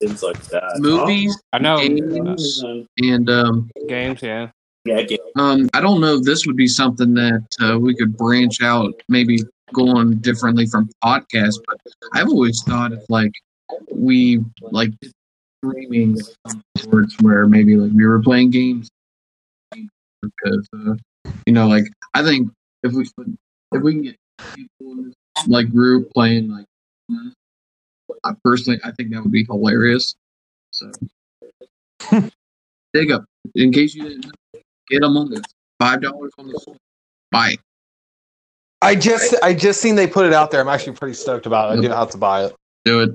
things 0.00 0.22
like 0.22 0.40
that. 0.46 0.78
Movies 0.78 1.36
I 1.52 1.58
know 1.58 1.78
Games. 1.78 2.62
And 3.02 3.30
um, 3.30 3.70
games, 3.88 4.22
yeah. 4.22 4.50
yeah, 4.84 5.02
ga- 5.02 5.18
Um, 5.36 5.68
I 5.74 5.80
don't 5.80 6.00
know 6.00 6.16
if 6.16 6.22
this 6.22 6.46
would 6.46 6.56
be 6.56 6.66
something 6.66 7.14
that 7.14 7.46
uh, 7.60 7.78
we 7.78 7.94
could 7.94 8.16
branch 8.16 8.62
out, 8.62 8.92
maybe 9.08 9.38
going 9.72 10.16
differently 10.18 10.66
from 10.66 10.90
podcasts, 11.04 11.58
but 11.66 11.78
I've 12.14 12.28
always 12.28 12.62
thought 12.62 12.92
if 12.92 13.08
like 13.08 13.32
we 13.92 14.40
like 14.62 14.90
did 15.00 15.12
streaming 15.62 16.18
of 16.20 16.28
some 16.48 16.62
sorts 16.78 17.16
where 17.20 17.46
maybe 17.46 17.76
like 17.76 17.92
we 17.94 18.06
were 18.06 18.20
playing 18.22 18.50
games 18.50 18.88
because 20.22 20.68
uh, 20.74 20.94
you 21.46 21.52
know 21.52 21.68
like 21.68 21.84
I 22.14 22.22
think 22.22 22.50
if 22.82 22.92
we 22.92 23.06
if 23.72 23.82
we 23.82 23.92
can 23.92 24.02
get 24.02 24.16
people 24.54 24.92
in 24.92 25.04
this 25.36 25.46
like 25.46 25.70
group 25.70 26.10
playing 26.14 26.50
like 26.50 26.64
I 28.24 28.32
personally 28.44 28.80
I 28.84 28.92
think 28.92 29.10
that 29.12 29.22
would 29.22 29.32
be 29.32 29.44
hilarious. 29.44 30.14
So 30.72 30.90
dig 32.92 33.10
up 33.10 33.24
in 33.54 33.72
case 33.72 33.94
you 33.94 34.04
didn't 34.04 34.26
know, 34.26 34.60
get 34.88 35.02
Among 35.02 35.36
Us 35.36 35.42
five 35.78 36.00
dollars 36.02 36.32
on 36.38 36.48
the 36.48 36.58
Switch. 36.58 36.78
Buy 37.30 37.50
it. 37.50 37.60
I 38.82 38.94
just 38.94 39.34
I 39.42 39.54
just 39.54 39.80
seen 39.80 39.94
they 39.94 40.06
put 40.06 40.26
it 40.26 40.32
out 40.32 40.50
there. 40.50 40.60
I'm 40.60 40.68
actually 40.68 40.96
pretty 40.96 41.14
stoked 41.14 41.46
about 41.46 41.72
it. 41.72 41.78
I 41.78 41.82
do 41.82 41.88
have 41.88 42.10
to 42.10 42.18
buy 42.18 42.46
it. 42.46 42.54
Do 42.84 43.00
it. 43.00 43.10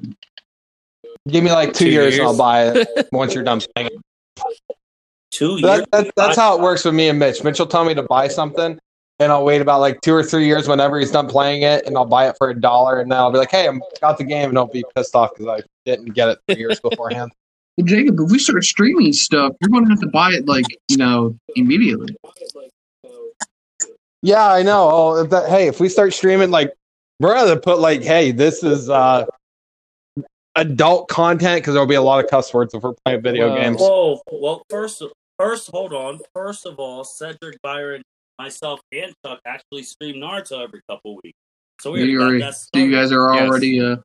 Give 1.28 1.44
me 1.44 1.52
like 1.52 1.74
two, 1.74 1.86
Two 1.86 1.92
years, 1.92 2.18
and? 2.18 2.28
I'll 2.28 2.38
buy 2.38 2.68
it 2.68 3.08
once 3.12 3.34
you're 3.34 3.44
done 3.44 3.60
playing 3.76 3.90
it. 3.92 4.76
two 5.32 5.54
years. 5.60 5.62
That, 5.64 5.92
that, 5.92 6.14
that's 6.16 6.38
how 6.38 6.56
it 6.56 6.62
works 6.62 6.86
with 6.86 6.94
me 6.94 7.10
and 7.10 7.18
Mitch. 7.18 7.44
Mitch 7.44 7.58
will 7.58 7.66
tell 7.66 7.84
me 7.84 7.96
to 7.96 8.04
buy 8.04 8.28
something, 8.28 8.80
and 9.20 9.32
I'll 9.32 9.46
wait 9.46 9.62
about 9.62 9.80
like 9.80 10.02
two 10.02 10.14
or 10.14 10.24
three 10.24 10.46
years 10.46 10.68
whenever 10.68 11.00
he's 11.00 11.12
done 11.12 11.28
playing 11.28 11.62
it, 11.62 11.86
and 11.86 11.96
I'll 11.98 12.06
buy 12.06 12.28
it 12.28 12.36
for 12.38 12.50
a 12.50 12.60
dollar, 12.60 13.00
and 13.00 13.12
then 13.12 13.18
I'll 13.18 13.32
be 13.32 13.38
like, 13.38 13.52
"Hey, 13.52 13.68
I'm 13.68 13.82
got 14.02 14.18
the 14.18 14.24
game," 14.24 14.50
and 14.50 14.58
I'll 14.58 14.68
be 14.68 14.84
pissed 14.96 15.16
off 15.16 15.32
because 15.34 15.62
I 15.62 15.66
didn't 15.86 16.14
get 16.14 16.30
it 16.30 16.40
three 16.48 16.58
years 16.60 16.80
beforehand. 16.80 17.32
Well, 17.78 17.86
Jacob, 17.88 18.18
if 18.22 18.32
we 18.32 18.40
start 18.40 18.64
streaming 18.64 19.12
stuff, 19.12 19.52
you're 19.60 19.70
going 19.70 19.84
to 19.84 19.90
have 19.90 20.00
to 20.00 20.08
buy 20.08 20.30
it 20.32 20.48
like 20.48 20.64
you 20.88 20.96
know 20.96 21.38
immediately. 21.58 22.16
Yeah, 24.22 24.48
I 24.48 24.64
know. 24.64 24.90
Oh, 24.90 25.22
if 25.22 25.30
that, 25.32 25.50
hey, 25.50 25.68
if 25.68 25.82
we 25.82 25.90
start 25.90 26.14
streaming, 26.14 26.52
like, 26.52 26.72
we're 27.20 27.34
gonna 27.34 27.60
put 27.60 27.80
like, 27.80 28.02
"Hey, 28.02 28.32
this 28.32 28.64
is 28.64 28.90
uh 28.90 29.26
adult 30.56 31.10
content," 31.10 31.64
because 31.64 31.74
there'll 31.74 31.86
be 31.86 31.96
a 31.96 32.02
lot 32.02 32.24
of 32.24 32.32
cuss 32.32 32.54
words 32.54 32.74
if 32.74 32.82
we're 32.82 32.94
playing 33.06 33.22
video 33.22 33.50
Well, 33.50 33.58
games. 33.58 33.82
Whoa, 33.82 34.22
well, 34.32 34.64
first, 34.70 35.04
first, 35.38 35.70
hold 35.70 35.92
on. 35.92 36.22
First 36.34 36.66
of 36.66 36.80
all, 36.80 37.04
Cedric, 37.04 37.62
Byron, 37.62 38.04
myself, 38.40 38.80
and 38.92 39.14
Chuck 39.26 39.40
actually 39.46 39.84
stream 39.84 40.16
Naruto 40.18 40.64
every 40.64 40.82
couple 40.90 41.20
weeks. 41.24 41.38
So 41.82 41.92
we 41.92 42.04
You 42.04 42.20
already 42.20 42.24
already, 42.24 42.40
got 42.40 42.52
that 42.54 42.56
so 42.56 42.80
you 42.80 42.92
guys 42.92 43.12
are 43.12 43.34
Yes. 43.34 43.50
already 43.50 43.82
uh 43.82 43.98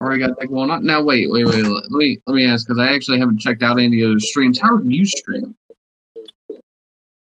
already 0.00 0.20
got 0.20 0.38
that 0.38 0.46
going 0.48 0.70
on. 0.70 0.84
Now 0.84 1.02
wait, 1.02 1.30
wait, 1.30 1.44
wait. 1.44 1.62
Let 1.64 1.90
me 1.90 2.18
let 2.26 2.34
me 2.34 2.46
ask 2.46 2.66
because 2.66 2.80
I 2.80 2.92
actually 2.92 3.18
haven't 3.18 3.38
checked 3.38 3.62
out 3.62 3.78
any 3.78 4.02
of 4.02 4.10
those 4.10 4.28
streams. 4.28 4.58
How 4.58 4.76
do 4.76 4.88
you 4.88 5.04
stream? 5.04 5.54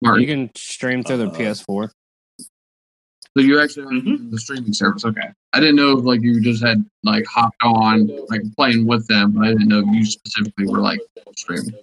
Martin, 0.01 0.21
You 0.21 0.27
can 0.27 0.51
stream 0.55 1.03
through 1.03 1.17
the 1.17 1.27
Uh, 1.27 1.31
PS4. 1.37 1.91
so 2.39 3.43
you 3.43 3.59
actually 3.59 3.83
have 3.95 4.03
Mhm. 4.05 4.31
the 4.31 4.39
streaming 4.39 4.71
service. 4.73 5.03
Okay, 5.03 5.27
I 5.53 5.59
didn't 5.59 5.75
know 5.75 5.97
if 5.97 6.05
like 6.05 6.21
you 6.21 6.39
just 6.41 6.63
had 6.63 6.85
like 7.03 7.25
hopped 7.25 7.61
on 7.63 8.07
like 8.29 8.41
playing 8.55 8.85
with 8.85 9.05
them, 9.07 9.33
but 9.33 9.45
I 9.45 9.47
didn't 9.49 9.67
know 9.67 9.79
if 9.79 9.87
you 9.93 10.05
specifically 10.05 10.67
were 10.67 10.79
like 10.79 11.01
streaming. 11.37 11.73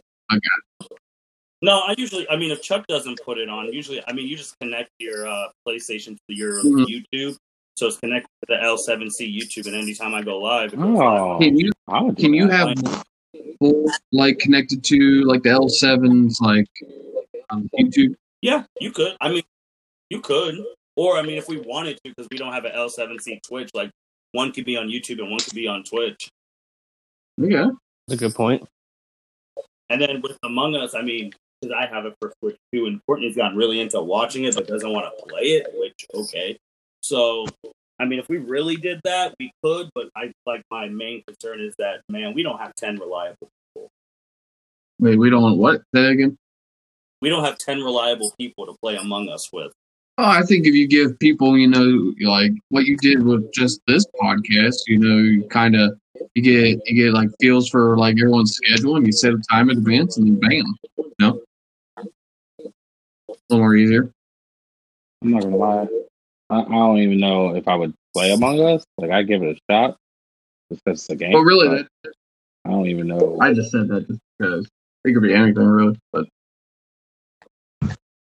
No, 1.67 1.81
I 1.81 1.97
usually, 1.99 2.31
I 2.31 2.37
mean, 2.37 2.53
if 2.53 2.63
Chuck 2.63 2.87
doesn't 2.87 3.19
put 3.25 3.39
it 3.39 3.49
on, 3.49 3.73
usually, 3.73 4.01
I 4.07 4.13
mean, 4.13 4.29
you 4.29 4.37
just 4.37 4.57
connect 4.61 4.89
your 5.01 5.27
uh, 5.27 5.49
PlayStation 5.67 6.17
to 6.17 6.35
your 6.35 6.63
Mhm. 6.63 6.87
YouTube. 6.87 7.37
So 7.77 7.89
it's 7.89 7.97
connected 7.99 8.31
to 8.43 8.55
the 8.55 8.63
L7C 8.63 9.27
YouTube, 9.27 9.67
and 9.67 9.75
anytime 9.75 10.15
I 10.15 10.23
go 10.23 10.39
live, 10.39 10.73
it 10.73 10.77
goes 10.77 10.87
Oh, 10.97 11.33
live. 11.33 11.41
Can 11.41 11.59
you 11.59 11.73
I 11.89 12.01
would 12.03 12.15
do 12.15 12.23
can 12.23 12.35
you 12.35 12.49
have 12.49 12.69
multiple, 12.81 13.91
like 14.13 14.39
connected 14.39 14.85
to 14.85 15.23
like 15.25 15.43
the 15.43 15.49
L7s 15.51 16.41
like 16.41 16.69
on 17.51 17.69
YouTube? 17.77 18.15
Yeah, 18.43 18.65
you 18.81 18.93
could. 18.93 19.17
I 19.21 19.29
mean, 19.29 19.43
you 20.09 20.21
could. 20.21 20.65
Or, 20.95 21.19
I 21.19 21.23
mean, 21.23 21.37
if 21.37 21.49
we 21.49 21.59
wanted 21.59 21.97
to, 21.97 22.11
because 22.11 22.29
we 22.31 22.39
don't 22.39 22.53
have 22.53 22.65
an 22.65 22.73
L7C 22.77 23.43
Twitch, 23.43 23.71
like 23.75 23.91
one 24.31 24.53
could 24.53 24.65
be 24.65 24.77
on 24.77 24.87
YouTube 24.87 25.19
and 25.19 25.33
one 25.33 25.41
could 25.41 25.53
be 25.55 25.67
on 25.67 25.83
Twitch. 25.83 26.31
Yeah. 27.39 27.71
That's 28.07 28.23
a 28.23 28.25
good 28.25 28.35
point. 28.37 28.63
And 29.91 30.01
then 30.01 30.21
with 30.23 30.39
Among 30.45 30.77
Us, 30.77 30.95
I 30.95 31.03
mean, 31.03 31.33
because 31.61 31.77
I 31.79 31.87
have 31.87 32.07
it 32.07 32.15
for 32.21 32.33
Twitch 32.41 32.57
too, 32.73 32.87
and 32.87 33.01
Courtney's 33.07 33.37
gotten 33.37 33.57
really 33.57 33.81
into 33.81 34.01
watching 34.01 34.45
it 34.45 34.55
but 34.55 34.67
doesn't 34.67 34.91
want 34.91 35.07
to 35.07 35.25
play 35.25 35.43
it, 35.43 35.67
which, 35.75 36.07
okay. 36.15 36.59
So, 37.03 37.47
I 37.99 38.05
mean, 38.05 38.19
if 38.19 38.29
we 38.29 38.39
really 38.39 38.77
did 38.77 39.01
that, 39.05 39.35
we 39.39 39.53
could. 39.63 39.89
But 39.95 40.09
I 40.17 40.33
like 40.45 40.63
my 40.71 40.89
main 40.89 41.23
concern 41.27 41.61
is 41.61 41.75
that 41.79 42.01
man, 42.09 42.35
we 42.35 42.43
don't 42.43 42.59
have 42.59 42.75
ten 42.75 42.97
reliable. 42.97 43.49
People. 43.75 43.89
Wait, 44.99 45.19
we 45.19 45.31
don't 45.31 45.43
want 45.43 45.59
what? 45.59 45.83
That 45.93 46.11
again. 46.11 46.37
We 47.23 47.29
don't 47.29 47.45
have 47.45 47.59
ten 47.59 47.83
reliable 47.83 48.33
people 48.39 48.67
to 48.67 48.75
play 48.83 48.97
Among 48.97 49.29
Us 49.29 49.51
with. 49.53 49.73
Oh, 50.19 50.25
I 50.25 50.43
think 50.43 50.67
if 50.67 50.75
you 50.75 50.89
give 50.89 51.19
people, 51.19 51.59
you 51.59 51.69
know, 51.69 52.15
like 52.29 52.53
what 52.71 52.87
you 52.87 52.97
did 52.97 53.23
with 53.23 53.53
just 53.53 53.81
this 53.87 54.07
podcast, 54.21 54.77
you 54.87 54.99
know, 54.99 55.19
you 55.19 55.47
kind 55.49 55.77
of 55.77 55.99
you 56.35 56.43
get 56.43 56.81
you 56.87 57.05
get 57.05 57.13
like 57.13 57.29
feels 57.41 57.69
for 57.69 57.99
like 57.99 58.17
everyone's 58.19 58.57
schedule, 58.57 58.97
and 58.97 59.07
you 59.07 59.13
set 59.13 59.35
a 59.35 59.43
time 59.51 59.69
in 59.71 59.79
advance, 59.79 60.17
and 60.17 60.27
then 60.27 60.41
bam, 60.41 60.51
you 60.51 60.65
know, 60.65 60.75
a 60.96 60.96
little 63.51 63.65
more 63.65 63.75
easier. 63.75 64.11
I'm 65.23 65.31
not 65.33 65.43
gonna 65.43 65.57
lie. 65.57 65.87
I, 66.51 66.61
I 66.61 66.65
don't 66.69 66.99
even 66.99 67.19
know 67.21 67.55
if 67.57 67.67
I 67.69 67.75
would 67.75 67.95
play 68.15 68.33
Among 68.33 68.61
Us. 68.61 68.85
Like 68.99 69.11
I 69.11 69.23
give 69.23 69.43
it 69.43 69.57
a 69.57 69.73
shot 69.73 69.97
just 70.71 70.85
'cause 70.85 70.99
it's 71.01 71.11
a 71.11 71.17
game. 71.17 71.33
But 71.33 71.41
really, 71.43 71.69
but 71.69 71.89
that, 72.05 72.13
I 72.65 72.71
don't 72.71 72.87
even 72.89 73.07
know. 73.09 73.39
I 73.41 73.53
just 73.55 73.71
said 73.73 73.89
that 73.89 74.07
just 74.09 74.21
because 74.39 74.69
it 75.05 75.13
could 75.13 75.23
be 75.23 75.35
anything, 75.35 75.65
really. 75.67 75.99
But 76.13 76.27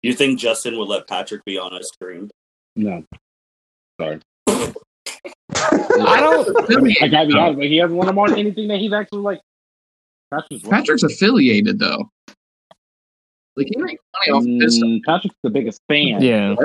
You 0.01 0.13
think 0.13 0.39
Justin 0.39 0.77
would 0.77 0.89
let 0.89 1.07
Patrick 1.07 1.43
be 1.45 1.57
on 1.57 1.73
a 1.73 1.83
stream? 1.83 2.29
no. 2.75 3.03
Sorry. 4.01 4.19
I 4.47 6.19
don't. 6.19 7.01
I 7.01 7.07
gotta 7.07 7.27
be 7.27 7.33
honest, 7.37 7.57
but 7.59 7.65
he 7.67 7.77
hasn't 7.77 7.97
won 7.97 8.09
him 8.09 8.17
on 8.17 8.33
anything 8.37 8.67
that 8.69 8.79
he's 8.79 8.91
actually 8.93 9.19
like. 9.19 9.39
Patrick's. 10.31 10.67
Patrick's 10.67 11.03
affiliated 11.03 11.77
though. 11.79 12.09
Like 13.55 13.67
he 13.67 13.77
makes 13.77 14.03
money 14.13 14.31
off 14.31 14.43
of 14.43 14.59
this 14.59 14.77
stuff. 14.77 14.87
Mm, 14.87 15.03
Patrick's 15.03 15.35
the 15.43 15.49
biggest 15.49 15.79
fan. 15.87 16.21
Yeah. 16.21 16.55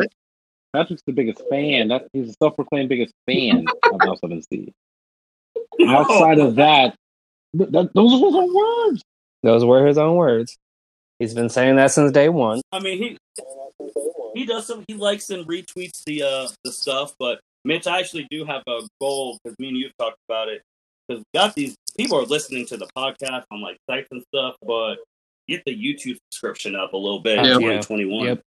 Patrick's 0.74 1.02
the 1.06 1.12
biggest 1.12 1.42
fan. 1.50 1.88
That 1.88 2.08
he's 2.12 2.30
a 2.30 2.34
self-proclaimed 2.42 2.88
biggest 2.88 3.14
fan 3.26 3.66
of 3.92 4.00
House 4.00 4.18
of 4.22 4.32
MC. 4.32 4.72
Outside 5.86 6.38
of 6.38 6.56
that, 6.56 6.94
th- 7.56 7.70
that, 7.70 7.90
those 7.94 8.12
are 8.12 8.26
his 8.26 8.34
own 8.34 8.54
words. 8.54 9.02
Those 9.42 9.64
were 9.64 9.86
his 9.86 9.98
own 9.98 10.16
words. 10.16 10.56
He's 11.18 11.34
been 11.34 11.48
saying 11.48 11.76
that 11.76 11.90
since 11.90 12.12
day 12.12 12.28
one. 12.28 12.60
I 12.72 12.80
mean, 12.80 12.98
he 12.98 13.18
he 14.34 14.46
does 14.46 14.66
some. 14.66 14.84
He 14.88 14.94
likes 14.94 15.30
and 15.30 15.46
retweets 15.46 16.04
the 16.06 16.22
uh 16.22 16.48
the 16.64 16.72
stuff. 16.72 17.14
But 17.18 17.40
Mitch, 17.64 17.86
I 17.86 17.98
actually 17.98 18.26
do 18.30 18.44
have 18.44 18.62
a 18.66 18.80
goal 19.00 19.38
because 19.42 19.58
me 19.58 19.68
and 19.68 19.76
you 19.76 19.90
talked 19.98 20.18
about 20.28 20.48
it. 20.48 20.62
Because 21.06 21.24
got 21.34 21.54
these 21.54 21.74
people 21.96 22.18
are 22.18 22.24
listening 22.24 22.66
to 22.66 22.76
the 22.76 22.88
podcast 22.96 23.44
on 23.50 23.62
like 23.62 23.78
sites 23.88 24.08
and 24.10 24.22
stuff, 24.34 24.54
but 24.62 24.98
get 25.48 25.62
the 25.64 25.72
YouTube 25.74 26.18
subscription 26.30 26.76
up 26.76 26.92
a 26.92 26.96
little 26.96 27.20
bit 27.20 27.36
Yeah. 27.36 27.54
in 27.54 27.60
2021. 27.60 28.26
Yep. 28.26 28.40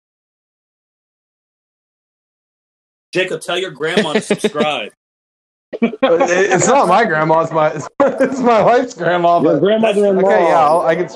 Jacob, 3.12 3.40
tell 3.40 3.58
your 3.58 3.70
grandma 3.70 4.12
to 4.14 4.20
subscribe. 4.20 4.92
It's 5.82 6.66
not 6.66 6.88
my 6.88 7.04
grandma. 7.04 7.40
It's 7.40 7.52
my 7.52 7.68
it's 8.24 8.40
my 8.40 8.62
wife's 8.62 8.94
grandma. 8.94 9.40
Your 9.42 9.54
But 9.54 9.60
grandmother-in-law. 9.60 10.26
okay, 10.26 10.44
yeah, 10.48 10.60
I'll, 10.66 10.80
I 10.80 10.94
can 10.96 11.08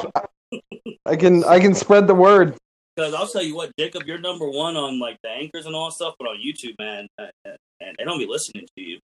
I 1.06 1.16
can 1.16 1.44
I 1.44 1.58
can 1.58 1.74
spread 1.74 2.06
the 2.06 2.14
word. 2.14 2.54
Because 2.94 3.14
I'll 3.14 3.26
tell 3.26 3.42
you 3.42 3.56
what, 3.56 3.70
Jacob, 3.78 4.02
you're 4.04 4.18
number 4.18 4.46
one 4.50 4.76
on 4.76 5.00
like 5.00 5.16
the 5.22 5.30
anchors 5.30 5.64
and 5.64 5.74
all 5.74 5.90
stuff, 5.90 6.14
but 6.18 6.26
on 6.28 6.36
YouTube, 6.36 6.74
man, 6.78 7.08
uh, 7.18 7.22
uh, 7.48 7.52
and 7.80 7.96
they 7.98 8.04
don't 8.04 8.18
be 8.18 8.26
listening 8.26 8.66
to 8.76 8.82
you. 8.82 8.98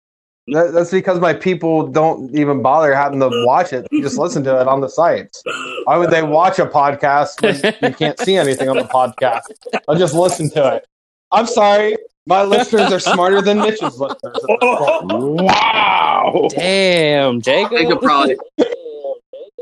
That, 0.49 0.73
that's 0.73 0.91
because 0.91 1.21
my 1.21 1.33
people 1.33 1.87
don't 1.87 2.35
even 2.37 2.61
bother 2.61 2.95
having 2.95 3.21
to 3.21 3.31
watch 3.47 3.73
it. 3.73 3.87
They 3.91 4.01
just 4.01 4.19
listen 4.19 4.45
to 4.45 4.61
it 4.61 4.69
on 4.69 4.81
the 4.81 4.89
sites. 4.89 5.43
Why 5.85 5.97
would 5.97 6.11
they 6.11 6.23
watch 6.23 6.59
a 6.59 6.67
podcast 6.67 7.41
when 7.43 7.75
you 7.91 7.97
can't 7.97 8.19
see 8.19 8.37
anything 8.37 8.69
on 8.69 8.77
the 8.77 8.85
podcast? 8.85 9.43
I'll 9.89 9.97
just 9.97 10.15
listen 10.15 10.51
to 10.51 10.77
it. 10.77 10.87
I'm 11.33 11.47
sorry, 11.47 11.97
my 12.27 12.43
listeners 12.43 12.93
are 12.93 13.01
smarter 13.01 13.43
than 13.43 13.59
Mitch's 13.59 13.99
listeners. 13.99 14.39
Wow. 15.05 16.49
Damn, 16.51 17.41
Jacob 17.41 17.79
Jacob. 17.79 18.01
probably 18.01 18.37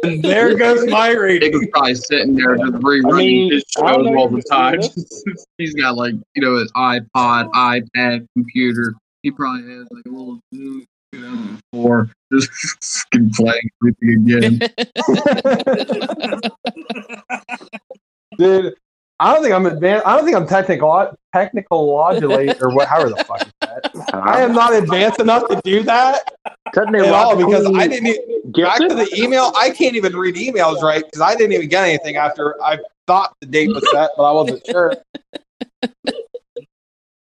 And 0.05 0.23
there 0.23 0.55
goes 0.57 0.89
my 0.89 1.11
rating. 1.11 1.53
Jacob's 1.53 1.69
probably 1.73 1.95
sitting 1.95 2.35
there 2.35 2.57
just 2.57 2.73
rerunning 2.73 3.13
I 3.13 3.17
mean, 3.17 3.53
his 3.53 3.65
I 3.83 3.93
don't 3.93 4.07
shows 4.07 4.17
all 4.17 4.29
the 4.29 4.43
time. 4.43 4.81
He's 5.59 5.75
got 5.75 5.97
like 5.97 6.15
you 6.35 6.43
know 6.43 6.57
his 6.59 6.71
iPod, 6.73 7.51
iPad, 7.51 8.27
computer. 8.35 8.95
He 9.23 9.31
probably 9.31 9.63
has 9.73 9.87
like 9.91 10.05
a 10.07 10.09
little 10.11 10.41
Zoom 10.55 10.85
2004, 11.13 12.11
just 12.33 12.51
fucking 13.13 13.31
playing 13.31 13.71
everything 13.81 14.59
again. 14.59 14.59
Dude, 18.39 18.75
I 19.21 19.33
don't 19.33 19.43
think 19.43 19.55
I'm 19.55 19.67
advanced. 19.67 20.07
I 20.07 20.17
don't 20.17 20.25
think 20.25 20.37
I'm 20.37 20.47
technical, 20.49 21.15
technical 21.33 21.87
technologically, 21.87 22.55
or 22.61 22.75
what, 22.75 22.89
however 22.89 23.11
the 23.11 23.25
fuck 23.25 23.43
is 23.43 23.53
that. 23.61 23.91
I 24.15 24.41
am 24.41 24.53
not 24.53 24.75
advanced 24.75 25.21
enough 25.21 25.47
to 25.49 25.61
do 25.63 25.83
that 25.85 26.33
Technically, 26.75 27.07
at 27.09 27.15
all 27.15 27.37
because 27.37 27.67
I 27.77 27.87
didn't. 27.87 28.09
e- 28.09 28.41
Back 28.47 28.81
to 28.81 28.89
the 28.95 29.09
email, 29.17 29.53
I 29.57 29.71
can't 29.71 29.95
even 29.95 30.17
read 30.17 30.35
emails 30.35 30.83
right 30.83 31.05
because 31.05 31.21
I 31.21 31.37
didn't 31.37 31.53
even 31.53 31.69
get 31.69 31.85
anything 31.85 32.17
after 32.17 32.61
I 32.63 32.79
thought 33.07 33.37
the 33.41 33.47
date 33.47 33.69
was 33.69 33.89
set, 33.93 34.11
but 34.17 34.25
I 34.25 34.33
wasn't 34.33 34.67
sure. 34.67 34.95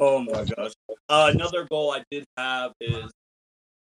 Oh 0.07 0.23
my 0.23 0.45
gosh. 0.45 0.73
Uh, 1.09 1.31
another 1.35 1.65
goal 1.71 1.91
I 1.91 2.03
did 2.11 2.27
have 2.37 2.73
is 2.79 3.11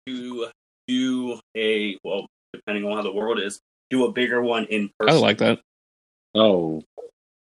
to 0.08 0.48
do 0.88 1.38
a, 1.56 1.96
well, 2.02 2.26
depending 2.52 2.84
on 2.84 2.96
how 2.96 3.02
the 3.04 3.12
world 3.12 3.38
is, 3.38 3.60
do 3.88 4.04
a 4.04 4.10
bigger 4.10 4.42
one 4.42 4.64
in 4.64 4.90
person. 4.98 5.16
I 5.16 5.20
like 5.20 5.38
that. 5.38 5.60
Oh, 6.34 6.82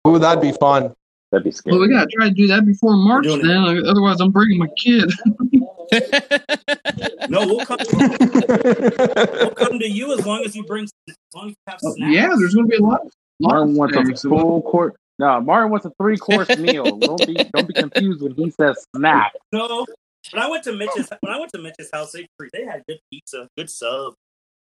Ooh, 0.06 0.20
that'd 0.20 0.42
be 0.42 0.52
fun. 0.52 0.94
that'd 1.32 1.46
be 1.46 1.52
scary. 1.52 1.78
well, 1.78 1.88
we 1.88 1.94
gotta 1.94 2.10
try 2.14 2.28
to 2.28 2.36
do 2.36 2.48
that 2.48 2.66
before 2.66 2.98
March, 2.98 3.24
doing 3.24 3.40
it. 3.40 3.48
then. 3.48 3.86
Otherwise, 3.88 4.20
I'm 4.20 4.32
bringing 4.32 4.60
my 4.60 4.68
kid. 4.78 5.10
No, 7.30 7.46
we'll 7.46 7.66
come, 7.66 7.78
we'll 7.92 9.52
come 9.52 9.80
to 9.80 9.90
you 9.90 10.14
as 10.18 10.26
long 10.26 10.44
as 10.44 10.56
you 10.56 10.64
bring, 10.64 10.86
as 11.08 11.16
long 11.34 11.48
as 11.48 11.52
you 11.52 11.56
have 11.68 11.80
snacks. 11.80 11.98
Oh, 12.02 12.06
yeah, 12.08 12.30
there's 12.38 12.56
gonna 12.56 12.68
be 12.68 12.76
a 12.78 12.82
lot. 12.82 13.02
Martin 13.40 13.76
lot 13.76 13.94
wants 13.94 14.24
of 14.24 14.32
a 14.34 14.36
full 14.36 14.62
course. 14.64 14.94
No, 15.18 15.40
Martin 15.42 15.72
wants 15.72 15.86
a 15.86 15.92
three 16.02 16.18
course 16.18 16.50
meal. 16.58 16.98
Don't 16.98 17.26
be 17.26 17.34
don't 17.36 17.68
be 17.68 17.74
confused 17.74 18.22
when 18.22 18.36
he 18.36 18.52
says 18.52 18.86
snack. 18.96 19.34
No. 19.52 19.86
When 20.32 20.42
I 20.42 20.50
went 20.50 20.64
to 20.64 20.74
Mitch's, 20.74 21.08
when 21.22 21.32
I 21.34 21.40
went 21.40 21.52
to 21.54 21.60
Mitch's 21.62 21.90
house, 21.94 22.12
they 22.12 22.28
they 22.52 22.66
had 22.66 22.84
good 22.88 23.00
pizza, 23.12 23.48
good 23.58 23.70
sub. 23.70 24.16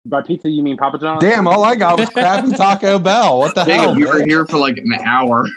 By 0.06 0.22
pizza, 0.22 0.50
you 0.50 0.64
mean 0.64 0.78
Papa 0.78 0.98
John's? 1.00 1.22
Damn, 1.22 1.48
all 1.48 1.64
I 1.66 1.76
got 1.76 2.00
was 2.00 2.10
crap 2.10 2.44
and 2.44 2.56
Taco 2.56 3.00
Bell. 3.00 3.40
What 3.40 3.56
the 3.56 3.66
hell? 3.66 3.96
Jacob, 3.96 3.98
you 3.98 4.08
were 4.08 4.26
here 4.26 4.46
for 4.46 4.58
like 4.58 4.78
an 4.78 4.94
hour, 5.06 5.48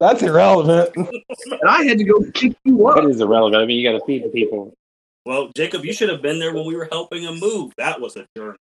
That's 0.00 0.22
irrelevant. 0.22 0.90
and 0.96 1.68
I 1.68 1.84
had 1.84 1.98
to 1.98 2.04
go 2.04 2.20
pick 2.34 2.56
you 2.64 2.86
up. 2.86 2.96
That 2.96 3.06
is 3.08 3.20
irrelevant. 3.20 3.62
I 3.62 3.66
mean, 3.66 3.78
you 3.78 3.90
got 3.90 3.98
to 3.98 4.04
feed 4.04 4.24
the 4.24 4.28
people. 4.28 4.74
Well, 5.24 5.50
Jacob, 5.56 5.84
you 5.84 5.92
should 5.92 6.10
have 6.10 6.20
been 6.22 6.38
there 6.38 6.52
when 6.54 6.66
we 6.66 6.76
were 6.76 6.88
helping 6.90 7.22
him 7.22 7.38
move. 7.40 7.72
That 7.78 8.00
was 8.00 8.16
a 8.16 8.26
journey. 8.36 8.58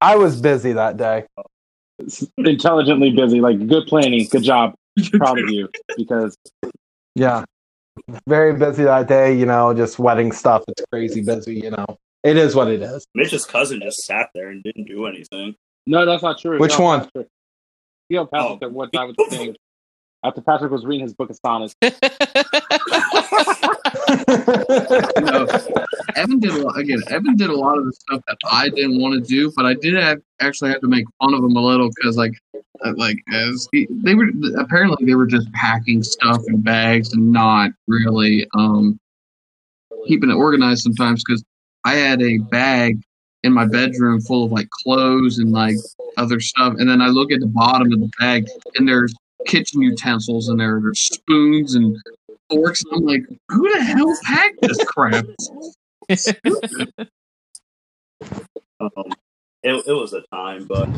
I 0.00 0.16
was 0.16 0.40
busy 0.40 0.72
that 0.72 0.96
day. 0.96 1.24
Oh. 1.36 1.42
Intelligently 2.38 3.10
busy, 3.10 3.40
like 3.40 3.66
good 3.66 3.86
planning. 3.86 4.26
Good 4.30 4.42
job. 4.42 4.74
Proud 5.12 5.38
of 5.38 5.50
you 5.50 5.68
because 5.96 6.36
Yeah. 7.14 7.44
Very 8.26 8.54
busy 8.54 8.84
that 8.84 9.06
day, 9.08 9.36
you 9.36 9.46
know, 9.46 9.72
just 9.74 9.98
wedding 9.98 10.32
stuff. 10.32 10.62
It's 10.68 10.82
crazy 10.92 11.22
busy, 11.22 11.54
you 11.56 11.70
know. 11.70 11.84
It 12.24 12.36
is 12.36 12.54
what 12.54 12.68
it 12.68 12.82
is. 12.82 13.06
Mitch's 13.14 13.44
cousin 13.44 13.80
just 13.82 14.04
sat 14.04 14.30
there 14.34 14.48
and 14.48 14.62
didn't 14.62 14.84
do 14.84 15.06
anything. 15.06 15.54
no, 15.86 16.06
that's 16.06 16.22
not 16.22 16.38
true. 16.38 16.58
Which 16.58 16.78
No, 16.78 16.84
one? 16.84 16.98
that's 17.00 17.10
not 17.14 17.20
true. 17.22 17.26
You 18.08 18.16
know, 18.18 18.26
Patrick 18.26 18.52
Oh. 18.52 18.58
said 18.62 18.72
one 18.72 18.90
time 18.90 19.08
with 19.08 19.16
the 19.16 19.56
after 20.24 20.40
Patrick 20.40 20.70
was 20.70 20.84
reading 20.86 21.04
his 21.06 21.14
book 21.14 21.30
of 21.30 21.38
sonnets. 21.44 21.74
No, 21.82 21.90
Evan 26.16 26.38
did 26.38 26.50
a 26.52 26.58
lot, 26.58 26.78
again. 26.78 27.00
Evan 27.08 27.36
did 27.36 27.50
a 27.50 27.56
lot 27.56 27.78
of 27.78 27.84
the 27.84 27.92
stuff 27.92 28.22
that 28.28 28.38
I 28.50 28.68
didn't 28.68 29.00
want 29.00 29.14
to 29.14 29.20
do, 29.20 29.52
but 29.54 29.66
I 29.66 29.74
did 29.74 29.94
have, 29.94 30.20
actually 30.40 30.70
have 30.70 30.80
to 30.80 30.88
make 30.88 31.04
fun 31.20 31.34
of 31.34 31.44
him 31.44 31.56
a 31.56 31.60
little 31.60 31.90
because, 31.94 32.16
like, 32.16 32.32
uh, 32.84 32.92
like 32.96 33.16
as 33.32 33.68
he, 33.72 33.86
they 33.90 34.14
were 34.14 34.28
apparently 34.58 35.04
they 35.06 35.14
were 35.14 35.26
just 35.26 35.50
packing 35.52 36.02
stuff 36.02 36.42
in 36.48 36.60
bags 36.60 37.12
and 37.12 37.32
not 37.32 37.70
really 37.86 38.46
um 38.54 38.98
keeping 40.08 40.30
it 40.30 40.34
organized 40.34 40.82
sometimes 40.82 41.22
because 41.24 41.44
I 41.84 41.94
had 41.94 42.22
a 42.22 42.38
bag 42.38 43.00
in 43.44 43.52
my 43.52 43.66
bedroom 43.66 44.20
full 44.20 44.44
of 44.44 44.52
like 44.52 44.68
clothes 44.82 45.38
and 45.38 45.52
like 45.52 45.76
other 46.16 46.40
stuff, 46.40 46.74
and 46.78 46.88
then 46.88 47.00
I 47.00 47.06
look 47.08 47.32
at 47.32 47.40
the 47.40 47.46
bottom 47.46 47.92
of 47.92 48.00
the 48.00 48.10
bag 48.18 48.48
and 48.76 48.88
there's 48.88 49.14
kitchen 49.46 49.82
utensils 49.82 50.48
and 50.48 50.58
there, 50.58 50.80
there's 50.80 51.00
spoons 51.00 51.74
and 51.74 51.96
forks, 52.50 52.82
and 52.84 52.92
I'm 52.94 53.04
like, 53.04 53.22
who 53.48 53.72
the 53.72 53.82
hell 53.82 54.16
packed 54.24 54.60
this 54.62 54.82
crap? 54.84 55.24
Um, 58.80 59.12
it, 59.62 59.84
it 59.86 59.92
was 59.92 60.12
a 60.12 60.22
time, 60.34 60.64
but 60.64 60.88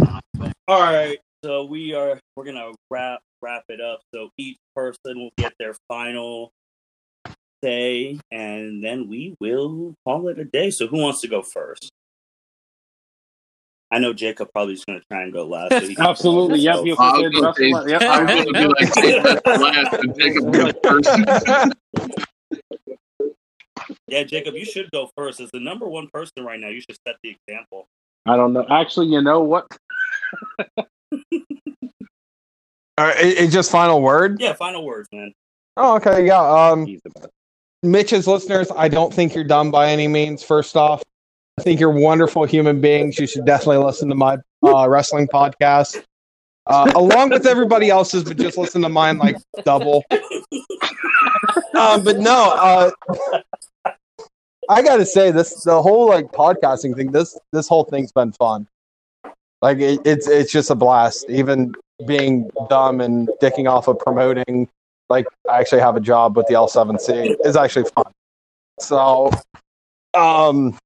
all 0.68 0.80
right. 0.80 1.18
So 1.44 1.64
we 1.64 1.94
are 1.94 2.18
we're 2.36 2.44
gonna 2.44 2.72
wrap 2.90 3.20
wrap 3.42 3.64
it 3.68 3.80
up. 3.80 4.00
So 4.14 4.30
each 4.38 4.56
person 4.74 5.18
will 5.18 5.32
get 5.36 5.52
their 5.58 5.74
final 5.88 6.50
say, 7.62 8.18
and 8.30 8.82
then 8.82 9.08
we 9.08 9.34
will 9.40 9.94
call 10.06 10.28
it 10.28 10.38
a 10.38 10.44
day. 10.44 10.70
So 10.70 10.86
who 10.86 10.98
wants 10.98 11.20
to 11.22 11.28
go 11.28 11.42
first? 11.42 11.90
I 13.90 13.98
know 13.98 14.12
Jacob 14.14 14.48
probably 14.52 14.74
is 14.74 14.84
gonna 14.86 15.02
try 15.10 15.22
and 15.22 15.32
go 15.32 15.46
last. 15.46 15.72
So 15.72 15.80
he 15.86 15.96
Absolutely. 15.98 16.60
Yep. 16.60 16.84
He'll 16.84 16.96
I 16.98 17.16
say 17.16 17.22
was 17.28 17.32
gonna 17.32 17.46
best 17.48 17.58
say- 17.58 17.70
one. 17.72 17.88
Yep. 17.88 18.02
I 18.02 18.22
was 18.22 18.32
going 18.32 18.46
to 18.46 18.52
be 18.52 18.66
like, 18.66 18.92
take 18.92 19.22
that 19.22 19.44
for 19.44 19.58
last 19.58 19.94
and 19.94 20.14
take 20.16 20.34
go 20.52 20.72
first. 20.82 22.23
Yeah, 24.06 24.22
Jacob, 24.24 24.54
you 24.54 24.64
should 24.64 24.90
go 24.90 25.10
first. 25.16 25.40
As 25.40 25.50
the 25.52 25.60
number 25.60 25.88
one 25.88 26.08
person 26.12 26.44
right 26.44 26.60
now, 26.60 26.68
you 26.68 26.80
should 26.80 26.96
set 27.06 27.16
the 27.22 27.36
example. 27.48 27.86
I 28.26 28.36
don't 28.36 28.52
know. 28.52 28.66
Actually, 28.70 29.08
you 29.08 29.20
know 29.20 29.40
what? 29.40 29.66
All 32.96 33.06
right, 33.06 33.18
it, 33.18 33.38
it's 33.38 33.52
just 33.52 33.70
final 33.70 34.00
word. 34.00 34.40
Yeah, 34.40 34.52
final 34.52 34.84
words, 34.84 35.08
man. 35.12 35.32
Oh, 35.76 35.96
okay, 35.96 36.26
yeah. 36.26 36.40
Um, 36.40 36.86
He's 36.86 37.00
the 37.02 37.10
best. 37.10 37.28
Mitch's 37.84 38.26
listeners, 38.26 38.70
I 38.74 38.88
don't 38.88 39.12
think 39.12 39.34
you're 39.34 39.44
dumb 39.44 39.70
by 39.70 39.90
any 39.90 40.08
means. 40.08 40.42
First 40.42 40.76
off, 40.76 41.02
I 41.58 41.62
think 41.62 41.78
you're 41.78 41.90
wonderful 41.90 42.44
human 42.44 42.80
beings. 42.80 43.18
You 43.18 43.26
should 43.26 43.44
definitely 43.44 43.84
listen 43.84 44.08
to 44.08 44.14
my 44.14 44.38
uh, 44.64 44.88
wrestling 44.88 45.28
podcast, 45.28 46.02
uh, 46.66 46.90
along 46.94 47.30
with 47.30 47.46
everybody 47.46 47.90
else's, 47.90 48.24
but 48.24 48.38
just 48.38 48.56
listen 48.56 48.80
to 48.82 48.88
mine 48.88 49.18
like 49.18 49.36
double. 49.64 50.02
um, 51.74 52.02
but 52.02 52.18
no, 52.18 52.54
uh, 52.56 52.90
I 54.68 54.82
got 54.82 54.96
to 54.96 55.06
say 55.06 55.30
this: 55.30 55.64
the 55.64 55.82
whole 55.82 56.08
like 56.08 56.32
podcasting 56.32 56.94
thing. 56.96 57.12
This 57.12 57.38
this 57.52 57.68
whole 57.68 57.84
thing's 57.84 58.12
been 58.12 58.32
fun. 58.32 58.66
Like 59.62 59.78
it, 59.78 60.00
it's 60.04 60.28
it's 60.28 60.52
just 60.52 60.70
a 60.70 60.74
blast. 60.74 61.26
Even 61.28 61.74
being 62.06 62.50
dumb 62.68 63.00
and 63.00 63.28
dicking 63.40 63.70
off 63.70 63.88
of 63.88 63.98
promoting 63.98 64.68
like 65.08 65.26
I 65.50 65.60
actually 65.60 65.80
have 65.80 65.96
a 65.96 66.00
job 66.00 66.36
with 66.36 66.46
the 66.46 66.54
L7C 66.54 67.36
is 67.44 67.56
actually 67.56 67.88
fun. 67.94 68.10
So, 68.80 69.30
um, 70.14 70.76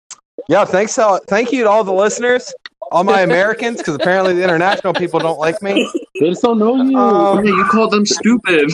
yeah, 0.48 0.64
thanks. 0.64 0.94
To, 0.96 1.20
thank 1.28 1.52
you 1.52 1.64
to 1.64 1.70
all 1.70 1.84
the 1.84 1.92
listeners, 1.92 2.52
all 2.92 3.04
my 3.04 3.22
Americans, 3.22 3.78
because 3.78 3.94
apparently 3.94 4.34
the 4.34 4.44
international 4.44 4.92
people 4.92 5.20
don't 5.20 5.38
like 5.38 5.62
me. 5.62 5.88
They 6.20 6.30
just 6.30 6.42
don't 6.42 6.58
know 6.58 6.82
you. 6.82 6.98
Um, 6.98 7.44
you 7.44 7.64
call 7.66 7.88
them 7.88 8.04
stupid. 8.04 8.70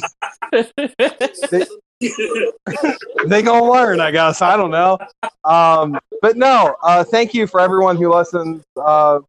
they 0.51 1.67
gonna 3.29 3.65
learn, 3.65 4.01
I 4.01 4.11
guess. 4.11 4.43
I 4.43 4.57
don't 4.57 4.71
know. 4.71 4.99
Um, 5.45 5.99
but 6.21 6.37
no, 6.37 6.77
uh, 6.83 7.05
thank 7.05 7.35
you 7.35 7.47
for 7.47 7.61
everyone 7.61 7.97
who 7.97 8.13
listens, 8.13 8.65
uh, 8.77 9.21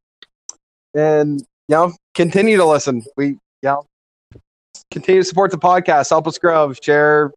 and 0.93 1.39
you 1.68 1.76
know, 1.76 1.93
continue 2.13 2.57
to 2.57 2.66
listen. 2.66 3.03
We, 3.18 3.28
you 3.28 3.39
know, 3.63 3.86
continue 4.91 5.22
to 5.22 5.28
support 5.28 5.51
the 5.51 5.57
podcast. 5.57 6.09
Help 6.09 6.28
us 6.28 6.38
grow. 6.38 6.74
Share, 6.74 7.34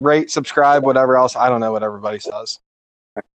rate, 0.00 0.30
subscribe, 0.30 0.84
whatever 0.84 1.16
else. 1.16 1.36
I 1.36 1.48
don't 1.48 1.60
know 1.60 1.72
what 1.72 1.82
everybody 1.82 2.18
says. 2.18 2.58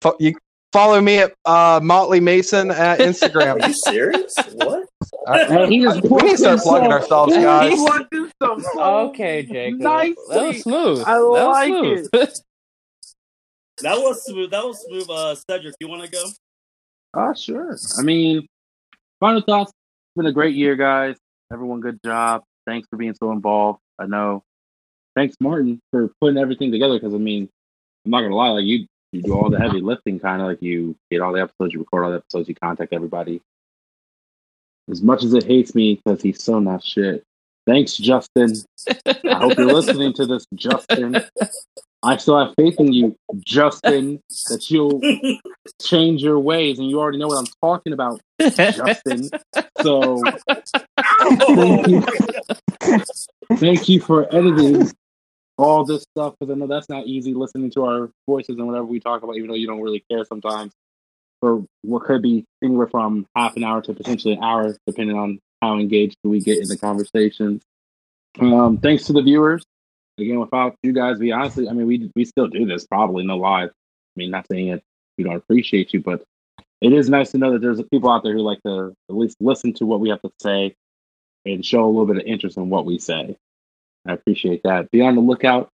Fo- 0.01 0.17
you 0.19 0.35
follow 0.73 1.01
me 1.01 1.19
at 1.19 1.35
uh, 1.45 1.81
Motley 1.83 2.21
Mason 2.21 2.71
at 2.71 2.99
Instagram. 3.01 3.63
Are 3.63 3.69
you 3.69 3.75
serious? 3.75 4.35
what? 4.55 4.87
Uh, 5.27 5.67
he 5.67 5.83
just 5.83 6.03
we 6.03 6.23
need 6.23 6.31
to 6.31 6.39
start 6.39 6.61
plugging 6.61 6.93
ourselves, 6.93 7.35
guys. 7.35 7.79
Okay, 8.77 9.43
Jacob. 9.43 9.81
Nicely. 9.81 10.15
That 10.31 10.47
was 10.47 10.63
smooth. 10.63 11.01
I 11.01 11.13
That 11.15 11.21
was 11.21 11.55
like 11.55 11.69
smooth. 12.13 12.33
That 13.83 13.99
was 13.99 14.25
smooth. 14.25 14.51
That 14.53 14.65
was 14.65 14.83
smooth. 14.87 15.07
Uh, 15.11 15.35
Cedric, 15.35 15.75
you 15.81 15.89
want 15.89 16.03
to 16.03 16.11
go? 16.11 16.25
Oh, 17.13 17.35
sure. 17.35 17.77
I 17.99 18.03
mean, 18.03 18.47
final 19.21 19.43
thoughts. 19.43 19.71
It's 19.71 20.17
been 20.17 20.27
a 20.27 20.33
great 20.33 20.55
year, 20.55 20.77
guys. 20.77 21.17
Everyone, 21.53 21.81
good 21.81 21.99
job. 22.03 22.43
Thanks 22.67 22.89
for 22.89 22.97
being 22.97 23.15
so 23.15 23.33
involved. 23.33 23.81
I 23.99 24.07
know. 24.07 24.43
Thanks, 25.15 25.37
Martin, 25.41 25.81
for 25.91 26.11
putting 26.21 26.39
everything 26.39 26.73
together. 26.73 26.95
Because 26.95 27.15
I 27.15 27.19
mean, 27.19 27.51
I'm 28.05 28.11
not 28.13 28.23
gonna 28.23 28.35
lie, 28.35 28.49
like 28.49 28.65
you, 28.65 28.87
you 29.13 29.23
do 29.23 29.35
all 29.35 29.51
the 29.51 29.59
heavy 29.59 29.81
lifting, 29.81 30.21
kind 30.21 30.41
of 30.41 30.49
like 30.49 30.63
you 30.63 30.97
get 31.11 31.21
all 31.21 31.33
the 31.33 31.43
episodes, 31.43 31.75
you 31.75 31.81
record 31.81 32.05
all 32.05 32.11
the 32.13 32.19
episodes, 32.19 32.49
you 32.49 32.55
contact 32.55 32.93
everybody. 32.95 33.43
As 34.91 35.03
much 35.03 35.25
as 35.25 35.35
it 35.35 35.45
hates 35.45 35.75
me 35.75 36.01
because 36.05 36.23
he's 36.23 36.43
so 36.43 36.59
not 36.59 36.85
shit. 36.85 37.25
Thanks, 37.67 37.97
Justin. 37.97 38.55
I 38.97 39.35
hope 39.35 39.59
you're 39.59 39.73
listening 39.73 40.13
to 40.15 40.27
this, 40.27 40.47
Justin. 40.55 41.17
I 42.03 42.17
still 42.19 42.39
have 42.39 42.55
faith 42.57 42.79
in 42.79 42.93
you, 42.93 43.17
Justin, 43.39 44.21
that 44.49 44.71
you'll 44.71 45.01
change 45.83 46.23
your 46.23 46.39
ways, 46.39 46.79
and 46.79 46.89
you 46.89 47.01
already 47.01 47.19
know 47.19 47.27
what 47.27 47.39
I'm 47.39 47.47
talking 47.61 47.93
about, 47.93 48.21
Justin. 48.41 49.29
So 49.83 50.23
thank 51.01 51.89
you, 51.89 52.03
thank 53.55 53.89
you 53.89 54.01
for 54.01 54.33
editing 54.33 54.93
all 55.59 55.85
this 55.85 56.03
stuff 56.15 56.35
because 56.39 56.53
I 56.53 56.57
know 56.57 56.69
that's 56.69 56.89
not 56.89 57.07
easy 57.07 57.35
listening 57.35 57.71
to 57.73 57.85
our 57.85 58.11
voices 58.27 58.57
and 58.59 58.67
whatever 58.67 58.85
we 58.85 59.01
talk 59.01 59.25
about, 59.25 59.37
even 59.37 59.49
though 59.49 59.57
you 59.57 59.67
don't 59.67 59.81
really 59.81 60.05
care 60.09 60.25
sometimes. 60.25 60.73
For 61.41 61.65
what 61.83 62.05
could 62.05 62.23
be 62.23 62.45
anywhere 62.63 62.87
from 62.89 63.27
half 63.37 63.57
an 63.57 63.65
hour 63.65 63.83
to 63.83 63.93
potentially 63.93 64.35
an 64.35 64.43
hour, 64.43 64.75
depending 64.87 65.17
on 65.19 65.39
how 65.61 65.79
engaged 65.79 66.17
we 66.25 66.41
get 66.41 66.59
in 66.63 66.69
the 66.69 66.79
conversation. 66.79 67.61
Um, 68.41 68.79
thanks 68.79 69.05
to 69.07 69.13
the 69.13 69.23
viewers. 69.23 69.65
Again, 70.19 70.41
without 70.41 70.77
you 70.83 70.93
guys, 70.93 71.19
we 71.19 71.33
honestly, 71.33 71.69
I 71.69 71.73
mean, 71.73 71.87
we 71.87 72.11
we 72.17 72.25
still 72.25 72.49
do 72.49 72.65
this 72.65 72.87
probably 72.87 73.25
no 73.27 73.37
live. 73.37 73.69
I 73.69 74.17
mean, 74.17 74.31
not 74.31 74.47
saying 74.51 74.69
it, 74.69 74.83
we 75.19 75.25
don't 75.25 75.37
appreciate 75.37 75.93
you, 75.93 76.01
but 76.01 76.25
it 76.81 76.93
is 76.93 77.11
nice 77.11 77.33
to 77.33 77.39
know 77.39 77.53
that 77.53 77.61
there's 77.61 77.83
people 77.91 78.11
out 78.11 78.23
there 78.23 78.33
who 78.33 78.41
like 78.41 78.63
to 78.65 78.95
at 79.11 79.17
least 79.17 79.37
listen 79.41 79.75
to 79.75 79.87
what 79.87 80.01
we 80.01 80.09
have 80.09 80.23
to 80.23 80.31
say 80.43 80.75
and 81.45 81.65
show 81.65 81.85
a 81.85 81.87
little 81.87 82.07
bit 82.07 82.17
of 82.17 82.23
interest 82.25 82.57
in 82.57 82.71
what 82.71 82.87
we 82.87 82.99
say. 82.99 83.37
I 84.07 84.13
appreciate 84.15 84.63
that. 84.65 84.91
Be 84.91 85.03
on 85.03 85.15
the 85.17 85.21
lookout. 85.21 85.69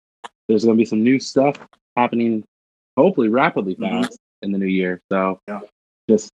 There's 0.49 0.65
going 0.65 0.77
to 0.77 0.81
be 0.81 0.85
some 0.85 1.03
new 1.03 1.19
stuff 1.21 1.57
happening, 1.97 2.45
hopefully 2.97 3.29
rapidly 3.29 3.75
Mhm. 3.75 4.03
fast 4.03 4.19
in 4.43 4.53
the 4.53 4.59
new 4.59 4.67
year. 4.67 5.01
So, 5.11 5.41
Yeah. 5.49 5.61
just 6.09 6.31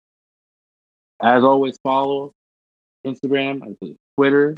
as 1.22 1.44
always, 1.44 1.76
follow 1.82 2.32
Instagram, 3.06 3.76
Twitter, 4.16 4.54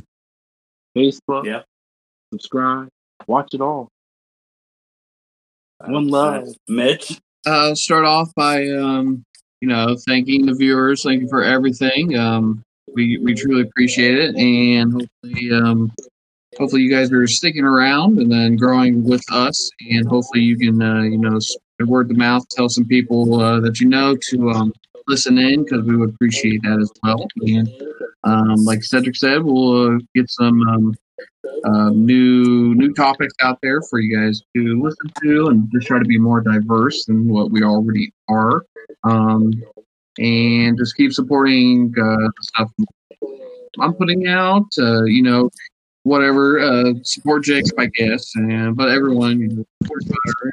Facebook. 0.97 1.45
Yeah. 1.47 1.63
Subscribe. 2.33 2.89
Watch 3.27 3.55
it 3.55 3.61
all. 3.61 3.89
One 5.85 6.09
love. 6.09 6.49
Mitch. 6.69 7.21
uh, 7.47 7.75
start 7.75 8.05
off 8.05 8.33
by 8.35 8.67
um, 8.71 9.23
you 9.61 9.69
know 9.69 9.97
thanking 10.09 10.47
the 10.47 10.55
viewers. 10.55 11.03
Thank 11.03 11.23
you 11.23 11.29
for 11.29 11.43
everything. 11.43 12.17
Um, 12.19 12.63
we 12.95 13.19
we 13.19 13.35
truly 13.35 13.63
appreciate 13.63 14.17
it, 14.19 14.35
and 14.37 14.93
hopefully, 14.93 15.53
um, 15.53 15.93
hopefully 16.59 16.83
you 16.83 16.91
guys 16.91 17.13
are 17.13 17.27
sticking 17.27 17.65
around 17.65 18.19
and 18.19 18.31
then 18.33 18.57
growing 18.57 19.05
with 19.05 19.25
us, 19.31 19.71
and 19.91 20.07
hopefully 20.09 20.41
you 20.43 20.57
can 20.57 20.81
uh, 20.81 21.03
you 21.03 21.19
know 21.19 21.39
word 21.85 22.11
of 22.11 22.17
mouth, 22.17 22.49
tell 22.49 22.69
some 22.69 22.87
people 22.87 23.41
uh, 23.41 23.61
that 23.61 23.81
you 23.81 23.89
know 23.89 24.17
to 24.31 24.51
um, 24.51 24.73
listen 25.07 25.39
in 25.39 25.65
because 25.65 25.85
we 25.85 25.97
would 25.97 26.11
appreciate 26.11 26.63
that 26.63 26.81
as 26.81 26.91
well. 27.03 27.27
And 27.43 27.69
um, 28.25 28.65
like 28.65 28.83
Cedric 28.83 29.17
said, 29.17 29.43
we'll 29.43 29.95
uh, 29.95 29.99
get 30.15 30.31
some. 30.31 30.61
Um, 30.69 30.95
uh, 31.65 31.91
new 31.91 32.75
new 32.75 32.93
topics 32.93 33.35
out 33.41 33.59
there 33.63 33.81
for 33.83 33.99
you 33.99 34.17
guys 34.17 34.43
to 34.55 34.83
listen 34.83 35.11
to 35.23 35.49
and 35.49 35.71
just 35.73 35.87
try 35.87 35.99
to 35.99 36.05
be 36.05 36.19
more 36.19 36.41
diverse 36.41 37.05
than 37.07 37.29
what 37.29 37.51
we 37.51 37.63
already 37.63 38.13
are 38.29 38.65
um, 39.05 39.53
and 40.19 40.77
just 40.79 40.97
keep 40.97 41.13
supporting 41.13 41.93
uh, 42.03 42.29
stuff 42.43 42.71
i'm 43.81 43.95
putting 43.95 44.27
out 44.27 44.67
uh, 44.79 45.05
you 45.05 45.23
know 45.23 45.49
whatever 46.03 46.61
uh, 46.61 46.93
support 47.03 47.45
jacob 47.45 47.73
i 47.79 47.87
guess 47.87 48.35
and 48.37 48.77
but 48.77 48.91
everyone 48.91 49.41
you 49.41 49.49
know, 49.49 49.65
support 49.83 50.03
Tyler. 50.05 50.53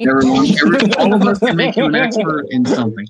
Everyone 0.00 0.46
every, 0.46 0.94
all 0.98 1.14
of 1.14 1.22
us 1.22 1.38
can 1.38 1.56
make 1.56 1.76
you 1.76 1.84
an 1.84 1.94
expert 1.94 2.46
in 2.50 2.64
something 2.64 3.06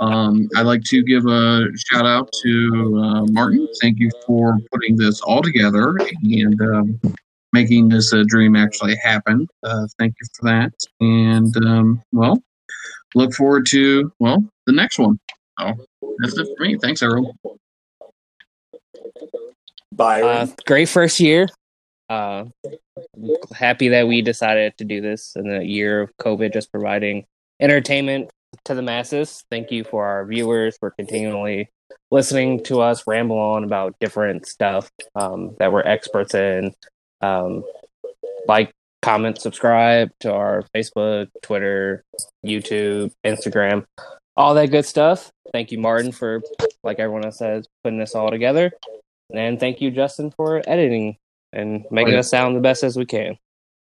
um, 0.00 0.48
I'd 0.56 0.62
like 0.66 0.82
to 0.84 1.02
give 1.02 1.26
a 1.26 1.66
shout 1.90 2.06
out 2.06 2.30
to 2.42 3.02
uh, 3.02 3.24
Martin. 3.32 3.68
Thank 3.80 3.98
you 3.98 4.10
for 4.26 4.58
putting 4.72 4.96
this 4.96 5.20
all 5.22 5.42
together 5.42 5.98
and 6.22 6.60
um, 6.60 7.00
making 7.52 7.88
this 7.88 8.12
uh, 8.12 8.22
dream 8.26 8.54
actually 8.54 8.96
happen. 9.02 9.48
Uh, 9.64 9.86
thank 9.98 10.14
you 10.20 10.28
for 10.36 10.48
that. 10.48 10.72
And 11.00 11.56
um, 11.66 12.02
well, 12.12 12.40
look 13.14 13.34
forward 13.34 13.66
to 13.70 14.12
well 14.20 14.44
the 14.66 14.72
next 14.72 14.98
one. 14.98 15.18
So 15.58 15.74
that's 16.18 16.38
it 16.38 16.46
for 16.56 16.64
me. 16.64 16.76
Thanks, 16.80 17.02
everyone. 17.02 17.32
Bye. 19.92 20.22
Uh, 20.22 20.46
great 20.64 20.88
first 20.88 21.18
year. 21.18 21.48
Uh, 22.08 22.44
happy 23.54 23.88
that 23.88 24.08
we 24.08 24.22
decided 24.22 24.76
to 24.78 24.84
do 24.84 25.00
this 25.00 25.34
in 25.36 25.48
the 25.48 25.64
year 25.64 26.02
of 26.02 26.16
COVID, 26.16 26.52
just 26.52 26.72
providing 26.72 27.26
entertainment 27.60 28.30
to 28.64 28.74
the 28.74 28.82
masses. 28.82 29.44
Thank 29.50 29.70
you 29.70 29.84
for 29.84 30.06
our 30.06 30.24
viewers 30.24 30.76
for 30.78 30.90
continually 30.90 31.70
listening 32.10 32.64
to 32.64 32.80
us 32.80 33.06
ramble 33.06 33.38
on 33.38 33.64
about 33.64 33.94
different 34.00 34.46
stuff 34.46 34.90
um, 35.14 35.54
that 35.58 35.72
we're 35.72 35.82
experts 35.82 36.34
in. 36.34 36.74
Um, 37.20 37.64
like, 38.46 38.72
comment, 39.02 39.40
subscribe 39.40 40.10
to 40.20 40.32
our 40.32 40.64
Facebook, 40.74 41.28
Twitter, 41.42 42.04
YouTube, 42.44 43.12
Instagram, 43.24 43.84
all 44.36 44.54
that 44.54 44.70
good 44.70 44.86
stuff. 44.86 45.30
Thank 45.52 45.72
you, 45.72 45.78
Martin, 45.78 46.12
for, 46.12 46.42
like 46.82 46.98
everyone 46.98 47.24
else 47.24 47.38
says, 47.38 47.66
putting 47.82 47.98
this 47.98 48.14
all 48.14 48.30
together. 48.30 48.72
And 49.34 49.60
thank 49.60 49.80
you, 49.80 49.90
Justin, 49.90 50.30
for 50.30 50.62
editing 50.66 51.16
and 51.52 51.84
making 51.90 52.14
yeah. 52.14 52.20
us 52.20 52.30
sound 52.30 52.56
the 52.56 52.60
best 52.60 52.84
as 52.84 52.96
we 52.96 53.06
can. 53.06 53.36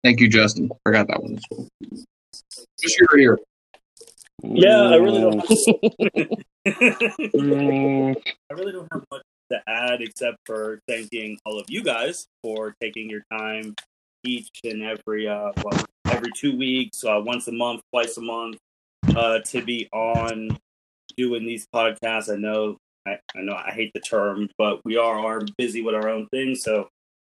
Thank 0.03 0.19
you, 0.19 0.29
Justin. 0.29 0.69
Forgot 0.85 1.07
that 1.07 1.21
one. 1.21 1.39
Just 2.79 2.99
you're 2.99 3.17
here. 3.17 3.39
yeah, 4.43 4.81
I 4.81 4.95
really 4.97 5.21
don't. 5.21 5.41
Mm, 6.65 8.15
I 8.49 8.53
really 8.53 8.71
don't 8.71 8.87
have 8.91 9.03
much 9.11 9.21
to 9.51 9.61
add 9.67 10.01
except 10.01 10.37
for 10.45 10.79
thanking 10.87 11.37
all 11.45 11.59
of 11.59 11.65
you 11.69 11.83
guys 11.83 12.27
for 12.41 12.73
taking 12.81 13.09
your 13.09 13.23
time 13.31 13.75
each 14.23 14.49
and 14.63 14.81
every 14.81 15.27
uh, 15.27 15.51
well, 15.63 15.85
every 16.05 16.31
two 16.35 16.57
weeks, 16.57 17.03
uh, 17.03 17.21
once 17.23 17.47
a 17.47 17.51
month, 17.51 17.81
twice 17.91 18.17
a 18.17 18.21
month, 18.21 18.57
uh, 19.15 19.39
to 19.39 19.61
be 19.61 19.87
on 19.93 20.57
doing 21.17 21.45
these 21.45 21.67
podcasts. 21.73 22.33
I 22.33 22.37
know, 22.37 22.77
I, 23.07 23.19
I 23.35 23.41
know, 23.41 23.53
I 23.53 23.71
hate 23.71 23.91
the 23.93 23.99
term, 23.99 24.49
but 24.57 24.81
we 24.83 24.97
are 24.97 25.19
are 25.19 25.41
busy 25.57 25.81
with 25.81 25.95
our 25.95 26.09
own 26.09 26.27
things. 26.29 26.63
So 26.63 26.89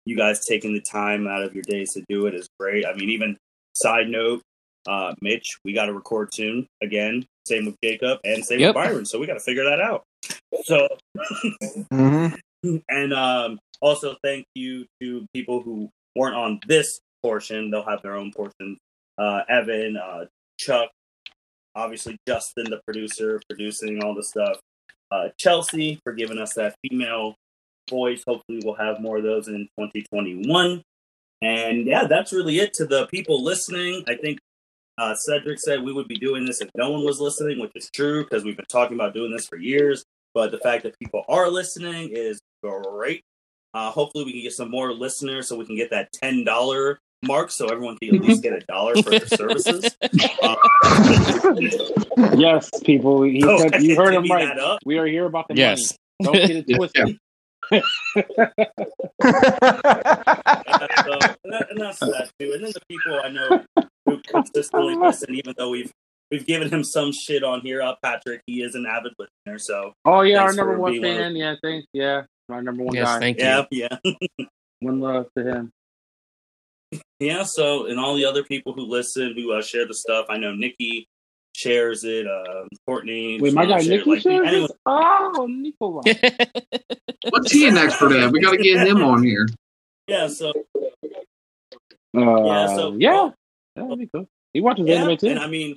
you 0.06 0.16
guys 0.16 0.44
taking 0.44 0.72
the 0.74 0.80
time 0.80 1.26
out 1.26 1.42
of 1.42 1.54
your 1.54 1.62
days 1.64 1.92
to 1.94 2.04
do 2.08 2.26
it 2.26 2.34
is 2.34 2.48
great. 2.58 2.84
I 2.86 2.92
mean, 2.94 3.08
even 3.10 3.36
side 3.76 4.08
note, 4.08 4.42
uh, 4.86 5.14
Mitch, 5.22 5.58
we 5.64 5.72
got 5.72 5.86
to 5.86 5.92
record 5.92 6.30
soon 6.34 6.66
again. 6.82 7.24
Same 7.46 7.66
with 7.66 7.76
Jacob 7.82 8.18
and 8.24 8.44
same 8.44 8.60
Yep. 8.60 8.74
with 8.74 8.84
Byron. 8.84 9.06
So 9.06 9.18
we 9.18 9.26
got 9.26 9.34
to 9.34 9.40
figure 9.40 9.64
that 9.64 9.80
out. 9.80 10.02
So 10.64 10.88
Mm-hmm. 11.92 12.76
and 12.88 13.12
um, 13.12 13.58
also 13.80 14.16
thank 14.22 14.44
you 14.54 14.86
to 15.00 15.26
people 15.34 15.62
who 15.62 15.88
weren't 16.16 16.36
on 16.36 16.60
this 16.66 17.00
portion. 17.22 17.70
They'll 17.70 17.84
have 17.88 18.02
their 18.02 18.14
own 18.16 18.32
portion. 18.32 18.76
Uh, 19.18 19.42
Evan, 19.48 19.96
uh, 19.96 20.26
Chuck, 20.58 20.90
obviously 21.74 22.16
Justin, 22.26 22.64
the 22.70 22.80
producer, 22.86 23.40
producing 23.48 24.02
all 24.02 24.14
the 24.14 24.22
stuff. 24.24 24.58
Uh, 25.10 25.28
Chelsea 25.38 25.98
for 26.04 26.12
giving 26.12 26.38
us 26.38 26.54
that 26.54 26.74
female 26.88 27.34
voice. 27.88 28.22
Hopefully, 28.26 28.60
we'll 28.64 28.74
have 28.74 29.00
more 29.00 29.18
of 29.18 29.22
those 29.24 29.48
in 29.48 29.68
2021. 29.78 30.82
And 31.42 31.86
yeah, 31.86 32.06
that's 32.06 32.32
really 32.32 32.58
it 32.58 32.72
to 32.74 32.86
the 32.86 33.06
people 33.08 33.42
listening. 33.42 34.04
I 34.06 34.14
think 34.16 34.38
uh, 34.98 35.14
Cedric 35.14 35.58
said 35.58 35.82
we 35.82 35.92
would 35.92 36.06
be 36.08 36.16
doing 36.16 36.44
this 36.44 36.60
if 36.60 36.70
no 36.76 36.90
one 36.90 37.04
was 37.04 37.20
listening, 37.20 37.58
which 37.58 37.72
is 37.74 37.90
true 37.92 38.22
because 38.24 38.44
we've 38.44 38.56
been 38.56 38.64
talking 38.68 38.96
about 38.96 39.14
doing 39.14 39.32
this 39.32 39.46
for 39.46 39.56
years. 39.56 40.04
But 40.34 40.50
the 40.50 40.58
fact 40.58 40.84
that 40.84 40.98
people 40.98 41.24
are 41.28 41.48
listening 41.50 42.10
is 42.12 42.40
great. 42.62 43.22
Uh, 43.74 43.90
hopefully, 43.90 44.24
we 44.24 44.32
can 44.32 44.42
get 44.42 44.52
some 44.52 44.70
more 44.70 44.92
listeners 44.92 45.48
so 45.48 45.56
we 45.56 45.66
can 45.66 45.76
get 45.76 45.90
that 45.90 46.12
ten 46.12 46.44
dollar 46.44 46.98
mark, 47.24 47.50
so 47.50 47.68
everyone 47.68 47.96
can 48.02 48.14
at 48.16 48.20
least 48.22 48.42
get 48.42 48.52
a 48.52 48.60
dollar 48.66 48.94
for 49.02 49.10
their 49.10 49.26
services. 49.26 49.96
Uh, 50.42 50.56
Yes, 52.36 52.68
people. 52.84 53.22
He 53.22 53.40
so 53.40 53.58
said 53.58 53.82
you 53.82 53.96
heard 53.96 54.14
him 54.14 54.24
right. 54.30 54.78
We 54.84 54.98
are 54.98 55.06
here 55.06 55.26
about 55.26 55.48
the 55.48 55.54
Yes. 55.56 55.96
money. 56.20 56.38
Don't 56.38 56.46
get 56.46 56.56
it 56.56 56.66
twisted. 56.76 57.18
Yeah, 57.72 57.80
so, 61.04 61.12
and, 61.44 61.52
that, 61.52 61.66
and 61.70 61.80
that's 61.80 61.98
that 62.00 62.30
too. 62.38 62.52
And 62.54 62.64
then 62.64 62.72
the 62.72 62.80
people 62.88 63.20
I 63.22 63.28
know 63.28 63.64
who 64.06 64.20
consistently 64.26 64.94
listen, 64.94 65.34
even 65.34 65.54
though 65.56 65.70
we've 65.70 65.92
we've 66.30 66.46
given 66.46 66.68
him 66.70 66.84
some 66.84 67.12
shit 67.12 67.42
on 67.44 67.60
here. 67.60 67.82
Uh, 67.82 67.94
Patrick, 68.02 68.42
he 68.46 68.62
is 68.62 68.74
an 68.74 68.86
avid 68.86 69.12
listener, 69.18 69.58
so 69.58 69.92
Oh 70.04 70.22
yeah, 70.22 70.38
our 70.38 70.48
Thanks 70.48 70.56
number 70.58 70.78
one 70.78 70.92
being 70.92 71.02
one 71.02 71.12
of- 71.12 71.18
fan. 71.18 71.36
Yeah, 71.36 71.54
thanks. 71.62 71.86
Yeah, 71.92 72.22
our 72.48 72.62
number 72.62 72.82
one 72.84 72.94
Yes, 72.94 73.06
guy. 73.08 73.18
thank 73.20 73.38
you. 73.38 73.44
yeah, 73.44 73.64
yeah. 73.70 74.46
One 74.80 74.98
love 75.00 75.26
to 75.38 75.44
him. 75.44 75.70
Yeah, 77.20 77.44
so 77.44 77.86
and 77.86 78.00
all 78.00 78.16
the 78.16 78.24
other 78.24 78.42
people 78.42 78.72
who 78.72 78.82
listen, 78.82 79.32
who 79.36 79.52
uh, 79.52 79.62
share 79.62 79.86
the 79.86 79.94
stuff. 79.94 80.26
I 80.28 80.38
know 80.38 80.52
Nikki 80.52 81.06
shares 81.62 82.04
it. 82.04 82.26
Uh, 82.26 82.64
Courtney. 82.86 83.40
Wait, 83.40 83.54
my 83.54 83.64
guy 83.66 83.80
share 83.80 83.94
it, 83.94 83.98
Nicky 83.98 84.10
like, 84.10 84.20
shares 84.22 84.46
anyone- 84.48 84.62
this? 84.68 84.72
Oh, 84.86 85.46
Nikolai. 85.48 86.12
What's 87.30 87.52
he 87.52 87.68
an 87.68 87.76
expert 87.78 88.12
at? 88.12 88.32
We 88.32 88.40
got 88.40 88.52
to 88.52 88.58
get 88.62 88.86
him 88.86 89.02
on 89.02 89.22
here. 89.22 89.48
Yeah, 90.08 90.26
so 90.28 90.52
Uh, 92.16 92.44
Yeah, 92.44 92.66
so- 92.76 92.96
yeah, 92.98 93.30
that'd 93.76 93.98
be 93.98 94.08
cool. 94.12 94.26
He 94.52 94.60
watches 94.60 94.86
yeah, 94.86 94.96
anime 95.02 95.16
too. 95.16 95.28
and 95.28 95.38
I 95.38 95.46
mean, 95.46 95.76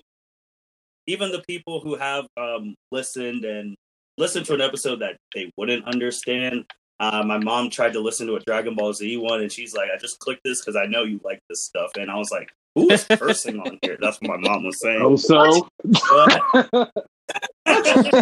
even 1.08 1.32
the 1.32 1.42
people 1.48 1.80
who 1.80 1.96
have 1.96 2.26
um, 2.36 2.76
listened 2.92 3.46
and 3.46 3.76
listened 4.18 4.46
to 4.48 4.54
an 4.54 4.62
episode 4.62 5.00
that 5.00 5.16
they 5.34 5.52
wouldn't 5.58 5.86
understand. 5.86 6.66
Uh, 7.00 7.24
my 7.26 7.38
mom 7.38 7.70
tried 7.70 7.94
to 7.94 8.00
listen 8.00 8.26
to 8.28 8.36
a 8.36 8.40
Dragon 8.42 8.74
Ball 8.76 8.92
Z 8.94 9.16
one, 9.18 9.42
and 9.42 9.52
she's 9.52 9.74
like, 9.76 9.90
"I 9.94 9.98
just 9.98 10.20
clicked 10.20 10.42
this 10.44 10.60
because 10.62 10.76
I 10.76 10.86
know 10.88 11.04
you 11.04 11.20
like 11.24 11.40
this 11.50 11.62
stuff." 11.64 11.92
And 11.98 12.10
I 12.10 12.16
was 12.16 12.32
like, 12.32 12.52
"Who 12.76 12.90
is 12.92 13.06
cursing 13.10 13.60
on 13.60 13.80
here?" 13.82 13.98
That's 14.00 14.20
what 14.22 14.40
my 14.40 14.50
mom 14.50 14.66
was 14.66 14.80
saying. 14.80 15.02
oh, 15.02 15.16
so 15.16 15.68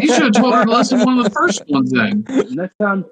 You 0.01 0.13
should 0.13 0.23
have 0.23 0.33
told 0.33 0.53
her 0.53 0.65
to 0.65 0.71
listen 0.71 0.99
to 0.99 1.05
one 1.05 1.17
of 1.19 1.25
the 1.25 1.29
first 1.31 1.63
ones 1.67 1.91
then. 1.91 2.23
next 2.51 2.75
time. 2.81 3.05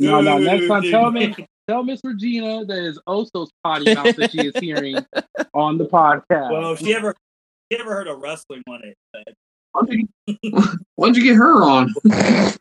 No, 0.00 0.20
no. 0.20 0.38
Next 0.38 0.66
time, 0.66 0.82
tell 0.82 1.10
me, 1.10 1.34
tell 1.68 1.82
Miss 1.82 2.00
Regina 2.02 2.64
that 2.64 2.78
is 2.78 2.98
Osso's 3.06 3.50
potty 3.64 3.94
mouth 3.94 4.16
that 4.16 4.32
she 4.32 4.46
is 4.46 4.56
hearing 4.58 4.96
on 5.54 5.78
the 5.78 5.86
podcast. 5.86 6.52
Well, 6.52 6.72
if 6.72 6.80
she 6.80 6.94
ever, 6.94 7.14
she 7.70 7.78
ever 7.78 7.92
heard 7.92 8.08
a 8.08 8.14
wrestling 8.14 8.62
one, 8.66 8.82
it 8.84 8.96
Why'd 9.72 9.88
you, 9.90 10.08
why'd 10.96 11.16
you 11.16 11.22
get 11.22 11.36
her 11.36 11.62
on? 11.64 11.94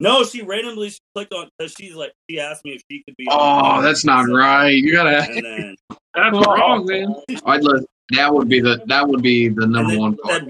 no, 0.00 0.24
she 0.24 0.42
randomly 0.42 0.92
clicked 1.14 1.32
on 1.34 1.48
because 1.58 1.74
she's 1.78 1.94
like, 1.94 2.12
she 2.28 2.40
asked 2.40 2.64
me 2.64 2.72
if 2.72 2.82
she 2.90 3.02
could 3.06 3.16
be. 3.16 3.26
Oh, 3.30 3.38
on 3.38 3.84
that's 3.84 4.04
not 4.04 4.22
right. 4.28 4.70
You 4.70 4.94
gotta. 4.94 5.30
And 5.30 5.44
then, 5.44 5.76
that's 6.14 6.46
wrong, 6.46 6.86
man. 6.86 7.14
I'd 7.44 7.62
let, 7.62 7.82
that 8.12 8.34
would 8.34 8.48
be 8.48 8.60
the 8.60 8.82
that 8.86 9.06
would 9.06 9.22
be 9.22 9.48
the 9.48 9.66
number 9.66 9.98
one 9.98 10.16
said, 10.26 10.48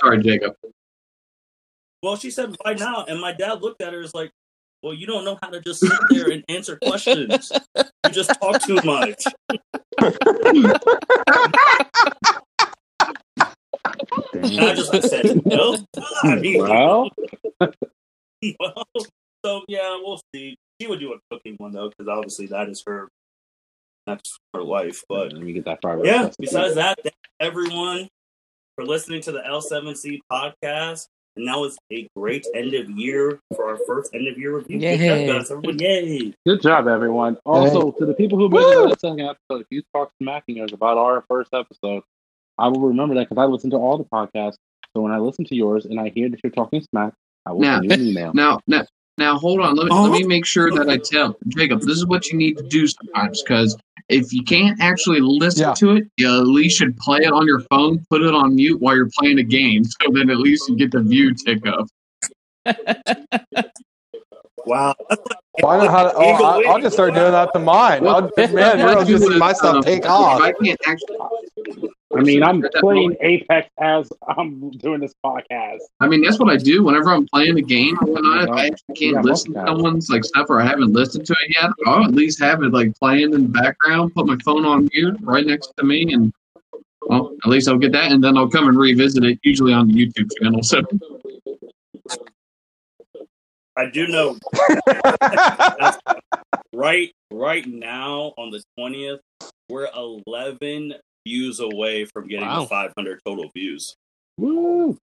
Sorry, 0.00 0.22
Jacob. 0.22 0.56
Well, 2.02 2.16
she 2.16 2.30
said, 2.30 2.56
"Why 2.62 2.74
now?" 2.74 3.04
And 3.06 3.20
my 3.20 3.32
dad 3.32 3.62
looked 3.62 3.82
at 3.82 3.92
her 3.92 4.02
as 4.02 4.14
like, 4.14 4.30
"Well, 4.82 4.94
you 4.94 5.06
don't 5.06 5.24
know 5.24 5.38
how 5.42 5.50
to 5.50 5.60
just 5.60 5.80
sit 5.80 5.92
there 6.10 6.30
and 6.30 6.44
answer 6.48 6.76
questions. 6.76 7.52
You 7.76 8.10
just 8.10 8.30
talk 8.40 8.62
too 8.62 8.80
much." 8.84 9.24
And 14.32 14.60
I 14.60 14.74
just 14.74 15.08
said, 15.08 15.44
"No." 15.46 15.76
I 16.22 16.36
mean, 16.36 16.62
Well, 16.62 17.10
well, 18.60 18.84
so 19.44 19.62
yeah, 19.68 19.98
we'll 20.02 20.20
see. 20.34 20.56
She 20.80 20.86
would 20.86 21.00
do 21.00 21.12
a 21.12 21.18
cooking 21.30 21.56
one 21.58 21.72
though, 21.72 21.90
because 21.90 22.08
obviously 22.08 22.46
that 22.46 22.68
is 22.68 22.82
her. 22.86 23.08
That's 24.06 24.38
her 24.54 24.62
life, 24.62 25.04
but 25.08 25.32
let 25.32 25.42
me 25.42 25.52
get 25.52 25.66
that 25.66 25.80
far. 25.82 26.04
yeah. 26.04 26.30
Besides 26.38 26.74
that, 26.76 26.98
thank 27.02 27.14
everyone 27.38 28.08
for 28.76 28.84
listening 28.84 29.20
to 29.22 29.32
the 29.32 29.40
L7C 29.40 30.20
podcast. 30.32 31.06
And 31.36 31.46
that 31.46 31.58
was 31.58 31.78
a 31.92 32.08
great 32.16 32.44
end 32.54 32.74
of 32.74 32.90
year 32.90 33.38
for 33.54 33.68
our 33.70 33.78
first 33.86 34.14
end 34.14 34.26
of 34.26 34.36
year 34.36 34.56
review. 34.56 34.80
Good 34.80 35.00
Yay. 35.00 35.26
job, 35.26 35.38
guys. 35.38 35.50
Everyone, 35.50 35.78
yay. 35.78 36.34
Good 36.44 36.60
job, 36.60 36.88
everyone. 36.88 37.36
Also, 37.46 37.92
to 37.92 38.06
the 38.06 38.14
people 38.14 38.36
who 38.36 38.48
made 38.48 38.58
it 38.58 38.82
to 38.82 38.88
the 38.88 38.96
second 38.98 39.20
episode, 39.20 39.60
if 39.60 39.66
you 39.70 39.82
talk 39.94 40.10
smacking 40.20 40.60
us 40.60 40.72
about 40.72 40.98
our 40.98 41.24
first 41.28 41.54
episode, 41.54 42.02
I 42.58 42.68
will 42.68 42.80
remember 42.80 43.14
that 43.14 43.28
because 43.28 43.40
I 43.40 43.46
listen 43.46 43.70
to 43.70 43.76
all 43.76 43.96
the 43.96 44.04
podcasts. 44.04 44.56
So 44.94 45.02
when 45.02 45.12
I 45.12 45.18
listen 45.18 45.44
to 45.46 45.54
yours 45.54 45.84
and 45.84 46.00
I 46.00 46.08
hear 46.08 46.28
that 46.28 46.40
you're 46.42 46.50
talking 46.50 46.82
smack, 46.82 47.14
I 47.46 47.52
will 47.52 47.60
Now- 47.60 47.80
send 47.80 47.84
you 47.84 47.92
an 47.92 48.06
email. 48.06 48.32
Now, 48.34 48.60
now, 48.66 48.84
now, 49.18 49.38
hold 49.38 49.60
on. 49.60 49.76
Let 49.76 49.86
me, 49.86 49.94
let 49.94 50.12
me 50.12 50.24
oh. 50.24 50.28
make 50.28 50.46
sure 50.46 50.70
that 50.72 50.88
I 50.88 50.96
tell 50.96 51.36
Jacob. 51.48 51.82
This 51.82 51.98
is 51.98 52.06
what 52.06 52.28
you 52.28 52.38
need 52.38 52.56
to 52.56 52.62
do 52.62 52.86
sometimes, 52.86 53.42
because 53.42 53.76
if 54.08 54.32
you 54.32 54.42
can't 54.42 54.80
actually 54.80 55.20
listen 55.20 55.62
Yeah. 55.62 55.74
to 55.74 55.96
it, 55.96 56.04
you 56.16 56.26
at 56.26 56.46
least 56.46 56.78
should 56.78 56.96
play 56.96 57.18
it 57.18 57.32
on 57.32 57.46
your 57.46 57.60
phone, 57.60 58.04
put 58.08 58.22
it 58.22 58.34
on 58.34 58.54
mute 58.54 58.80
while 58.80 58.96
you're 58.96 59.10
playing 59.18 59.38
a 59.38 59.42
game, 59.42 59.84
so 59.84 60.10
then 60.12 60.30
at 60.30 60.38
least 60.38 60.68
you 60.68 60.76
get 60.76 60.90
the 60.90 61.02
view 61.02 61.34
tick 61.34 61.66
up. 61.66 61.86
Wow. 64.66 64.94
Why 65.60 65.78
not? 65.78 65.90
How, 65.90 66.12
oh, 66.14 66.44
I, 66.44 66.70
I'll 66.70 66.80
just 66.80 66.94
start 66.94 67.14
doing 67.14 67.32
that 67.32 67.52
to 67.52 67.58
mine. 67.58 68.06
I'll, 68.06 68.30
man, 68.36 68.78
you're 68.78 68.94
gonna 68.94 69.18
see 69.18 69.38
my 69.38 69.52
stuff 69.52 69.76
um, 69.76 69.82
take 69.82 70.06
off. 70.06 70.40
I 70.40 70.52
can't 70.52 70.78
actually, 70.86 71.16
I 72.16 72.22
mean, 72.22 72.42
I'm 72.42 72.64
playing 72.80 73.16
Apex 73.20 73.68
as 73.78 74.10
I'm 74.26 74.70
doing 74.70 75.00
this 75.00 75.14
podcast. 75.24 75.78
I 76.00 76.08
mean, 76.08 76.22
that's 76.22 76.40
what 76.40 76.52
I 76.52 76.56
do 76.56 76.82
whenever 76.82 77.10
I'm 77.10 77.26
playing 77.28 77.56
a 77.56 77.62
game 77.62 77.96
or 78.00 78.12
whatnot. 78.12 78.44
If 78.44 78.50
I 78.50 78.66
actually 78.66 78.94
can't 78.96 79.14
Yeah, 79.14 79.20
listen 79.20 79.54
to 79.54 79.64
someone's 79.66 80.10
like 80.10 80.24
stuff 80.24 80.50
or 80.50 80.60
I 80.60 80.66
haven't 80.66 80.92
listened 80.92 81.26
to 81.26 81.32
it 81.32 81.56
yet, 81.56 81.70
I'll 81.86 82.04
at 82.04 82.12
least 82.12 82.40
have 82.40 82.62
it 82.62 82.72
like 82.72 82.96
playing 82.98 83.32
in 83.32 83.42
the 83.42 83.48
background, 83.48 84.12
put 84.14 84.26
my 84.26 84.36
phone 84.44 84.64
on 84.66 84.88
mute 84.92 85.18
right 85.20 85.46
next 85.46 85.72
to 85.78 85.84
me, 85.84 86.12
and 86.12 86.32
well, 87.02 87.32
at 87.44 87.50
least 87.50 87.68
I'll 87.68 87.78
get 87.78 87.92
that, 87.92 88.10
and 88.10 88.22
then 88.22 88.36
I'll 88.36 88.48
come 88.48 88.66
and 88.68 88.76
revisit 88.76 89.24
it, 89.24 89.38
usually 89.44 89.72
on 89.72 89.86
the 89.86 89.94
YouTube 89.94 90.30
channel. 90.40 90.62
So 90.64 90.82
I 93.76 93.88
do 93.88 94.08
know 94.08 94.36
right 96.72 97.12
right 97.32 97.66
now 97.66 98.34
on 98.36 98.50
the 98.50 98.62
20th, 98.78 99.20
we're 99.68 99.88
11 99.96 100.94
views 101.30 101.60
away 101.60 102.04
from 102.04 102.26
getting 102.26 102.46
Wow. 102.46 102.62
the 102.62 102.66
500 102.66 103.20
total 103.24 103.48
views. 103.54 103.94
Woo! 104.36 104.96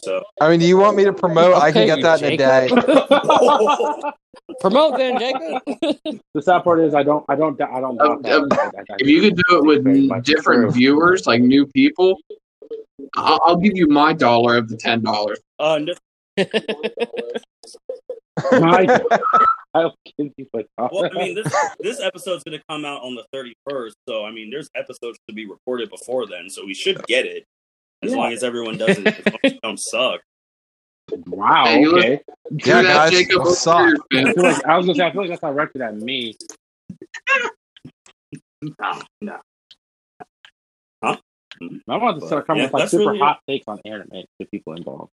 So 0.00 0.24
I 0.40 0.48
mean, 0.50 0.58
do 0.60 0.66
you 0.66 0.76
want 0.76 0.96
me 0.96 1.04
to 1.04 1.12
promote? 1.12 1.54
I 1.54 1.70
can 1.70 1.86
get 1.86 2.02
that 2.02 2.20
in 2.22 2.32
a 2.32 2.36
day. 2.36 2.68
Promote 4.60 4.96
then, 4.98 5.18
Jacob. 5.18 5.62
the 6.34 6.42
sad 6.42 6.64
part 6.64 6.80
is 6.80 6.94
I 6.94 7.02
don't, 7.04 7.24
I 7.28 7.36
don't, 7.36 7.60
I 7.62 7.80
don't. 7.80 8.00
Um, 8.00 8.20
doubt 8.22 8.42
um, 8.42 8.48
that. 8.48 8.72
I- 8.76 8.80
I- 8.92 8.96
if 8.98 9.06
you 9.08 9.20
could 9.20 9.36
do 9.36 9.58
it 9.58 9.64
with 9.64 10.24
different 10.24 10.62
true. 10.62 10.70
viewers, 10.72 11.26
like 11.26 11.40
new 11.42 11.66
people, 11.66 12.18
I'll, 13.16 13.38
I'll 13.44 13.56
give 13.56 13.72
you 13.76 13.86
my 13.86 14.12
dollar 14.12 14.56
of 14.56 14.68
the 14.68 14.76
ten 14.76 15.02
dollars. 15.02 15.38
uh, 15.60 15.78
no- 15.78 15.94
My- 18.60 19.00
I'll 19.74 19.94
give 20.18 20.30
you 20.36 20.46
a 20.54 20.64
well, 20.92 21.04
I 21.04 21.08
mean, 21.18 21.34
this 21.34 21.52
this 21.80 22.00
episode's 22.00 22.44
going 22.44 22.58
to 22.58 22.64
come 22.68 22.84
out 22.84 23.02
on 23.02 23.14
the 23.16 23.24
31st, 23.34 23.92
so 24.08 24.24
I 24.24 24.30
mean, 24.30 24.50
there's 24.50 24.70
episodes 24.76 25.18
to 25.28 25.34
be 25.34 25.46
recorded 25.46 25.90
before 25.90 26.26
then, 26.26 26.48
so 26.48 26.64
we 26.64 26.74
should 26.74 27.04
get 27.06 27.26
it 27.26 27.44
as 28.02 28.12
Yeah. 28.12 28.16
long 28.18 28.32
as 28.32 28.42
everyone 28.44 28.78
doesn't 28.78 29.06
if 29.06 29.60
don't 29.62 29.80
suck. 29.80 30.20
Wow. 31.26 31.64
Hey, 31.66 31.86
okay. 31.86 32.20
Do 32.56 32.70
Yeah, 32.70 32.82
guys, 32.82 33.10
Jacob. 33.10 33.38
what's 33.40 33.66
over 33.66 33.94
up? 33.94 34.00
I, 34.14 34.32
feel 34.32 34.42
like, 34.42 34.64
I 34.66 34.76
was 34.76 34.86
gonna 34.86 34.96
say 34.96 35.06
I 35.06 35.12
feel 35.12 35.20
like 35.22 35.30
that's 35.30 35.40
directed 35.42 35.82
at 35.82 35.96
me. 35.96 36.36
No, 38.62 39.02
no. 39.20 39.38
I 41.02 41.96
wanted 41.98 42.20
to 42.20 42.26
start 42.26 42.46
coming 42.46 42.62
Yeah, 42.62 42.66
with 42.66 42.72
like 42.74 42.88
super 42.88 43.06
really- 43.10 43.18
hot 43.18 43.40
takes 43.48 43.64
on 43.68 43.78
anime 43.84 44.08
to 44.40 44.46
people 44.50 44.74
involved. 44.74 45.12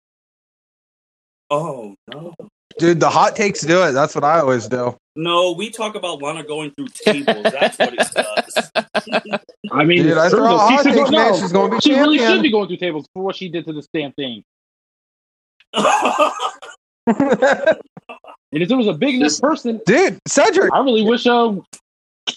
Oh 1.49 1.95
no. 2.13 2.33
Dude, 2.77 2.99
the 2.99 3.09
hot 3.09 3.35
takes 3.35 3.61
do 3.61 3.83
it. 3.83 3.91
That's 3.91 4.15
what 4.15 4.23
I 4.23 4.39
always 4.39 4.67
do. 4.67 4.95
No, 5.15 5.51
we 5.51 5.69
talk 5.69 5.95
about 5.95 6.21
Lana 6.21 6.43
going 6.43 6.71
through 6.71 6.87
tables. 7.03 7.43
That's 7.43 7.77
what 7.77 7.93
it 7.93 8.07
does. 8.15 8.71
I 9.71 9.83
mean, 9.83 10.03
Dude, 10.03 10.17
I 10.17 10.29
throw 10.29 10.43
though. 10.43 10.57
hot 10.57 10.69
She 10.83 10.89
should 10.89 10.93
takes, 10.97 11.09
go- 11.09 11.15
man. 11.17 11.33
She's 11.35 11.51
going 11.51 11.71
to 11.71 11.75
be 11.77 11.81
She 11.81 11.93
really 11.99 12.19
should 12.19 12.41
be 12.41 12.51
going 12.51 12.67
through 12.67 12.77
tables 12.77 13.05
for 13.13 13.23
what 13.23 13.35
she 13.35 13.49
did 13.49 13.65
to 13.65 13.73
this 13.73 13.87
damn 13.93 14.13
thing. 14.13 14.43
And 18.51 18.63
if 18.63 18.67
there 18.67 18.77
was 18.77 18.87
a 18.87 18.93
big 18.93 19.15
enough 19.15 19.39
person, 19.39 19.79
Dude, 19.85 20.17
Cedric. 20.27 20.73
I 20.73 20.79
really 20.79 21.03
wish 21.03 21.27
uh, 21.27 21.53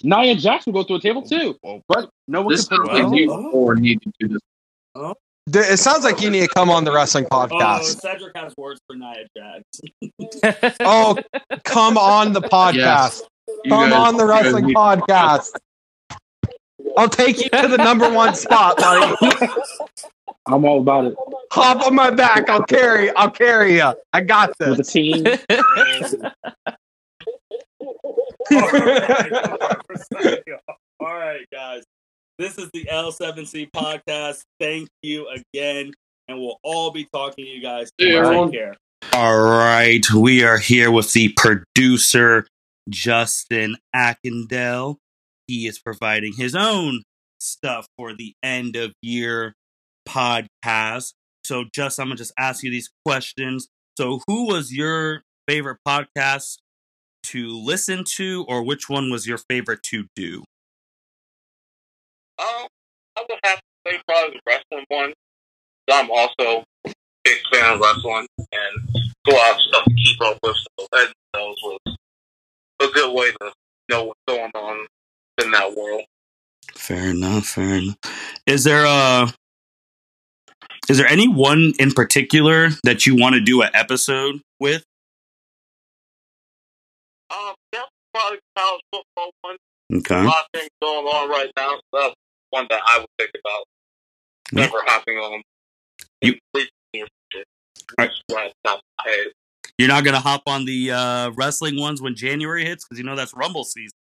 Nia 0.02 0.34
Jax 0.34 0.66
would 0.66 0.74
go 0.74 0.82
through 0.84 0.96
a 0.96 1.00
table 1.00 1.22
too. 1.22 1.56
But 1.88 2.10
no 2.28 2.42
one 2.42 2.52
This 2.52 2.68
can 2.68 2.78
put 2.82 2.88
sounds 2.88 2.88
her 2.88 2.94
like 2.94 3.02
down. 3.04 3.14
you 3.14 3.26
before 3.28 3.74
need 3.76 4.02
to 4.02 4.12
do 4.20 4.28
this. 4.28 4.40
Dude, 4.94 5.14
it 5.48 5.78
sounds 5.78 6.04
like 6.04 6.20
you 6.20 6.30
need 6.30 6.42
to 6.42 6.48
come 6.48 6.70
on 6.70 6.84
the 6.84 6.92
wrestling 6.92 7.26
oh, 7.30 7.46
podcast. 7.48 8.00
Cedric 8.00 8.36
has 8.36 8.54
words 8.56 8.80
for 8.86 8.96
Nia 8.96 9.26
Jax. 9.36 9.64
Oh, 10.80 11.18
come 11.64 11.98
on 11.98 12.32
the 12.32 12.40
podcast. 12.40 12.74
Yes. 12.74 13.22
Come 13.68 13.90
guys- 13.90 13.92
on 13.92 14.16
the 14.16 14.24
you 14.24 14.30
guys 14.30 14.44
wrestling 14.44 14.74
podcast. 14.74 15.50
I'll 16.96 17.08
take 17.08 17.42
you 17.42 17.48
to 17.50 17.68
the 17.68 17.78
number 17.78 18.10
one 18.10 18.34
spot, 18.34 18.76
buddy. 18.76 19.16
I'm 20.46 20.64
all 20.64 20.80
about 20.80 21.04
it 21.04 21.14
Hop 21.52 21.86
on 21.86 21.94
my 21.94 22.10
back. 22.10 22.48
I'll 22.48 22.64
carry. 22.64 23.14
I'll 23.14 23.30
carry 23.30 23.74
you. 23.74 23.92
I 24.14 24.22
got 24.22 24.54
with 24.58 24.58
the 24.58 24.74
this. 24.76 24.90
team. 24.90 25.26
All 30.98 31.14
right, 31.14 31.46
guys. 31.52 31.82
This 32.38 32.58
is 32.58 32.70
the 32.72 32.84
L7C 32.84 33.70
podcast. 33.70 34.42
Thank 34.58 34.88
you 35.02 35.28
again. 35.28 35.92
And 36.28 36.40
we'll 36.40 36.58
all 36.62 36.90
be 36.90 37.06
talking 37.12 37.44
to 37.44 37.50
you 37.50 37.60
guys. 37.60 37.90
Yeah, 37.98 38.22
Take 38.22 38.52
care. 38.52 38.74
All 39.12 39.40
right. 39.40 40.04
We 40.10 40.42
are 40.42 40.58
here 40.58 40.90
with 40.90 41.12
the 41.12 41.34
producer, 41.36 42.46
Justin 42.88 43.76
Akindele. 43.94 44.96
He 45.46 45.66
is 45.66 45.78
providing 45.78 46.32
his 46.36 46.54
own 46.54 47.02
stuff 47.38 47.86
for 47.98 48.14
the 48.14 48.32
end 48.42 48.76
of 48.76 48.92
year 49.02 49.52
podcast. 50.08 51.12
So, 51.44 51.64
just 51.74 51.98
I'm 51.98 52.06
going 52.06 52.16
to 52.16 52.22
just 52.22 52.32
ask 52.38 52.62
you 52.62 52.70
these 52.70 52.90
questions. 53.04 53.68
So, 53.98 54.20
who 54.26 54.46
was 54.46 54.72
your 54.72 55.22
favorite 55.46 55.78
podcast 55.86 56.56
to 57.24 57.48
listen 57.48 58.04
to, 58.16 58.46
or 58.48 58.62
which 58.62 58.88
one 58.88 59.10
was 59.10 59.26
your 59.26 59.38
favorite 59.38 59.82
to 59.84 60.06
do? 60.16 60.44
Would 63.32 63.40
have 63.44 63.58
to 63.58 63.90
say 63.92 64.00
probably 64.06 64.34
the 64.34 64.40
wrestling 64.46 64.84
one. 64.88 65.12
I'm 65.90 66.10
also 66.10 66.64
a 66.84 66.92
big 67.24 67.38
fan 67.50 67.74
of 67.74 67.80
wrestling 67.80 68.26
and 68.38 69.04
go 69.26 69.40
out 69.40 69.54
of 69.54 69.60
stuff 69.68 69.84
to 69.84 69.94
keep 69.94 70.20
up 70.20 70.38
with. 70.42 70.56
So 70.78 70.86
that 70.92 71.12
those 71.32 71.56
was 71.62 71.96
a 72.82 72.86
good 72.88 73.14
way 73.14 73.30
to 73.40 73.52
know 73.88 74.04
what's 74.04 74.20
going 74.28 74.50
on 74.54 74.86
in 75.42 75.50
that 75.52 75.74
world. 75.74 76.02
Fair 76.74 77.08
enough. 77.10 77.46
Fair 77.46 77.76
enough. 77.76 77.96
Is 78.46 78.64
there 78.64 78.84
a 78.84 79.32
is 80.90 80.98
there 80.98 81.06
any 81.06 81.26
one 81.26 81.72
in 81.78 81.92
particular 81.92 82.68
that 82.84 83.06
you 83.06 83.16
want 83.16 83.34
to 83.34 83.40
do 83.40 83.62
an 83.62 83.70
episode 83.72 84.42
with? 84.60 84.84
Um, 87.30 87.54
that's 87.72 87.88
probably 88.12 88.40
college 88.56 88.82
football 88.92 89.30
one. 89.40 89.56
Okay. 89.94 90.20
A 90.20 90.24
lot 90.24 90.40
of 90.40 90.46
things 90.60 90.68
going 90.82 91.06
on 91.06 91.30
right 91.30 91.50
now. 91.56 91.78
So 91.94 92.12
one 92.52 92.66
that 92.70 92.80
I 92.86 92.98
would 93.00 93.08
think 93.18 93.30
about 93.44 93.64
Yeah. 94.52 94.66
never 94.66 94.78
hopping 94.86 95.16
on. 95.18 95.42
You- 96.20 96.32
in 96.32 96.38
the 96.54 96.68
near 96.94 97.06
future. 97.32 97.44
Alright. 97.98 98.10
That's 98.28 98.36
right 98.36 98.52
off 98.66 98.80
my 99.04 99.10
head. 99.10 99.26
You're 99.78 99.88
not 99.88 100.04
gonna 100.04 100.20
hop 100.20 100.42
on 100.46 100.64
the 100.64 100.92
uh, 100.92 101.30
wrestling 101.30 101.78
ones 101.80 102.00
when 102.00 102.14
January 102.14 102.64
hits 102.64 102.84
because 102.84 102.98
you 102.98 103.04
know 103.04 103.16
that's 103.16 103.34
Rumble 103.34 103.64
season. 103.64 103.96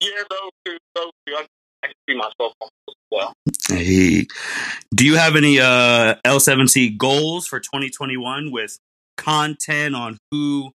Yeah, 0.00 0.10
those 0.30 0.50
two, 0.64 0.76
those 0.94 1.10
two. 1.26 1.34
I, 1.34 1.46
I 1.82 1.86
can 1.88 1.94
see 2.08 2.16
myself 2.16 2.52
on 2.60 2.68
those 2.86 2.94
as 2.94 2.94
well. 3.10 3.32
Hey, 3.68 4.26
do 4.94 5.04
you 5.04 5.16
have 5.16 5.34
any 5.36 5.58
uh, 5.58 6.14
L7C 6.24 6.96
goals 6.96 7.46
for 7.48 7.58
2021 7.60 8.52
with 8.52 8.78
content 9.16 9.96
on 9.96 10.18
who 10.30 10.70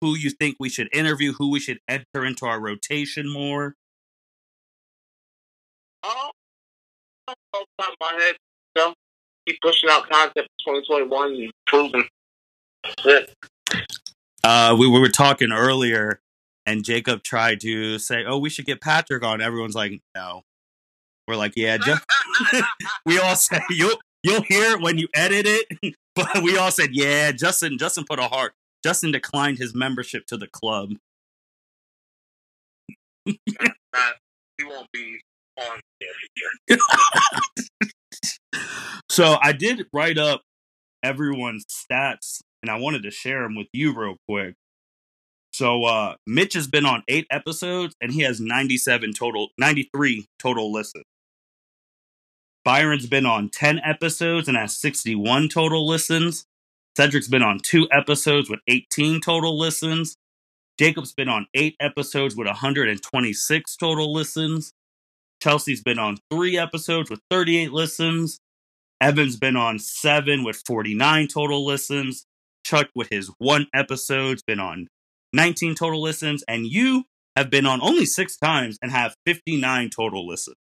who 0.00 0.14
you 0.16 0.30
think 0.30 0.56
we 0.60 0.68
should 0.68 0.88
interview, 0.94 1.32
who 1.32 1.50
we 1.50 1.58
should 1.58 1.78
enter 1.88 2.24
into 2.24 2.46
our 2.46 2.60
rotation 2.60 3.28
more? 3.32 3.74
The 7.26 7.34
top 7.52 7.66
of 7.78 7.94
my 8.00 8.12
head, 8.12 8.36
you 8.76 8.82
know, 8.82 8.94
keep 9.46 9.58
pushing 9.62 9.90
out 9.90 10.08
content 10.08 10.46
for 10.64 10.80
2021 10.80 11.52
and. 11.94 12.04
Uh, 14.44 14.76
we, 14.78 14.86
we 14.88 15.00
were 15.00 15.08
talking 15.08 15.50
earlier, 15.50 16.20
and 16.66 16.84
Jacob 16.84 17.22
tried 17.24 17.60
to 17.62 17.98
say, 17.98 18.24
"Oh, 18.24 18.38
we 18.38 18.48
should 18.48 18.66
get 18.66 18.80
Patrick 18.80 19.24
on." 19.24 19.40
Everyone's 19.40 19.74
like, 19.74 20.00
"No." 20.14 20.42
We're 21.26 21.36
like, 21.36 21.54
"Yeah." 21.56 21.78
Just 21.78 22.04
we 23.06 23.18
all 23.18 23.34
said 23.34 23.62
you'll 23.70 23.98
you'll 24.22 24.42
hear 24.42 24.72
it 24.72 24.80
when 24.80 24.98
you 24.98 25.08
edit 25.14 25.46
it, 25.48 25.96
but 26.14 26.42
we 26.42 26.56
all 26.56 26.70
said, 26.70 26.90
"Yeah." 26.92 27.32
Justin 27.32 27.78
Justin 27.78 28.04
put 28.08 28.20
a 28.20 28.28
heart. 28.28 28.54
Justin 28.84 29.10
declined 29.10 29.58
his 29.58 29.74
membership 29.74 30.26
to 30.26 30.36
the 30.36 30.46
club. 30.46 30.92
He 34.58 34.64
won't 34.64 34.90
be 34.92 35.20
on. 35.58 35.80
So 39.10 39.36
I 39.42 39.52
did 39.52 39.86
write 39.92 40.18
up 40.18 40.42
everyone's 41.02 41.64
stats, 41.66 42.40
and 42.62 42.70
I 42.70 42.76
wanted 42.76 43.02
to 43.04 43.10
share 43.10 43.42
them 43.42 43.56
with 43.56 43.68
you 43.72 43.94
real 43.98 44.16
quick. 44.28 44.54
So 45.52 45.84
uh, 45.84 46.16
Mitch 46.26 46.54
has 46.54 46.66
been 46.68 46.84
on 46.86 47.02
eight 47.08 47.26
episodes, 47.30 47.94
and 48.00 48.12
he 48.12 48.22
has 48.22 48.40
ninety-seven 48.40 49.12
total, 49.14 49.48
ninety-three 49.58 50.26
total 50.38 50.72
listens. 50.72 51.04
Byron's 52.64 53.06
been 53.06 53.26
on 53.26 53.48
ten 53.50 53.80
episodes 53.84 54.48
and 54.48 54.56
has 54.56 54.76
sixty-one 54.76 55.48
total 55.48 55.86
listens. 55.86 56.44
Cedric's 56.96 57.28
been 57.28 57.42
on 57.42 57.60
two 57.60 57.88
episodes 57.92 58.50
with 58.50 58.60
eighteen 58.68 59.20
total 59.20 59.58
listens. 59.58 60.16
Jacob's 60.78 61.14
been 61.14 61.28
on 61.28 61.46
eight 61.54 61.74
episodes 61.80 62.36
with 62.36 62.46
126 62.46 63.76
total 63.76 64.12
listens. 64.12 64.72
Chelsea's 65.42 65.82
been 65.82 65.98
on 65.98 66.18
three 66.30 66.56
episodes 66.58 67.10
with 67.10 67.20
38 67.30 67.72
listens. 67.72 68.40
Evan's 69.00 69.36
been 69.36 69.56
on 69.56 69.78
seven 69.78 70.42
with 70.44 70.62
49 70.66 71.28
total 71.28 71.64
listens. 71.64 72.26
Chuck, 72.64 72.88
with 72.94 73.08
his 73.10 73.30
one 73.38 73.66
episode's 73.74 74.42
been 74.42 74.58
on 74.60 74.88
19 75.32 75.74
total 75.74 76.00
listens. 76.02 76.42
And 76.48 76.66
you 76.66 77.04
have 77.36 77.50
been 77.50 77.66
on 77.66 77.80
only 77.82 78.06
six 78.06 78.36
times 78.36 78.78
and 78.82 78.90
have 78.90 79.14
59 79.26 79.90
total 79.90 80.26
listens. 80.26 80.56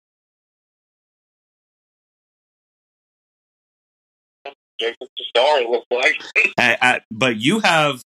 Like. 5.90 6.20
I- 6.58 7.00
but 7.10 7.36
you 7.36 7.60
have, 7.60 8.02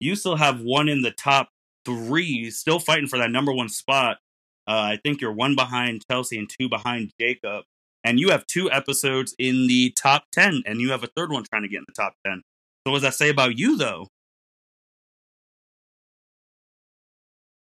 you 0.00 0.16
still 0.16 0.36
have 0.36 0.60
one 0.60 0.88
in 0.88 1.02
the 1.02 1.12
top 1.12 1.48
three, 1.84 2.50
still 2.50 2.78
fighting 2.80 3.06
for 3.06 3.18
that 3.18 3.30
number 3.30 3.52
one 3.52 3.68
spot. 3.68 4.18
Uh, 4.68 4.94
I 4.94 4.98
think 5.02 5.20
you're 5.20 5.32
one 5.32 5.54
behind 5.54 6.04
Chelsea 6.10 6.38
and 6.38 6.48
two 6.48 6.68
behind 6.68 7.10
Jacob. 7.20 7.64
And 8.04 8.18
you 8.18 8.30
have 8.30 8.46
two 8.46 8.70
episodes 8.70 9.34
in 9.38 9.68
the 9.68 9.90
top 9.90 10.24
10, 10.32 10.64
and 10.66 10.80
you 10.80 10.90
have 10.90 11.04
a 11.04 11.08
third 11.16 11.30
one 11.30 11.44
trying 11.44 11.62
to 11.62 11.68
get 11.68 11.78
in 11.78 11.84
the 11.86 11.94
top 11.94 12.14
10. 12.26 12.42
So, 12.84 12.90
what 12.90 12.96
does 12.96 13.02
that 13.02 13.14
say 13.14 13.28
about 13.28 13.56
you, 13.56 13.76
though? 13.76 14.08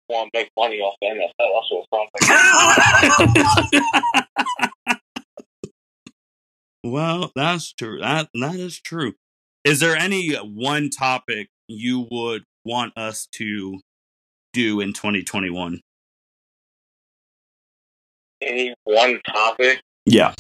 want 0.08 0.30
to 0.32 0.38
make 0.38 0.50
money 0.56 0.80
off 0.80 0.94
the 1.00 1.08
NFL. 1.08 1.30
That's 1.38 1.90
what 1.90 2.08
it 4.84 4.98
well, 6.84 7.32
that's 7.34 7.72
true. 7.72 8.00
That 8.00 8.28
that 8.34 8.54
is 8.54 8.80
true. 8.80 9.14
Is 9.64 9.80
there 9.80 9.96
any 9.96 10.34
one 10.34 10.90
topic 10.90 11.48
you 11.68 12.06
would 12.10 12.44
want 12.64 12.92
us 12.96 13.26
to 13.32 13.80
do 14.52 14.80
in 14.80 14.92
2021? 14.92 15.80
Any 18.46 18.74
one 18.84 19.20
topic? 19.26 19.80
Yeah. 20.06 20.34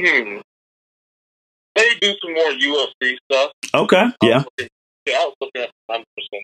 Hmm. 0.00 0.38
Maybe 1.76 1.98
do 2.00 2.14
some 2.22 2.34
more 2.34 2.50
UFC 2.52 3.16
stuff. 3.30 3.50
Okay. 3.74 4.04
Yeah. 4.22 4.44
I 4.60 4.68
yeah, 5.06 5.16
I 5.16 5.24
was 5.26 5.34
looking 5.40 5.62
at 5.62 5.70
numbers 5.88 6.28
and 6.32 6.42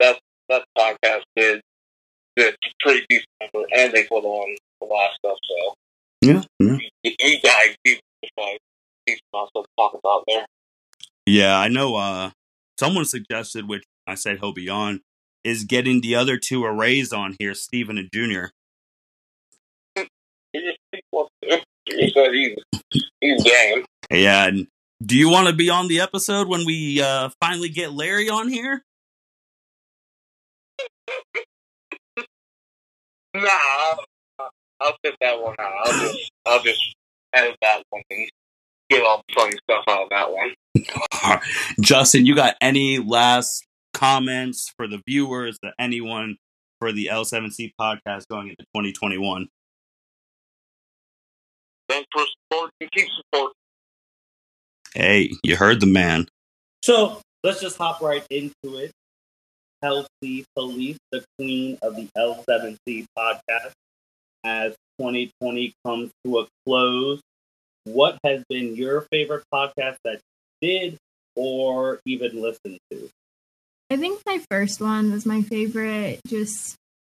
that 0.00 0.18
that 0.48 0.64
podcast 0.76 1.22
did 1.36 1.60
did 2.36 2.56
pretty 2.80 3.06
decent 3.08 3.26
number, 3.40 3.66
and 3.74 3.92
they 3.92 4.04
put 4.04 4.24
on 4.24 4.56
a 4.82 4.84
lot 4.84 5.10
of 5.10 5.16
stuff. 5.16 5.38
So 5.48 5.74
Yeah. 6.20 6.42
yeah. 6.58 6.78
you, 7.04 7.12
you 7.18 7.40
guys 7.40 7.76
deep 7.84 8.00
decent 9.06 9.22
amount 9.32 9.50
of 9.54 9.64
talk 9.78 9.94
about 9.94 10.24
there. 10.26 10.46
Yeah, 11.26 11.56
I 11.58 11.68
know. 11.68 11.96
Uh, 11.96 12.30
someone 12.78 13.04
suggested, 13.04 13.68
which 13.68 13.84
I 14.06 14.14
said 14.14 14.38
he'll 14.40 14.52
be 14.52 14.68
on, 14.68 15.00
is 15.44 15.64
getting 15.64 16.00
the 16.00 16.14
other 16.16 16.36
two 16.36 16.64
arrays 16.64 17.12
on 17.12 17.36
here, 17.38 17.54
Steven 17.54 17.96
and 17.98 18.10
Junior. 18.12 18.50
He 19.96 20.60
just 20.60 20.78
he 20.92 21.00
wants 21.12 21.30
said 22.08 22.32
he's 22.32 23.02
he's 23.20 23.42
game. 23.42 23.84
Yeah, 24.10 24.46
and 24.46 24.66
do 25.04 25.16
you 25.16 25.28
want 25.28 25.48
to 25.48 25.54
be 25.54 25.70
on 25.70 25.88
the 25.88 26.00
episode 26.00 26.48
when 26.48 26.64
we 26.64 27.00
uh, 27.00 27.30
finally 27.40 27.68
get 27.68 27.92
Larry 27.92 28.28
on 28.28 28.48
here? 28.48 28.82
Nah, 33.34 33.48
I'll, 33.48 34.50
I'll 34.80 34.96
that 35.20 35.40
one 35.40 35.54
out. 35.58 35.72
I'll 35.84 35.92
just 35.92 36.30
I'll 36.46 36.62
just 36.62 36.94
edit 37.32 37.56
that 37.62 37.82
one 37.90 38.02
and 38.10 38.28
get 38.88 39.04
all 39.04 39.22
the 39.28 39.34
funny 39.34 39.56
stuff 39.62 39.84
out 39.88 40.02
of 40.04 40.08
that 40.10 40.32
one. 40.32 41.40
Justin, 41.80 42.26
you 42.26 42.34
got 42.34 42.56
any 42.60 42.98
last 42.98 43.64
comments 43.94 44.72
for 44.76 44.88
the 44.88 45.00
viewers, 45.06 45.58
the 45.62 45.72
anyone 45.78 46.36
for 46.80 46.92
the 46.92 47.08
L7C 47.12 47.72
podcast 47.80 48.26
going 48.28 48.48
into 48.48 48.64
2021? 48.74 49.48
Thanks 51.90 52.08
for 52.12 52.22
supporting. 52.22 52.88
Keep 52.92 53.08
supporting. 53.16 53.54
Hey, 54.94 55.30
you 55.42 55.56
heard 55.56 55.80
the 55.80 55.86
man. 55.86 56.28
So 56.84 57.20
let's 57.42 57.60
just 57.60 57.76
hop 57.78 58.00
right 58.00 58.24
into 58.30 58.78
it. 58.78 58.92
Chelsea 59.82 60.44
Police, 60.54 60.98
the 61.10 61.24
queen 61.36 61.78
of 61.82 61.96
the 61.96 62.08
L7C 62.16 63.06
podcast, 63.18 63.72
as 64.44 64.76
2020 65.00 65.72
comes 65.84 66.12
to 66.24 66.38
a 66.38 66.46
close. 66.64 67.20
What 67.84 68.18
has 68.24 68.44
been 68.48 68.76
your 68.76 69.00
favorite 69.10 69.42
podcast 69.52 69.96
that 70.04 70.20
you 70.60 70.68
did 70.68 70.98
or 71.34 71.98
even 72.06 72.40
listened 72.40 72.78
to? 72.92 73.08
I 73.90 73.96
think 73.96 74.22
my 74.26 74.40
first 74.48 74.80
one 74.80 75.10
was 75.10 75.26
my 75.26 75.42
favorite, 75.42 76.20
just, 76.24 76.76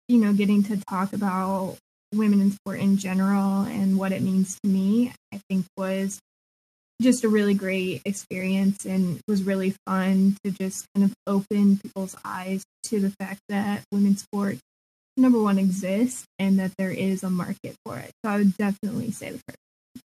you 0.09 0.18
know, 0.18 0.33
getting 0.33 0.62
to 0.64 0.81
talk 0.89 1.12
about 1.12 1.77
women 2.13 2.41
in 2.41 2.51
sport 2.51 2.81
in 2.81 2.97
general 2.97 3.63
and 3.63 3.99
what 3.99 4.13
it 4.13 4.23
means 4.23 4.59
to 4.63 4.69
me, 4.69 5.13
I 5.33 5.41
think 5.49 5.67
was 5.77 6.19
just 7.01 7.25
a 7.25 7.29
really 7.29 7.55
great 7.55 8.03
experience 8.05 8.85
and 8.85 9.21
was 9.27 9.43
really 9.43 9.75
fun 9.87 10.37
to 10.45 10.51
just 10.51 10.87
kind 10.95 11.05
of 11.05 11.15
open 11.27 11.79
people's 11.79 12.15
eyes 12.25 12.63
to 12.85 13.01
the 13.01 13.11
fact 13.19 13.41
that 13.49 13.83
women's 13.91 14.23
sport 14.23 14.59
number 15.17 15.41
one 15.41 15.59
exists 15.59 16.25
and 16.39 16.59
that 16.59 16.73
there 16.79 16.91
is 16.91 17.23
a 17.23 17.31
market 17.31 17.75
for 17.85 17.99
it. 17.99 18.11
So 18.25 18.31
I 18.31 18.37
would 18.39 18.57
definitely 18.57 19.11
say 19.13 19.31
the 19.31 19.41
first. 19.47 20.05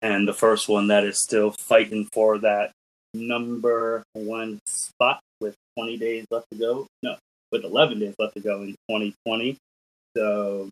And 0.00 0.26
the 0.26 0.34
first 0.34 0.68
one 0.68 0.88
that 0.88 1.04
is 1.04 1.22
still 1.22 1.52
fighting 1.52 2.08
for 2.12 2.38
that 2.38 2.72
number 3.14 4.02
one 4.14 4.58
spot 4.66 5.20
with 5.40 5.54
20 5.78 5.96
days 5.98 6.26
left 6.30 6.46
to 6.52 6.58
go. 6.58 6.86
No, 7.02 7.16
with 7.50 7.64
11 7.64 8.00
days 8.00 8.14
left 8.18 8.34
to 8.34 8.40
go 8.40 8.62
in 8.62 8.74
2020. 8.90 9.56
So 10.16 10.68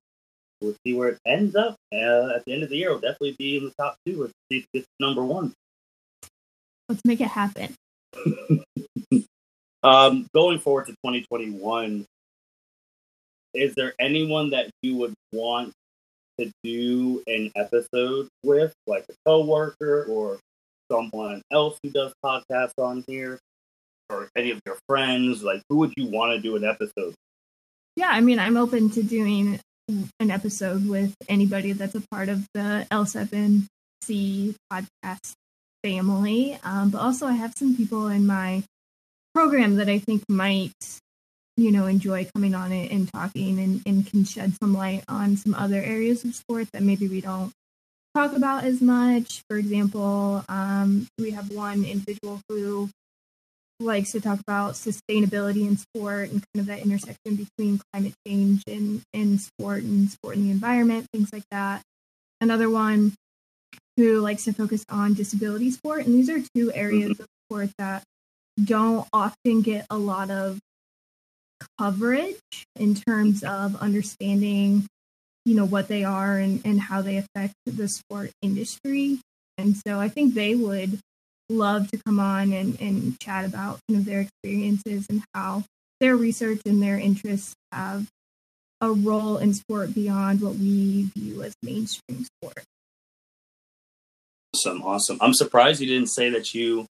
we'll 0.60 0.76
see 0.86 0.94
where 0.94 1.08
it 1.08 1.18
ends 1.26 1.56
up. 1.56 1.76
Uh, 1.92 2.34
at 2.34 2.44
the 2.44 2.52
end 2.52 2.62
of 2.62 2.70
the 2.70 2.76
year, 2.76 2.90
we'll 2.90 3.00
definitely 3.00 3.36
be 3.38 3.56
in 3.56 3.64
the 3.64 3.72
top 3.78 3.96
two. 4.06 4.22
Let's 4.22 4.32
see 4.50 4.58
if 4.58 4.64
it 4.64 4.78
gets 4.78 4.86
number 4.98 5.24
one. 5.24 5.52
Let's 6.88 7.02
make 7.04 7.20
it 7.20 7.28
happen. 7.28 7.74
um, 9.82 10.26
going 10.34 10.58
forward 10.58 10.86
to 10.86 10.92
2021, 11.04 12.04
is 13.54 13.74
there 13.74 13.94
anyone 14.00 14.50
that 14.50 14.70
you 14.82 14.96
would 14.96 15.14
want 15.32 15.72
to 16.38 16.50
do 16.62 17.22
an 17.26 17.50
episode 17.56 18.28
with, 18.42 18.72
like 18.86 19.04
a 19.10 19.14
coworker 19.26 20.06
or 20.08 20.38
someone 20.90 21.42
else 21.52 21.78
who 21.82 21.90
does 21.90 22.12
podcasts 22.24 22.72
on 22.78 23.04
here, 23.06 23.38
or 24.08 24.28
any 24.36 24.50
of 24.50 24.60
your 24.66 24.76
friends? 24.88 25.42
Like, 25.42 25.62
who 25.68 25.76
would 25.78 25.92
you 25.96 26.06
want 26.06 26.32
to 26.32 26.40
do 26.40 26.56
an 26.56 26.64
episode? 26.64 27.14
Yeah, 27.96 28.08
I 28.08 28.20
mean, 28.20 28.38
I'm 28.38 28.56
open 28.56 28.90
to 28.90 29.02
doing 29.02 29.60
an 30.20 30.30
episode 30.30 30.88
with 30.88 31.14
anybody 31.28 31.72
that's 31.72 31.94
a 31.94 32.02
part 32.10 32.28
of 32.28 32.46
the 32.54 32.86
L7C 32.90 34.54
podcast 34.72 35.32
family. 35.82 36.58
Um, 36.62 36.90
but 36.90 37.00
also, 37.00 37.26
I 37.26 37.32
have 37.32 37.54
some 37.56 37.76
people 37.76 38.08
in 38.08 38.26
my 38.26 38.62
program 39.34 39.76
that 39.76 39.88
I 39.88 39.98
think 39.98 40.22
might, 40.28 40.72
you 41.56 41.72
know, 41.72 41.86
enjoy 41.86 42.28
coming 42.34 42.54
on 42.54 42.72
it 42.72 42.90
and 42.90 43.10
talking 43.12 43.58
and, 43.58 43.82
and 43.86 44.06
can 44.06 44.24
shed 44.24 44.54
some 44.62 44.74
light 44.74 45.04
on 45.08 45.36
some 45.36 45.54
other 45.54 45.82
areas 45.82 46.24
of 46.24 46.34
sport 46.34 46.68
that 46.72 46.82
maybe 46.82 47.08
we 47.08 47.20
don't 47.20 47.52
talk 48.14 48.36
about 48.36 48.64
as 48.64 48.80
much. 48.80 49.42
For 49.48 49.56
example, 49.56 50.44
um, 50.48 51.06
we 51.18 51.30
have 51.30 51.50
one 51.52 51.84
individual 51.84 52.40
who 52.48 52.90
likes 53.80 54.12
to 54.12 54.20
talk 54.20 54.38
about 54.40 54.74
sustainability 54.74 55.66
in 55.66 55.76
sport 55.76 56.30
and 56.30 56.42
kind 56.52 56.60
of 56.60 56.66
that 56.66 56.80
intersection 56.80 57.36
between 57.36 57.80
climate 57.92 58.14
change 58.26 58.62
and, 58.66 59.02
and 59.14 59.40
sport 59.40 59.82
and 59.82 60.10
sport 60.10 60.36
and 60.36 60.46
the 60.46 60.50
environment, 60.50 61.06
things 61.12 61.32
like 61.32 61.44
that. 61.50 61.82
Another 62.40 62.68
one 62.70 63.14
who 63.96 64.20
likes 64.20 64.44
to 64.44 64.52
focus 64.52 64.84
on 64.88 65.14
disability 65.14 65.70
sport. 65.70 66.06
And 66.06 66.14
these 66.14 66.30
are 66.30 66.40
two 66.54 66.72
areas 66.72 67.12
mm-hmm. 67.12 67.22
of 67.22 67.28
sport 67.48 67.70
that 67.78 68.02
don't 68.62 69.06
often 69.12 69.62
get 69.62 69.86
a 69.90 69.96
lot 69.96 70.30
of 70.30 70.58
coverage 71.78 72.36
in 72.76 72.94
terms 72.94 73.42
of 73.42 73.76
understanding, 73.76 74.86
you 75.44 75.54
know, 75.54 75.64
what 75.64 75.88
they 75.88 76.04
are 76.04 76.38
and, 76.38 76.60
and 76.64 76.80
how 76.80 77.02
they 77.02 77.16
affect 77.16 77.54
the 77.66 77.88
sport 77.88 78.30
industry. 78.42 79.20
And 79.58 79.76
so 79.86 80.00
I 80.00 80.08
think 80.08 80.34
they 80.34 80.54
would 80.54 80.98
love 81.50 81.90
to 81.90 81.98
come 82.06 82.20
on 82.20 82.52
and, 82.52 82.80
and 82.80 83.18
chat 83.20 83.44
about 83.44 83.78
kind 83.88 84.00
of 84.00 84.06
their 84.06 84.20
experiences 84.20 85.06
and 85.10 85.22
how 85.34 85.64
their 86.00 86.16
research 86.16 86.60
and 86.64 86.82
their 86.82 86.98
interests 86.98 87.54
have 87.72 88.06
a 88.80 88.90
role 88.90 89.36
in 89.36 89.52
sport 89.52 89.94
beyond 89.94 90.40
what 90.40 90.54
we 90.54 91.10
view 91.16 91.42
as 91.42 91.52
mainstream 91.62 92.24
sport. 92.24 92.64
Awesome, 94.54 94.82
awesome. 94.82 95.18
I'm 95.20 95.34
surprised 95.34 95.80
you 95.80 95.86
didn't 95.86 96.08
say 96.08 96.30
that 96.30 96.54
you 96.54 96.86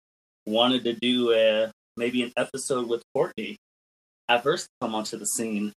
wanted 0.45 0.83
to 0.85 0.93
do 0.93 1.31
a, 1.31 1.71
maybe 1.95 2.23
an 2.23 2.31
episode 2.35 2.87
with 2.87 3.03
Courtney. 3.13 3.57
Have 4.27 4.43
her 4.43 4.57
come 4.81 4.95
onto 4.95 5.17
the 5.17 5.25
scene. 5.25 5.71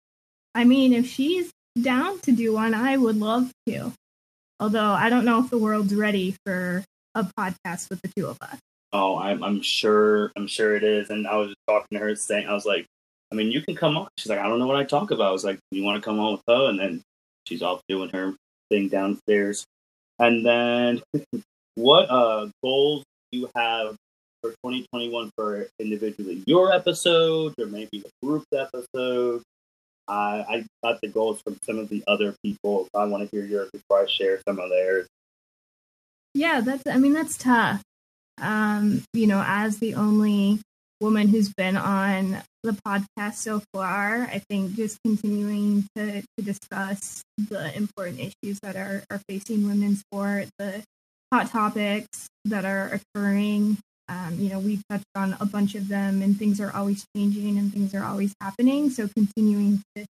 I 0.55 0.65
mean, 0.65 0.93
if 0.93 1.07
she's 1.07 1.51
down 1.81 2.21
to 2.21 2.33
do 2.33 2.55
one, 2.55 2.75
I 2.75 2.97
would 2.97 3.17
love 3.17 3.51
to. 3.67 3.93
Although 4.61 4.93
I 4.93 5.11
don't 5.11 5.25
know 5.25 5.43
if 5.43 5.51
the 5.51 5.59
world's 5.59 5.95
ready 5.95 6.37
for 6.47 6.85
a 7.17 7.25
podcast 7.39 7.91
with 7.91 8.01
the 8.03 8.11
two 8.17 8.27
of 8.27 8.37
us. 8.41 8.59
Oh, 8.93 9.19
I'm, 9.19 9.43
I'm 9.43 9.63
sure. 9.63 10.31
I'm 10.37 10.47
sure 10.47 10.77
it 10.77 10.85
is. 10.85 11.11
And 11.11 11.27
I 11.27 11.37
was 11.37 11.55
talking 11.67 11.99
to 11.99 12.05
her, 12.05 12.15
saying, 12.15 12.47
I 12.47 12.53
was 12.53 12.67
like, 12.67 12.87
I 13.33 13.35
mean, 13.35 13.51
you 13.51 13.63
can 13.63 13.75
come 13.75 13.97
on. 13.97 14.09
She's 14.19 14.31
like, 14.31 14.39
I 14.39 14.49
don't 14.49 14.59
know 14.59 14.67
what 14.67 14.77
I 14.77 14.85
talk 14.85 15.11
about. 15.11 15.29
I 15.29 15.33
was 15.33 15.45
like, 15.45 15.59
you 15.71 15.83
want 15.83 15.97
to 15.97 16.05
come 16.05 16.21
on 16.21 16.33
with 16.33 16.43
her? 16.47 16.69
And 16.71 16.79
then 16.79 17.03
she's 17.47 17.63
off 17.63 17.81
doing 17.89 18.11
her 18.11 18.35
thing 18.71 18.89
downstairs. 18.89 19.65
And 20.19 20.47
then, 20.47 21.03
what 21.75 22.11
uh, 22.11 22.49
goals 22.63 23.05
do 23.33 23.39
you 23.39 23.51
have 23.57 23.97
for 24.43 24.51
2021 24.51 25.31
for 25.37 25.67
individually 25.79 26.43
your 26.47 26.73
episode 26.73 27.55
or 27.59 27.67
maybe 27.67 27.99
the 27.99 28.11
group 28.23 28.45
episode? 28.55 29.43
I 30.09 30.65
got 30.85 31.01
the 31.01 31.09
goals 31.09 31.41
from 31.43 31.59
some 31.65 31.79
of 31.79 31.89
the 31.89 32.05
other 32.07 32.35
people. 32.43 32.89
I 32.95 33.05
want 33.05 33.29
to 33.29 33.37
hear 33.37 33.45
yours 33.45 33.71
before 33.73 34.03
I 34.03 34.07
share 34.07 34.41
some 34.47 34.59
of 34.61 34.71
theirs. 34.71 35.07
Yeah, 36.37 36.61
that's. 36.61 36.83
I 36.87 36.99
mean, 36.99 37.15
that's 37.15 37.39
tough. 37.39 37.83
Um, 38.41 39.03
you 39.15 39.27
know, 39.27 39.43
as 39.47 39.79
the 39.79 39.95
only 39.95 40.61
woman 41.01 41.29
who's 41.29 41.51
been 41.55 41.79
on 41.79 42.43
the 42.63 42.77
podcast 42.87 43.37
so 43.37 43.63
far, 43.73 44.23
I 44.31 44.43
think 44.51 44.75
just 44.75 44.99
continuing 45.03 45.87
to, 45.97 46.21
to 46.21 46.45
discuss 46.45 47.23
the 47.39 47.75
important 47.75 48.21
issues 48.21 48.61
that 48.61 48.77
are, 48.77 49.03
are 49.11 49.21
facing 49.31 49.67
women 49.67 49.83
in 49.83 49.97
sport, 49.97 50.49
the 50.59 50.83
hot 51.33 51.49
topics 51.49 52.29
that 52.45 52.67
are 52.67 53.01
occurring. 53.01 53.79
Um, 54.11 54.37
you 54.39 54.51
know, 54.51 54.59
we've 54.59 54.83
touched 54.91 55.05
on 55.15 55.37
a 55.41 55.47
bunch 55.47 55.75
of 55.75 55.89
them, 55.89 56.21
and 56.21 56.39
things 56.39 56.61
are 56.61 56.71
always 56.71 57.07
changing 57.17 57.57
and 57.59 57.73
things 57.73 57.95
are 57.95 58.05
always 58.05 58.35
happening. 58.43 58.91
So, 58.91 59.09
continuing 59.09 59.83
to 59.97 60.05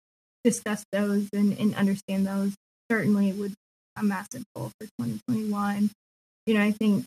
discuss 0.43 0.85
those 0.91 1.29
and, 1.35 1.53
and 1.59 1.75
understand 1.75 2.27
those 2.27 2.55
certainly 2.91 3.31
would 3.33 3.53
a 3.97 4.03
massive 4.03 4.43
goal 4.57 4.71
for 4.81 4.87
2021. 4.99 5.91
You 6.47 6.55
know, 6.55 6.63
I 6.63 6.73
think 6.73 7.05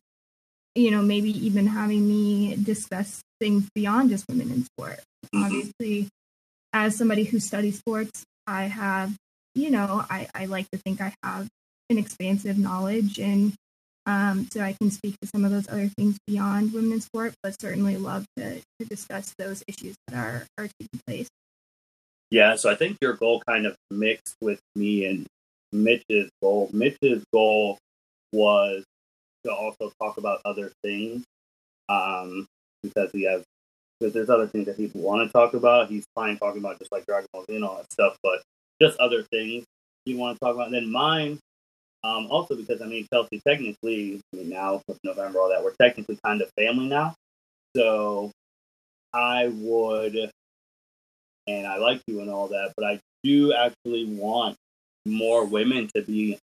you 0.77 0.91
know, 0.91 1.01
maybe 1.01 1.31
even 1.45 1.65
having 1.65 2.07
me 2.07 2.55
discuss 2.55 3.21
things 3.41 3.67
beyond 3.73 4.11
just 4.11 4.25
women 4.29 4.51
in 4.51 4.63
sport. 4.63 4.99
Mm-hmm. 5.25 5.43
Obviously, 5.43 6.07
as 6.71 6.95
somebody 6.95 7.23
who 7.23 7.39
studies 7.39 7.79
sports, 7.79 8.23
I 8.45 8.65
have, 8.65 9.15
you 9.55 9.71
know, 9.71 10.05
I, 10.09 10.27
I 10.35 10.45
like 10.45 10.69
to 10.71 10.77
think 10.77 11.01
I 11.01 11.13
have 11.23 11.47
an 11.89 11.97
expansive 11.97 12.59
knowledge 12.59 13.17
and 13.19 13.53
um, 14.05 14.47
so 14.53 14.61
I 14.61 14.73
can 14.73 14.91
speak 14.91 15.15
to 15.21 15.27
some 15.27 15.43
of 15.43 15.51
those 15.51 15.67
other 15.67 15.89
things 15.97 16.17
beyond 16.27 16.71
women 16.71 16.93
in 16.93 17.01
sport, 17.01 17.33
but 17.43 17.59
certainly 17.59 17.97
love 17.97 18.25
to, 18.37 18.61
to 18.79 18.85
discuss 18.87 19.33
those 19.37 19.63
issues 19.67 19.95
that 20.07 20.15
are, 20.15 20.45
are 20.57 20.69
taking 20.79 21.01
place. 21.05 21.27
Yeah, 22.29 22.55
so 22.55 22.69
I 22.69 22.75
think 22.75 22.97
your 23.01 23.13
goal 23.13 23.41
kind 23.45 23.65
of 23.65 23.75
mixed 23.91 24.35
with 24.41 24.59
me 24.75 25.05
and 25.05 25.25
Mitch's 25.73 26.29
goal. 26.41 26.69
Mitch's 26.71 27.23
goal 27.33 27.79
was 28.31 28.85
to 29.47 29.53
also 29.53 29.91
talk 30.01 30.17
about 30.17 30.41
other 30.45 30.71
things 30.83 31.23
um, 31.89 32.47
because 32.83 33.11
we 33.13 33.23
have 33.23 33.43
because 33.99 34.13
there's 34.13 34.29
other 34.29 34.47
things 34.47 34.65
that 34.67 34.77
people 34.77 35.01
want 35.01 35.27
to 35.27 35.33
talk 35.33 35.53
about. 35.53 35.89
He's 35.89 36.05
fine 36.13 36.37
talking 36.37 36.59
about 36.59 36.79
just 36.79 36.91
like 36.91 37.05
Dragon 37.05 37.27
Ball 37.33 37.45
Z 37.49 37.55
and 37.55 37.65
all 37.65 37.77
that 37.77 37.91
stuff, 37.91 38.15
but 38.21 38.41
just 38.81 38.97
other 38.99 39.23
things 39.23 39.65
he 40.05 40.15
want 40.15 40.37
to 40.37 40.45
talk 40.45 40.55
about. 40.55 40.67
And 40.67 40.75
then 40.75 40.91
mine, 40.91 41.39
um, 42.03 42.27
also 42.29 42.55
because 42.55 42.81
I 42.81 42.85
mean 42.85 43.07
Chelsea 43.11 43.41
technically, 43.47 44.21
I 44.33 44.37
mean 44.37 44.49
now 44.49 44.81
with 44.87 44.99
November 45.03 45.39
all 45.39 45.49
that, 45.49 45.63
we're 45.63 45.73
technically 45.81 46.19
kind 46.23 46.41
of 46.41 46.49
family 46.57 46.87
now. 46.87 47.15
So 47.75 48.31
I 49.13 49.47
would, 49.47 50.31
and 51.47 51.67
I 51.67 51.77
like 51.77 52.01
you 52.07 52.21
and 52.21 52.29
all 52.29 52.47
that, 52.49 52.73
but 52.75 52.85
I 52.85 52.99
do 53.23 53.53
actually 53.53 54.05
want 54.05 54.55
more 55.05 55.45
women 55.45 55.89
to 55.95 56.01
be 56.01 56.37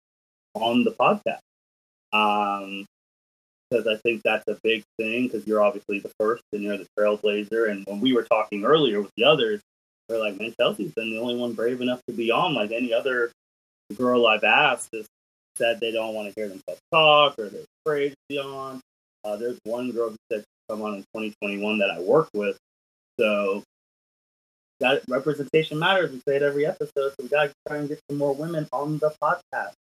on 0.54 0.84
the 0.84 0.92
podcast. 0.92 1.40
Um, 2.14 2.86
because 3.70 3.88
I 3.88 3.96
think 3.98 4.22
that's 4.24 4.48
a 4.48 4.58
big 4.64 4.84
thing. 4.98 5.28
Because 5.28 5.48
you're 5.48 5.64
obviously 5.64 6.00
the 6.00 6.12
first, 6.20 6.44
and 6.52 6.62
you're 6.62 6.78
the 6.78 6.88
trailblazer. 6.98 7.72
And 7.72 7.86
when 7.86 8.02
we 8.02 8.14
were 8.14 8.24
talking 8.24 8.66
earlier 8.66 9.02
with 9.02 9.12
the 9.16 9.24
others, 9.24 9.62
they're 10.10 10.20
like, 10.20 10.38
"Man, 10.40 10.54
Chelsea's 10.60 10.94
been 10.94 11.12
the 11.12 11.20
only 11.20 11.36
one 11.36 11.54
brave 11.54 11.82
enough 11.82 12.02
to 12.08 12.14
be 12.14 12.32
on." 12.32 12.54
Like 12.54 12.72
any 12.72 12.94
other 12.94 13.32
girl 13.98 14.28
I've 14.28 14.44
asked 14.44 14.90
has 14.94 15.06
said 15.58 15.80
they 15.80 15.92
don't 15.92 16.14
want 16.14 16.28
to 16.28 16.34
hear 16.36 16.50
themselves 16.50 16.82
talk, 16.92 17.40
or 17.40 17.50
they're 17.50 17.62
afraid 17.86 18.10
to 18.10 18.16
be 18.28 18.40
on. 18.40 18.82
Uh, 19.24 19.38
there's 19.38 19.60
one 19.64 19.92
girl 19.92 20.10
who 20.10 20.16
said 20.32 20.44
come 20.70 20.82
on 20.82 20.96
in 20.96 21.02
2021 21.16 21.80
that 21.80 21.92
I 21.92 22.00
work 22.00 22.30
with. 22.34 22.58
So 23.20 23.64
that 24.80 25.04
representation 25.08 25.78
matters. 25.80 26.12
We 26.12 26.22
say 26.28 26.38
it 26.38 26.44
every 26.44 26.66
episode, 26.66 26.92
so 26.96 27.16
we 27.22 27.28
got 27.28 27.46
to 27.46 27.54
try 27.68 27.78
and 27.78 27.90
get 27.90 28.00
some 28.10 28.18
more 28.18 28.34
women 28.34 28.68
on 28.72 28.98
the 28.98 29.14
podcast. 29.22 29.74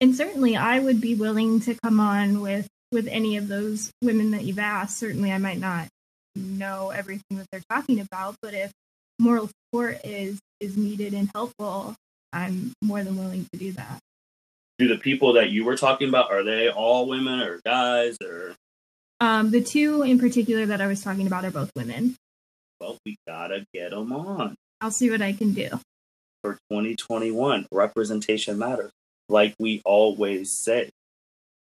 And 0.00 0.14
certainly, 0.14 0.56
I 0.56 0.80
would 0.80 1.00
be 1.00 1.14
willing 1.14 1.60
to 1.60 1.76
come 1.82 2.00
on 2.00 2.40
with 2.40 2.68
with 2.92 3.08
any 3.08 3.36
of 3.36 3.48
those 3.48 3.90
women 4.02 4.30
that 4.32 4.44
you've 4.44 4.58
asked. 4.58 4.98
Certainly, 4.98 5.32
I 5.32 5.38
might 5.38 5.58
not 5.58 5.88
know 6.36 6.90
everything 6.90 7.38
that 7.38 7.46
they're 7.50 7.62
talking 7.70 8.00
about, 8.00 8.36
but 8.42 8.54
if 8.54 8.72
moral 9.18 9.48
support 9.48 10.00
is 10.04 10.38
is 10.60 10.76
needed 10.76 11.14
and 11.14 11.30
helpful, 11.34 11.94
I'm 12.32 12.72
more 12.82 13.02
than 13.02 13.16
willing 13.16 13.46
to 13.52 13.58
do 13.58 13.72
that. 13.72 13.98
Do 14.78 14.88
the 14.88 14.98
people 14.98 15.34
that 15.34 15.50
you 15.50 15.64
were 15.64 15.76
talking 15.76 16.08
about 16.08 16.32
are 16.32 16.42
they 16.42 16.68
all 16.68 17.06
women 17.06 17.40
or 17.40 17.60
guys 17.64 18.16
or? 18.22 18.54
Um, 19.20 19.50
the 19.52 19.62
two 19.62 20.02
in 20.02 20.18
particular 20.18 20.66
that 20.66 20.80
I 20.80 20.86
was 20.86 21.02
talking 21.02 21.26
about 21.26 21.44
are 21.44 21.50
both 21.50 21.70
women. 21.76 22.16
Well, 22.80 22.98
we 23.06 23.16
gotta 23.26 23.64
get 23.72 23.90
them 23.90 24.12
on. 24.12 24.56
I'll 24.80 24.90
see 24.90 25.10
what 25.10 25.22
I 25.22 25.32
can 25.32 25.54
do. 25.54 25.68
For 26.42 26.58
2021, 26.70 27.68
representation 27.70 28.58
matters, 28.58 28.90
like 29.28 29.54
we 29.58 29.82
always 29.84 30.50
say. 30.50 30.90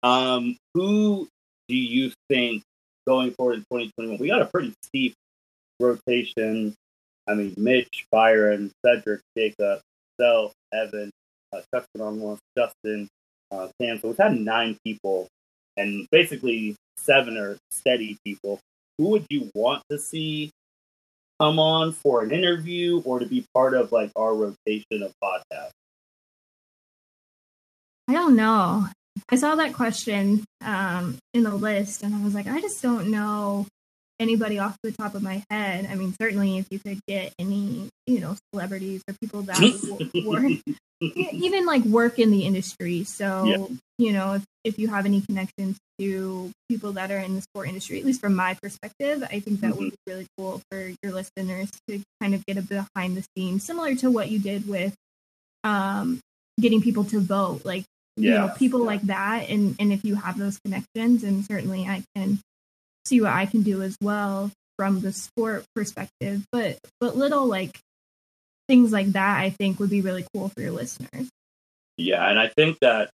Um, 0.04 0.58
who 0.74 1.28
do 1.68 1.76
you 1.76 2.12
think 2.30 2.64
going 3.08 3.32
forward 3.32 3.56
in 3.56 3.62
2021? 3.62 4.18
We 4.20 4.28
got 4.28 4.42
a 4.42 4.46
pretty 4.46 4.74
steep 4.84 5.16
rotation. 5.80 6.76
I 7.28 7.34
mean, 7.34 7.54
Mitch, 7.58 8.06
Byron, 8.12 8.72
Cedric, 8.86 9.22
Jacob, 9.38 9.82
Sel, 10.20 10.52
Evan, 10.74 11.12
uh, 11.54 11.62
on 12.00 12.20
one, 12.20 12.38
Justin, 12.58 13.08
uh, 13.52 13.68
Sam. 13.82 14.00
So 14.00 14.10
we've 14.10 14.18
had 14.18 14.40
nine 14.40 14.78
people, 14.86 15.28
and 15.78 16.08
basically 16.12 16.76
seven 16.98 17.38
are 17.38 17.58
steady 17.72 18.18
people. 18.26 18.60
Who 18.98 19.10
would 19.10 19.26
you 19.30 19.50
want 19.54 19.84
to 19.90 19.98
see 19.98 20.52
come 21.40 21.60
on 21.60 21.92
for 21.92 22.24
an 22.24 22.32
interview 22.32 23.02
or 23.04 23.20
to 23.20 23.26
be 23.26 23.46
part 23.54 23.74
of 23.74 23.92
like 23.92 24.12
our 24.16 24.34
rotation 24.34 25.04
of 25.04 25.14
podcasts? 25.24 25.72
I 28.08 28.14
don't 28.14 28.36
know. 28.36 28.88
I 29.30 29.36
saw 29.38 29.56
that 29.56 29.74
question 29.74 30.44
um, 30.62 31.18
in 31.34 31.44
the 31.44 31.56
list, 31.56 32.04
and 32.04 32.14
I 32.14 32.24
was 32.24 32.36
like, 32.36 32.48
I 32.48 32.62
just 32.62 32.82
don't 32.82 33.10
know 33.10 33.66
anybody 34.20 34.60
off 34.60 34.78
the 34.84 34.92
top 34.92 35.16
of 35.16 35.24
my 35.24 35.44
head. 35.50 35.88
I 35.90 35.96
mean, 35.96 36.14
certainly 36.20 36.58
if 36.58 36.68
you 36.72 36.80
could 36.80 37.00
get 37.08 37.34
any, 37.40 37.90
you 38.08 38.20
know, 38.20 38.36
celebrities 38.54 39.04
or 39.08 39.16
people 39.20 39.42
that 39.44 39.60
work, 40.26 40.52
even 41.02 41.66
like 41.66 41.84
work 41.84 42.20
in 42.20 42.32
the 42.32 42.46
industry. 42.46 43.04
So, 43.04 43.44
yeah. 43.44 43.68
you 43.98 44.14
know, 44.14 44.34
if, 44.34 44.44
if 44.64 44.80
you 44.80 44.88
have 44.88 45.06
any 45.06 45.22
connections 45.22 45.78
to 46.00 46.52
people 46.70 46.94
that 46.94 47.12
are 47.12 47.20
in 47.20 47.36
the 47.36 47.42
sport 47.42 47.68
industry, 47.68 48.00
at 48.00 48.06
least 48.06 48.22
from 48.22 48.36
my 48.36 48.58
perspective, 48.62 49.24
I 49.24 49.40
think 49.40 49.62
that 49.62 49.72
mm-hmm. 49.72 49.80
would 49.80 49.92
be 49.92 49.98
really 50.08 50.28
cool 50.38 50.62
for 50.72 50.92
your 51.04 51.12
listeners 51.12 51.70
to 51.90 52.02
kind 52.22 52.36
of 52.36 52.46
get 52.46 52.58
a 52.58 52.62
behind 52.62 53.18
the 53.18 53.26
scenes, 53.36 53.66
similar 53.66 53.96
to 53.96 54.12
what 54.12 54.30
you 54.30 54.40
did 54.40 54.68
with 54.68 54.96
um, 55.64 56.20
getting 56.60 56.82
people 56.82 57.04
to 57.06 57.20
vote. 57.20 57.66
Like, 57.66 57.84
yeah. 58.18 58.32
you 58.32 58.48
know, 58.48 58.54
people 58.56 58.84
like 58.84 59.02
that. 59.04 59.50
And, 59.50 59.76
and 59.80 59.92
if 59.92 60.04
you 60.04 60.16
have 60.16 60.38
those 60.38 60.60
connections, 60.64 61.24
and 61.24 61.46
certainly 61.46 61.86
I 61.88 62.04
can 62.16 62.40
see 63.06 63.22
what 63.22 63.34
I 63.34 63.46
can 63.46 63.62
do 63.62 63.82
as 63.82 63.98
well 64.02 64.52
from 64.78 65.02
the 65.02 65.12
sport 65.12 65.66
perspective. 65.76 66.44
But 66.52 66.80
but 67.00 67.16
little 67.16 67.46
like 67.46 67.80
things 68.68 68.92
like 68.92 69.08
that 69.14 69.40
I 69.40 69.52
think 69.52 69.80
would 69.80 69.90
be 69.90 70.02
really 70.02 70.26
cool 70.34 70.50
for 70.50 70.62
your 70.62 70.72
listeners. 70.72 71.30
Yeah, 71.98 72.30
and 72.30 72.40
I 72.40 72.48
think 72.50 72.80
that 72.82 73.10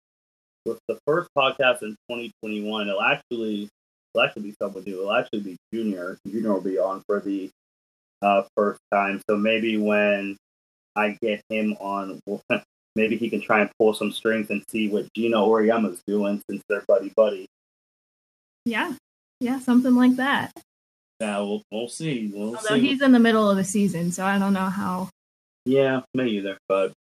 with 0.65 0.79
the 0.87 0.97
first 1.05 1.29
podcast 1.37 1.81
in 1.81 1.95
2021, 2.09 2.87
it'll 2.87 3.01
actually 3.01 3.69
it'll 4.13 4.25
actually 4.25 4.43
be 4.43 4.55
someone 4.61 4.83
new. 4.83 4.99
It'll 4.99 5.13
actually 5.13 5.41
be 5.41 5.57
Junior. 5.73 6.17
Junior 6.27 6.53
will 6.53 6.61
be 6.61 6.77
on 6.77 7.01
for 7.07 7.19
the 7.19 7.49
uh, 8.21 8.43
first 8.55 8.79
time. 8.91 9.21
So 9.29 9.37
maybe 9.37 9.77
when 9.77 10.37
I 10.95 11.17
get 11.21 11.41
him 11.49 11.75
on, 11.79 12.21
maybe 12.95 13.17
he 13.17 13.29
can 13.29 13.41
try 13.41 13.61
and 13.61 13.69
pull 13.79 13.93
some 13.93 14.11
strings 14.11 14.49
and 14.49 14.63
see 14.69 14.89
what 14.89 15.11
Geno 15.13 15.45
Auriemma's 15.49 16.01
doing 16.07 16.41
since 16.49 16.63
they're 16.67 16.83
buddy 16.87 17.11
buddy. 17.15 17.47
Yeah, 18.65 18.93
yeah, 19.39 19.59
something 19.59 19.95
like 19.95 20.15
that. 20.17 20.51
Yeah, 21.19 21.39
we'll, 21.39 21.63
we'll 21.71 21.89
see. 21.89 22.31
We'll 22.33 22.51
see. 22.51 22.57
Although 22.57 22.81
see. 22.81 22.87
he's 22.87 23.01
in 23.01 23.11
the 23.11 23.19
middle 23.19 23.49
of 23.49 23.57
the 23.57 23.63
season, 23.63 24.11
so 24.11 24.25
I 24.25 24.37
don't 24.39 24.53
know 24.53 24.69
how. 24.69 25.09
Yeah, 25.65 26.01
me 26.13 26.29
either. 26.37 26.57
But 26.67 26.93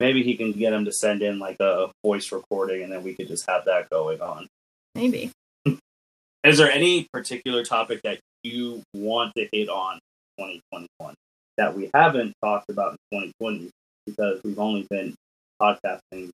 maybe 0.00 0.22
he 0.22 0.36
can 0.36 0.52
get 0.52 0.72
him 0.72 0.84
to 0.86 0.92
send 0.92 1.22
in 1.22 1.38
like 1.38 1.60
a 1.60 1.90
voice 2.04 2.32
recording, 2.32 2.82
and 2.82 2.92
then 2.92 3.02
we 3.02 3.14
could 3.14 3.28
just 3.28 3.48
have 3.48 3.64
that 3.66 3.90
going 3.90 4.20
on. 4.20 4.46
Maybe. 4.94 5.30
Is 6.44 6.58
there 6.58 6.70
any 6.70 7.06
particular 7.12 7.64
topic 7.64 8.00
that 8.02 8.20
you 8.42 8.82
want 8.94 9.32
to 9.36 9.48
hit 9.52 9.68
on 9.68 9.98
2021 10.38 11.14
that 11.56 11.76
we 11.76 11.90
haven't 11.92 12.34
talked 12.42 12.70
about 12.70 12.96
in 13.12 13.32
2020 13.40 13.70
because 14.06 14.40
we've 14.44 14.58
only 14.58 14.86
been 14.88 15.14
podcasting 15.60 16.30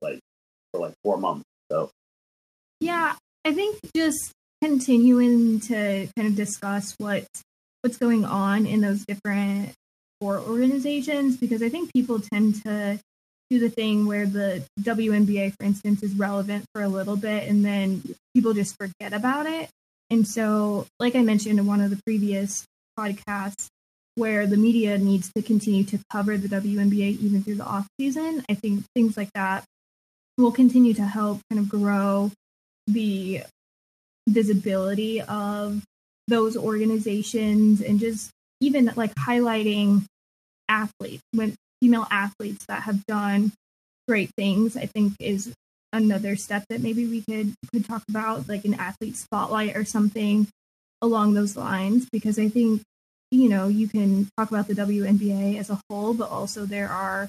like 0.00 0.20
for 0.72 0.80
like 0.80 0.94
four 1.04 1.16
months? 1.16 1.44
So. 1.70 1.90
Yeah, 2.80 3.14
I 3.44 3.52
think 3.52 3.78
just 3.94 4.32
continuing 4.62 5.60
to 5.60 6.08
kind 6.16 6.28
of 6.28 6.36
discuss 6.36 6.94
what 6.98 7.26
what's 7.82 7.96
going 7.96 8.24
on 8.24 8.66
in 8.66 8.80
those 8.80 9.04
different 9.04 9.72
sport 10.20 10.46
organizations 10.48 11.36
because 11.36 11.62
I 11.62 11.68
think 11.68 11.92
people 11.92 12.20
tend 12.20 12.62
to 12.62 13.00
do 13.50 13.58
the 13.58 13.68
thing 13.68 14.06
where 14.06 14.24
the 14.24 14.64
WNBA, 14.80 15.54
for 15.58 15.64
instance, 15.64 16.02
is 16.02 16.14
relevant 16.14 16.64
for 16.72 16.82
a 16.82 16.88
little 16.88 17.16
bit 17.16 17.48
and 17.48 17.64
then 17.64 18.02
people 18.34 18.54
just 18.54 18.76
forget 18.78 19.12
about 19.12 19.46
it. 19.46 19.68
And 20.10 20.26
so, 20.26 20.86
like 21.00 21.16
I 21.16 21.22
mentioned 21.22 21.58
in 21.58 21.66
one 21.66 21.80
of 21.80 21.90
the 21.90 22.00
previous 22.06 22.64
podcasts, 22.98 23.68
where 24.14 24.46
the 24.46 24.56
media 24.56 24.98
needs 24.98 25.30
to 25.34 25.42
continue 25.42 25.84
to 25.84 25.98
cover 26.10 26.36
the 26.36 26.48
WNBA 26.48 27.18
even 27.20 27.42
through 27.42 27.56
the 27.56 27.64
off 27.64 27.86
season, 27.98 28.44
I 28.48 28.54
think 28.54 28.84
things 28.94 29.16
like 29.16 29.30
that 29.34 29.64
will 30.38 30.52
continue 30.52 30.94
to 30.94 31.02
help 31.04 31.40
kind 31.50 31.60
of 31.60 31.68
grow 31.68 32.30
the 32.86 33.42
visibility 34.28 35.20
of 35.20 35.82
those 36.28 36.56
organizations 36.56 37.80
and 37.80 37.98
just 37.98 38.30
even 38.60 38.90
like 38.96 39.14
highlighting 39.14 40.04
athletes 40.68 41.22
when 41.32 41.54
female 41.80 42.06
athletes 42.10 42.64
that 42.66 42.82
have 42.82 43.04
done 43.06 43.52
great 44.06 44.30
things 44.36 44.76
i 44.76 44.86
think 44.86 45.12
is 45.18 45.52
another 45.92 46.36
step 46.36 46.64
that 46.70 46.80
maybe 46.80 47.06
we 47.06 47.22
could 47.28 47.52
could 47.72 47.84
talk 47.84 48.02
about 48.08 48.48
like 48.48 48.64
an 48.64 48.74
athlete 48.74 49.16
spotlight 49.16 49.76
or 49.76 49.84
something 49.84 50.46
along 51.02 51.34
those 51.34 51.56
lines 51.56 52.08
because 52.12 52.38
i 52.38 52.48
think 52.48 52.80
you 53.32 53.48
know 53.48 53.66
you 53.66 53.88
can 53.88 54.28
talk 54.36 54.50
about 54.50 54.68
the 54.68 54.74
WNBA 54.74 55.58
as 55.58 55.70
a 55.70 55.80
whole 55.88 56.14
but 56.14 56.30
also 56.30 56.64
there 56.64 56.88
are 56.88 57.28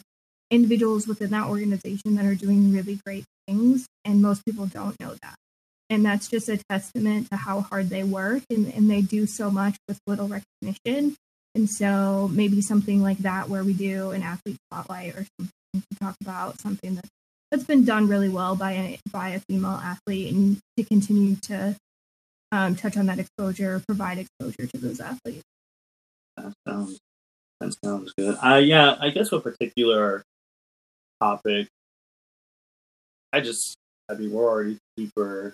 individuals 0.52 1.08
within 1.08 1.32
that 1.32 1.48
organization 1.48 2.16
that 2.16 2.26
are 2.26 2.36
doing 2.36 2.72
really 2.72 3.00
great 3.04 3.26
things 3.48 3.88
and 4.06 4.22
most 4.22 4.46
people 4.46 4.68
don't 4.68 5.00
know 5.00 5.16
that 5.24 5.36
and 5.94 6.06
that's 6.06 6.28
just 6.28 6.50
a 6.50 6.58
testament 6.70 7.30
to 7.30 7.38
how 7.38 7.62
hard 7.62 7.90
they 7.90 8.04
work 8.04 8.42
and, 8.50 8.74
and 8.74 8.90
they 8.90 9.02
do 9.02 9.28
so 9.28 9.52
much 9.52 9.76
with 9.88 10.00
little 10.08 10.28
recognition. 10.28 11.16
And 11.54 11.70
so 11.70 12.30
maybe 12.34 12.62
something 12.62 13.02
like 13.02 13.20
that 13.20 13.48
where 13.48 13.64
we 13.64 13.74
do 13.74 14.10
an 14.10 14.24
athlete 14.24 14.58
spotlight 14.72 15.16
or 15.16 15.26
something 15.38 15.52
to 15.76 16.00
talk 16.02 16.16
about 16.22 16.60
something 16.60 16.96
that 16.96 17.06
that's 17.52 17.66
been 17.66 17.86
done 17.86 18.08
really 18.08 18.30
well 18.30 18.56
by 18.56 18.72
a 18.72 19.00
by 19.12 19.30
a 19.30 19.40
female 19.42 19.80
athlete 19.84 20.34
and 20.34 20.58
to 20.78 20.84
continue 20.84 21.36
to 21.44 21.76
um, 22.52 22.76
touch 22.76 22.98
on 22.98 23.06
that 23.06 23.20
exposure, 23.20 23.84
provide 23.88 24.18
exposure 24.18 24.66
to 24.66 24.78
those 24.80 25.00
athletes. 25.00 25.44
That 26.38 26.54
sounds 26.68 27.00
that 27.60 27.76
sounds 27.84 28.14
good. 28.18 28.38
Uh, 28.44 28.56
yeah, 28.56 28.96
I 29.00 29.10
guess 29.10 29.32
a 29.32 29.40
particular 29.40 30.24
topic. 31.22 31.68
I 33.32 33.42
just, 33.42 33.76
I 34.10 34.16
mean, 34.16 34.32
we're 34.32 34.48
already 34.48 34.78
super 34.98 35.54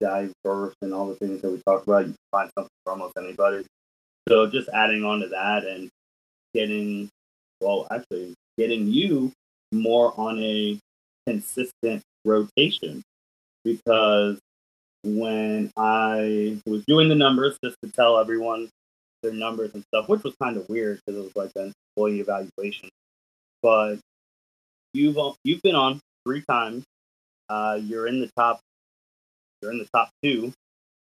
diverse 0.00 0.74
and 0.82 0.92
all 0.92 1.08
the 1.08 1.16
things 1.16 1.40
that 1.42 1.50
we 1.50 1.60
talk 1.66 1.82
about. 1.82 2.06
You 2.06 2.12
can 2.12 2.16
find 2.30 2.50
something 2.56 2.70
for 2.84 2.92
almost 2.92 3.14
anybody. 3.16 3.64
So 4.28 4.48
just 4.48 4.68
adding 4.68 5.04
on 5.04 5.20
to 5.20 5.28
that 5.28 5.64
and 5.64 5.88
getting, 6.54 7.08
well, 7.60 7.86
actually 7.90 8.34
getting 8.58 8.88
you 8.88 9.32
more 9.72 10.12
on 10.18 10.38
a 10.42 10.78
consistent 11.26 12.02
rotation 12.24 13.02
because 13.64 14.38
when 15.04 15.70
I 15.76 16.60
was 16.66 16.84
doing 16.86 17.08
the 17.08 17.14
numbers 17.14 17.58
just 17.62 17.76
to 17.84 17.90
tell 17.90 18.18
everyone 18.18 18.68
their 19.26 19.34
numbers 19.34 19.72
and 19.74 19.82
stuff, 19.92 20.08
which 20.08 20.22
was 20.22 20.34
kind 20.40 20.56
of 20.56 20.68
weird 20.68 21.00
because 21.04 21.18
it 21.20 21.24
was 21.24 21.36
like 21.36 21.50
an 21.56 21.72
employee 21.96 22.20
evaluation. 22.20 22.88
But 23.62 23.96
you've 24.94 25.16
you've 25.44 25.62
been 25.62 25.74
on 25.74 26.00
three 26.24 26.42
times. 26.48 26.84
Uh, 27.48 27.78
you're 27.82 28.06
in 28.06 28.20
the 28.20 28.30
top. 28.36 28.60
You're 29.60 29.72
in 29.72 29.78
the 29.78 29.88
top 29.94 30.10
two, 30.22 30.52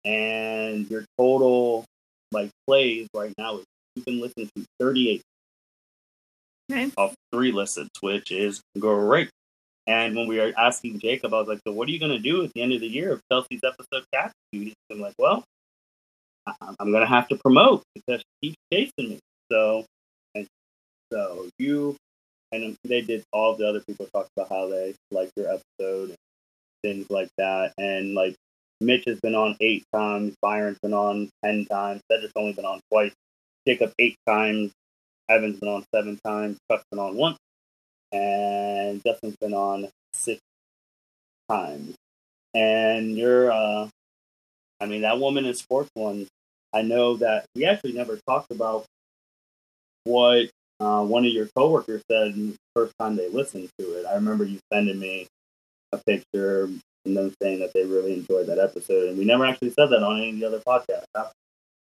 and 0.05 0.89
your 0.91 1.05
total 1.19 1.85
like 2.33 2.51
plays 2.67 3.09
right 3.15 3.33
now 3.39 3.59
is 3.59 3.65
you've 3.95 4.05
been 4.07 4.21
listening 4.21 4.49
to 4.57 4.65
38 4.81 5.23
Okay. 6.71 6.91
of 6.97 7.15
three 7.33 7.53
listens, 7.53 7.91
which 8.01 8.31
is 8.31 8.61
great. 8.79 9.29
And 9.87 10.17
when 10.17 10.29
we 10.29 10.39
were 10.39 10.53
asking 10.57 11.01
Jacob, 11.01 11.35
I 11.35 11.39
was 11.41 11.49
like, 11.49 11.61
"So 11.67 11.73
what 11.73 11.89
are 11.89 11.91
you 11.91 11.99
going 11.99 12.13
to 12.13 12.19
do 12.19 12.45
at 12.45 12.53
the 12.55 12.63
end 12.63 12.73
of 12.73 12.81
the 12.81 12.89
year 12.89 13.13
if 13.13 13.21
Chelsea's 13.31 13.61
episode 13.65 14.05
catches 14.13 14.35
you?" 14.53 14.61
He's 14.63 14.75
been 14.89 15.01
like, 15.01 15.15
"Well, 15.19 15.45
I'm 16.47 16.91
going 16.91 17.03
to 17.03 17.07
have 17.07 17.29
to 17.29 17.37
promote 17.37 17.83
because 17.95 18.23
she 18.43 18.51
keeps 18.51 18.57
chasing 18.73 19.11
me." 19.11 19.19
So, 19.51 19.85
and 20.35 20.47
so 21.13 21.49
you 21.59 21.97
and 22.53 22.77
they 22.85 23.01
did 23.01 23.25
all 23.33 23.57
the 23.57 23.67
other 23.69 23.81
people 23.81 24.07
talked 24.15 24.31
about 24.37 24.51
how 24.51 24.69
they 24.69 24.95
liked 25.11 25.33
your 25.37 25.49
episode 25.49 26.11
and 26.11 26.17
things 26.83 27.07
like 27.11 27.29
that. 27.39 27.73
And 27.79 28.15
like 28.15 28.35
Mitch 28.81 29.05
has 29.07 29.19
been 29.21 29.35
on 29.35 29.57
eight 29.61 29.85
times, 29.95 30.35
Byron's 30.43 30.79
been 30.83 30.95
on 30.95 31.31
ten 31.45 31.65
times, 31.67 32.03
Cedric's 32.11 32.33
only 32.37 32.53
been 32.53 32.65
on 32.65 32.81
twice, 32.91 33.13
Jacob 33.67 33.93
eight 33.99 34.17
times, 34.27 34.73
Evan's 35.29 35.59
been 35.59 35.69
on 35.69 35.85
seven 35.95 36.19
times, 36.25 36.59
Chuck's 36.71 36.85
been 36.91 37.01
on 37.01 37.17
once, 37.17 37.39
and 38.13 39.03
Justin's 39.05 39.37
been 39.41 39.55
on 39.55 39.89
six 40.13 40.41
times. 41.49 41.95
And 42.55 43.17
you're, 43.17 43.51
uh, 43.51 43.89
I 44.83 44.87
mean, 44.87 45.03
that 45.03 45.21
woman 45.21 45.45
in 45.45 45.55
sports 45.55 45.89
one, 45.95 46.27
I 46.73 46.83
know 46.83 47.17
that 47.19 47.45
we 47.55 47.65
actually 47.67 47.93
never 47.93 48.19
talked 48.27 48.51
about 48.51 48.85
what 50.03 50.51
uh, 50.81 51.05
one 51.05 51.25
of 51.25 51.33
your 51.33 51.47
coworkers 51.55 52.03
said 52.11 52.35
the 52.35 52.57
first 52.75 52.93
time 52.99 53.15
they 53.15 53.29
listened 53.29 53.69
to 53.79 53.85
it. 53.93 54.07
I 54.07 54.15
remember 54.15 54.43
you 54.45 54.59
sending 54.73 54.99
me 54.99 55.29
a 55.93 55.99
picture 55.99 56.69
and 57.05 57.17
them 57.17 57.33
saying 57.41 57.61
that 57.61 57.73
they 57.73 57.85
really 57.85 58.15
enjoyed 58.15 58.49
that 58.49 58.59
episode, 58.59 59.11
and 59.11 59.19
we 59.19 59.25
never 59.25 59.47
actually 59.47 59.71
said 59.71 59.87
that 59.91 60.03
on 60.03 60.19
any 60.19 60.31
of 60.31 60.41
the 60.41 60.47
other 60.47 60.59
podcasts. 60.61 61.31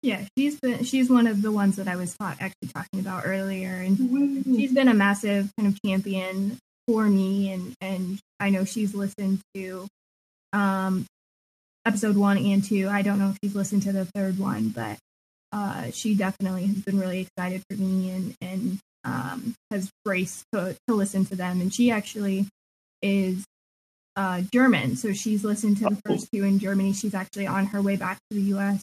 Yeah, 0.03 0.23
she's 0.37 0.59
been 0.59 0.83
she's 0.83 1.09
one 1.09 1.25
of 1.25 1.41
the 1.41 1.51
ones 1.51 1.77
that 1.77 1.87
I 1.87 1.95
was 1.95 2.15
ta- 2.15 2.35
actually 2.39 2.69
talking 2.71 2.99
about 2.99 3.23
earlier, 3.25 3.77
and 3.77 4.45
she's 4.45 4.73
been 4.73 4.89
a 4.89 4.93
massive 4.93 5.49
kind 5.57 5.73
of 5.73 5.81
champion 5.83 6.59
for 6.87 7.05
me, 7.05 7.51
and 7.51 7.73
and 7.81 8.19
I 8.39 8.51
know 8.51 8.65
she's 8.65 8.93
listened 8.93 9.39
to 9.55 9.87
um 10.53 11.07
episode 11.85 12.17
one 12.17 12.37
and 12.37 12.63
two. 12.63 12.89
I 12.89 13.01
don't 13.01 13.19
know 13.19 13.29
if 13.29 13.37
she's 13.43 13.55
listened 13.55 13.83
to 13.83 13.91
the 13.91 14.05
third 14.05 14.39
one, 14.39 14.69
but 14.69 14.97
uh, 15.51 15.91
she 15.91 16.15
definitely 16.15 16.65
has 16.67 16.81
been 16.81 16.99
really 16.99 17.21
excited 17.21 17.63
for 17.69 17.77
me 17.77 18.11
and 18.11 18.35
and 18.41 18.79
um, 19.03 19.53
has 19.71 19.89
raced 20.05 20.43
to 20.53 20.75
to 20.87 20.95
listen 20.95 21.25
to 21.25 21.35
them, 21.35 21.61
and 21.61 21.73
she 21.73 21.91
actually 21.91 22.47
is 23.01 23.43
uh, 24.15 24.41
German, 24.51 24.95
so 24.95 25.13
she's 25.13 25.43
listened 25.43 25.77
to 25.77 25.83
the 25.85 25.97
first 26.05 26.27
two 26.33 26.43
in 26.43 26.59
Germany. 26.59 26.93
She's 26.93 27.13
actually 27.13 27.47
on 27.47 27.67
her 27.67 27.81
way 27.81 27.95
back 27.95 28.17
to 28.29 28.37
the 28.37 28.43
U.S. 28.43 28.81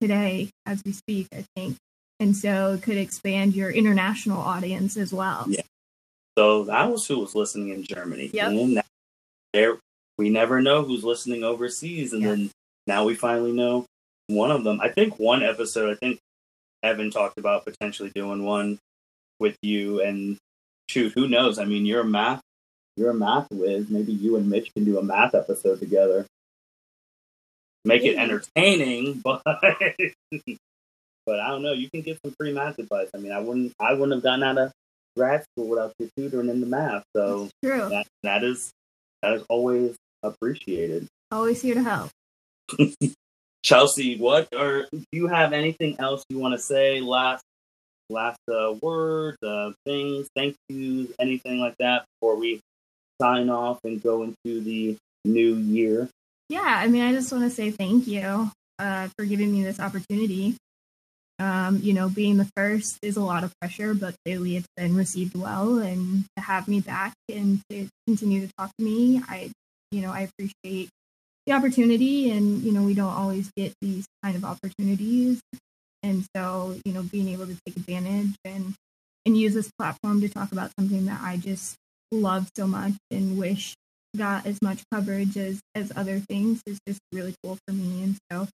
today 0.00 0.50
as 0.66 0.82
we 0.86 0.92
speak, 0.92 1.28
I 1.34 1.44
think, 1.56 1.76
and 2.20 2.36
so 2.36 2.74
it 2.74 2.82
could 2.82 2.96
expand 2.96 3.54
your 3.54 3.70
international 3.70 4.40
audience 4.40 4.96
as 4.96 5.12
well. 5.12 5.44
Yeah. 5.48 5.62
So 6.38 6.64
that 6.64 6.90
was 6.90 7.06
who 7.06 7.18
was 7.18 7.34
listening 7.34 7.70
in 7.70 7.82
Germany. 7.82 8.30
Yep. 8.32 8.48
And 8.48 8.76
that- 8.78 8.86
there, 9.52 9.76
we 10.18 10.30
never 10.30 10.60
know 10.60 10.82
who's 10.82 11.04
listening 11.04 11.42
overseas, 11.44 12.12
and 12.12 12.22
Yeah. 12.22 12.28
then 12.30 12.50
now 12.86 13.04
we 13.04 13.14
finally 13.14 13.52
know 13.52 13.86
one 14.28 14.50
of 14.50 14.64
them. 14.64 14.80
I 14.80 14.88
think 14.88 15.18
one 15.18 15.42
episode. 15.42 15.90
I 15.90 15.94
think 15.96 16.18
Evan 16.82 17.10
talked 17.10 17.38
about 17.38 17.64
potentially 17.64 18.10
doing 18.14 18.44
one 18.44 18.78
with 19.40 19.56
you, 19.62 20.02
and 20.02 20.36
shoot, 20.88 21.12
who 21.14 21.28
knows? 21.28 21.58
I 21.58 21.64
mean, 21.64 21.86
you're 21.86 22.00
a 22.00 22.04
math, 22.04 22.40
you're 22.96 23.10
a 23.10 23.14
math 23.14 23.48
whiz. 23.50 23.88
Maybe 23.88 24.12
you 24.12 24.36
and 24.36 24.48
Mitch 24.50 24.72
can 24.74 24.84
do 24.84 24.98
a 24.98 25.02
math 25.02 25.34
episode 25.34 25.78
together. 25.80 26.26
Make 27.84 28.02
it 28.04 28.16
entertaining, 28.16 29.20
but 29.24 29.42
but 29.44 31.40
I 31.40 31.48
don't 31.48 31.62
know. 31.62 31.72
You 31.72 31.88
can 31.90 32.02
give 32.02 32.18
some 32.24 32.34
free 32.38 32.52
math 32.52 32.78
advice. 32.78 33.08
I 33.14 33.18
mean, 33.18 33.32
I 33.32 33.40
wouldn't, 33.40 33.72
I 33.80 33.92
wouldn't 33.92 34.12
have 34.12 34.22
gotten 34.22 34.42
out 34.42 34.58
of 34.58 34.72
grad 35.16 35.44
school 35.44 35.68
without 35.68 35.92
your 35.98 36.08
tutoring 36.16 36.48
in 36.48 36.60
the 36.60 36.66
math. 36.66 37.04
So 37.16 37.48
True. 37.64 37.88
that 37.88 38.06
that 38.22 38.44
is 38.44 38.70
that 39.22 39.34
is 39.34 39.44
always 39.48 39.96
appreciated. 40.22 41.06
Always 41.30 41.62
here 41.62 41.74
to 41.74 41.82
help. 41.82 42.10
Chelsea, 43.64 44.18
what 44.18 44.48
or 44.54 44.86
do 44.92 45.04
you 45.12 45.28
have 45.28 45.52
anything 45.52 45.96
else 45.98 46.24
you 46.28 46.38
want 46.38 46.52
to 46.52 46.58
say? 46.58 47.00
Last 47.00 47.42
last 48.10 48.40
uh, 48.50 48.74
words, 48.82 49.38
uh, 49.42 49.72
things, 49.86 50.28
thank 50.36 50.56
yous, 50.68 51.10
anything 51.18 51.58
like 51.58 51.76
that 51.78 52.04
before 52.14 52.36
we 52.36 52.60
sign 53.20 53.48
off 53.48 53.78
and 53.84 54.02
go 54.02 54.22
into 54.22 54.60
the 54.60 54.96
new 55.24 55.54
year. 55.54 56.08
Yeah, 56.48 56.60
I 56.64 56.88
mean, 56.88 57.02
I 57.02 57.12
just 57.12 57.32
want 57.32 57.44
to 57.44 57.50
say 57.50 57.70
thank 57.70 58.06
you 58.06 58.50
uh, 58.78 59.08
for 59.16 59.24
giving 59.24 59.52
me 59.52 59.62
this 59.62 59.80
opportunity. 59.80 60.56
Um, 61.42 61.80
you 61.82 61.92
know, 61.92 62.08
being 62.08 62.36
the 62.36 62.48
first 62.56 63.00
is 63.02 63.16
a 63.16 63.20
lot 63.20 63.42
of 63.42 63.52
pressure, 63.60 63.94
but 63.94 64.14
clearly 64.24 64.56
it's 64.56 64.68
been 64.76 64.94
received 64.94 65.34
well. 65.34 65.78
And 65.78 66.24
to 66.36 66.42
have 66.42 66.68
me 66.68 66.78
back 66.78 67.14
and 67.28 67.60
to 67.68 67.88
continue 68.06 68.46
to 68.46 68.52
talk 68.56 68.70
to 68.78 68.84
me, 68.84 69.20
I, 69.26 69.50
you 69.90 70.02
know, 70.02 70.12
I 70.12 70.28
appreciate 70.30 70.88
the 71.46 71.52
opportunity. 71.52 72.30
And 72.30 72.62
you 72.62 72.70
know, 72.70 72.84
we 72.84 72.94
don't 72.94 73.12
always 73.12 73.50
get 73.56 73.72
these 73.82 74.06
kind 74.22 74.36
of 74.36 74.44
opportunities, 74.44 75.40
and 76.04 76.24
so 76.36 76.76
you 76.84 76.92
know, 76.92 77.02
being 77.02 77.28
able 77.28 77.46
to 77.46 77.56
take 77.66 77.76
advantage 77.76 78.36
and 78.44 78.74
and 79.26 79.36
use 79.36 79.54
this 79.54 79.70
platform 79.76 80.20
to 80.20 80.28
talk 80.28 80.52
about 80.52 80.70
something 80.78 81.06
that 81.06 81.20
I 81.22 81.38
just 81.38 81.74
love 82.12 82.48
so 82.56 82.68
much 82.68 82.92
and 83.10 83.36
wish 83.36 83.74
got 84.16 84.46
as 84.46 84.60
much 84.62 84.84
coverage 84.92 85.36
as 85.36 85.58
as 85.74 85.90
other 85.96 86.20
things 86.20 86.62
is 86.66 86.78
just 86.86 87.00
really 87.12 87.34
cool 87.42 87.58
for 87.66 87.74
me 87.74 88.02
and 88.02 88.16
so 88.30 88.46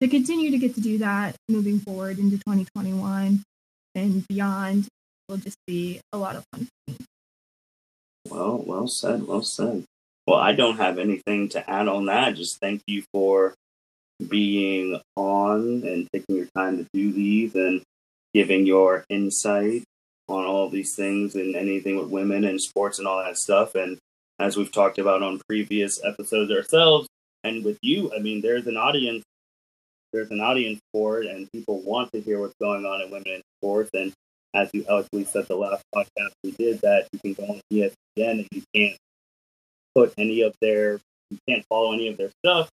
to 0.00 0.08
continue 0.08 0.50
to 0.50 0.58
get 0.58 0.74
to 0.74 0.80
do 0.80 0.98
that 0.98 1.36
moving 1.48 1.78
forward 1.80 2.18
into 2.18 2.36
2021 2.36 3.42
and 3.94 4.28
beyond 4.28 4.86
will 5.28 5.36
just 5.38 5.56
be 5.66 6.00
a 6.12 6.18
lot 6.18 6.36
of 6.36 6.44
fun 6.52 6.68
Well, 8.28 8.58
well 8.58 8.88
said, 8.88 9.26
well 9.26 9.42
said. 9.42 9.84
Well, 10.26 10.38
I 10.38 10.52
don't 10.52 10.76
have 10.76 10.98
anything 10.98 11.48
to 11.50 11.70
add 11.70 11.88
on 11.88 12.06
that. 12.06 12.34
Just 12.34 12.58
thank 12.60 12.82
you 12.86 13.04
for 13.12 13.54
being 14.28 15.00
on 15.16 15.82
and 15.84 16.08
taking 16.12 16.36
your 16.36 16.48
time 16.56 16.78
to 16.78 16.86
do 16.92 17.12
these 17.12 17.54
and 17.54 17.82
giving 18.34 18.66
your 18.66 19.04
insight 19.08 19.84
on 20.28 20.44
all 20.44 20.68
these 20.68 20.94
things 20.94 21.34
and 21.34 21.54
anything 21.54 21.96
with 21.98 22.08
women 22.08 22.44
and 22.44 22.60
sports 22.60 22.98
and 22.98 23.06
all 23.06 23.22
that 23.22 23.36
stuff. 23.36 23.74
And 23.74 23.98
as 24.38 24.56
we've 24.56 24.72
talked 24.72 24.98
about 24.98 25.22
on 25.22 25.40
previous 25.48 26.02
episodes 26.04 26.50
ourselves 26.50 27.08
and 27.44 27.64
with 27.64 27.78
you, 27.82 28.12
I 28.14 28.18
mean, 28.18 28.42
there's 28.42 28.66
an 28.66 28.76
audience. 28.76 29.22
There's 30.16 30.30
an 30.30 30.40
audience 30.40 30.80
for 30.94 31.20
it, 31.20 31.26
and 31.26 31.46
people 31.52 31.82
want 31.82 32.10
to 32.12 32.22
hear 32.22 32.40
what's 32.40 32.54
going 32.58 32.86
on 32.86 33.02
in 33.02 33.10
women 33.10 33.28
in 33.34 33.42
sports. 33.60 33.90
And 33.92 34.14
as 34.54 34.70
you 34.72 34.82
eloquently 34.88 35.24
said 35.24 35.46
the 35.46 35.56
last 35.56 35.82
podcast 35.94 36.30
we 36.42 36.52
did, 36.52 36.80
that 36.80 37.06
you 37.12 37.18
can 37.18 37.34
go 37.34 37.52
on 37.52 37.60
ESPN 37.70 37.90
and 38.16 38.48
you 38.50 38.62
can't 38.74 38.96
put 39.94 40.14
any 40.16 40.40
of 40.40 40.54
their, 40.62 41.00
you 41.30 41.36
can't 41.46 41.66
follow 41.68 41.92
any 41.92 42.08
of 42.08 42.16
their 42.16 42.30
stuff, 42.42 42.70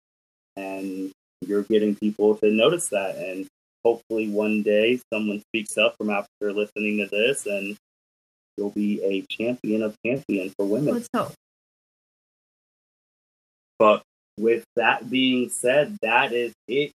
and 0.57 1.13
you're 1.47 1.63
getting 1.63 1.95
people 1.95 2.35
to 2.35 2.51
notice 2.51 2.89
that. 2.89 3.15
And 3.15 3.47
hopefully 3.85 4.29
one 4.29 4.61
day 4.61 4.99
someone 5.13 5.41
speaks 5.53 5.77
up 5.77 5.95
from 5.97 6.09
after 6.09 6.51
listening 6.51 6.97
to 6.97 7.07
this, 7.09 7.45
and 7.45 7.77
you'll 8.57 8.71
be 8.71 9.01
a 9.01 9.21
champion 9.33 9.81
of 9.83 9.95
champion 10.05 10.51
for 10.57 10.65
women. 10.65 10.95
let's 10.95 11.07
hope 11.15 11.31
But 13.77 14.03
with 14.37 14.65
that 14.75 15.09
being 15.09 15.47
said, 15.47 15.95
that 16.01 16.33
is 16.33 16.51
it. 16.67 16.91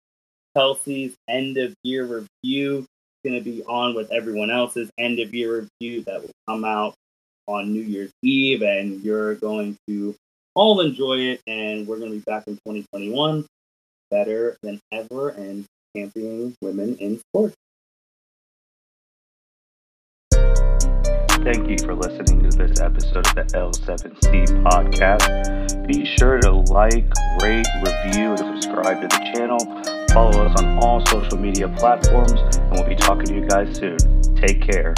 Chelsea's 0.56 1.16
end 1.28 1.58
of 1.58 1.74
year 1.84 2.06
review 2.06 2.80
is 2.80 2.86
going 3.24 3.38
to 3.38 3.44
be 3.44 3.64
on 3.64 3.96
with 3.96 4.12
everyone 4.12 4.50
else's 4.50 4.90
end 4.98 5.20
of 5.20 5.34
year 5.34 5.68
review 5.82 6.04
that 6.04 6.22
will 6.22 6.32
come 6.48 6.66
out 6.66 6.96
on 7.48 7.74
New 7.74 7.82
Year's 7.82 8.12
Eve, 8.22 8.62
and 8.62 9.02
you're 9.02 9.36
going 9.36 9.78
to 9.88 10.16
all 10.56 10.82
enjoy 10.82 11.18
it. 11.18 11.42
And 11.48 11.88
we're 11.88 11.98
going 11.98 12.12
to 12.12 12.18
be 12.18 12.24
back 12.26 12.44
in 12.48 12.54
2021 12.56 13.46
better 14.12 14.58
than 14.64 14.80
ever 14.92 15.30
and 15.30 15.66
championing 15.96 16.56
women 16.62 16.96
in 16.98 17.20
sports. 17.20 17.56
Thank 21.44 21.70
you 21.70 21.78
for 21.86 21.96
listening 21.96 22.50
to 22.50 22.58
this 22.58 22.82
episode 22.82 23.26
of 23.26 23.36
the 23.36 23.44
L7C 23.54 24.62
podcast. 24.62 25.88
Be 25.88 26.06
sure 26.18 26.38
to 26.42 26.52
like, 26.52 27.08
rate, 27.42 27.66
review, 27.82 28.32
and 28.32 28.62
subscribe 28.62 29.02
to 29.02 29.08
the 29.08 29.32
channel. 29.34 29.99
Follow 30.14 30.46
us 30.46 30.60
on 30.60 30.80
all 30.80 31.06
social 31.06 31.38
media 31.38 31.68
platforms, 31.70 32.32
and 32.32 32.72
we'll 32.72 32.88
be 32.88 32.96
talking 32.96 33.26
to 33.26 33.36
you 33.36 33.46
guys 33.48 33.78
soon. 33.78 33.98
Take 34.36 34.62
care. 34.62 34.96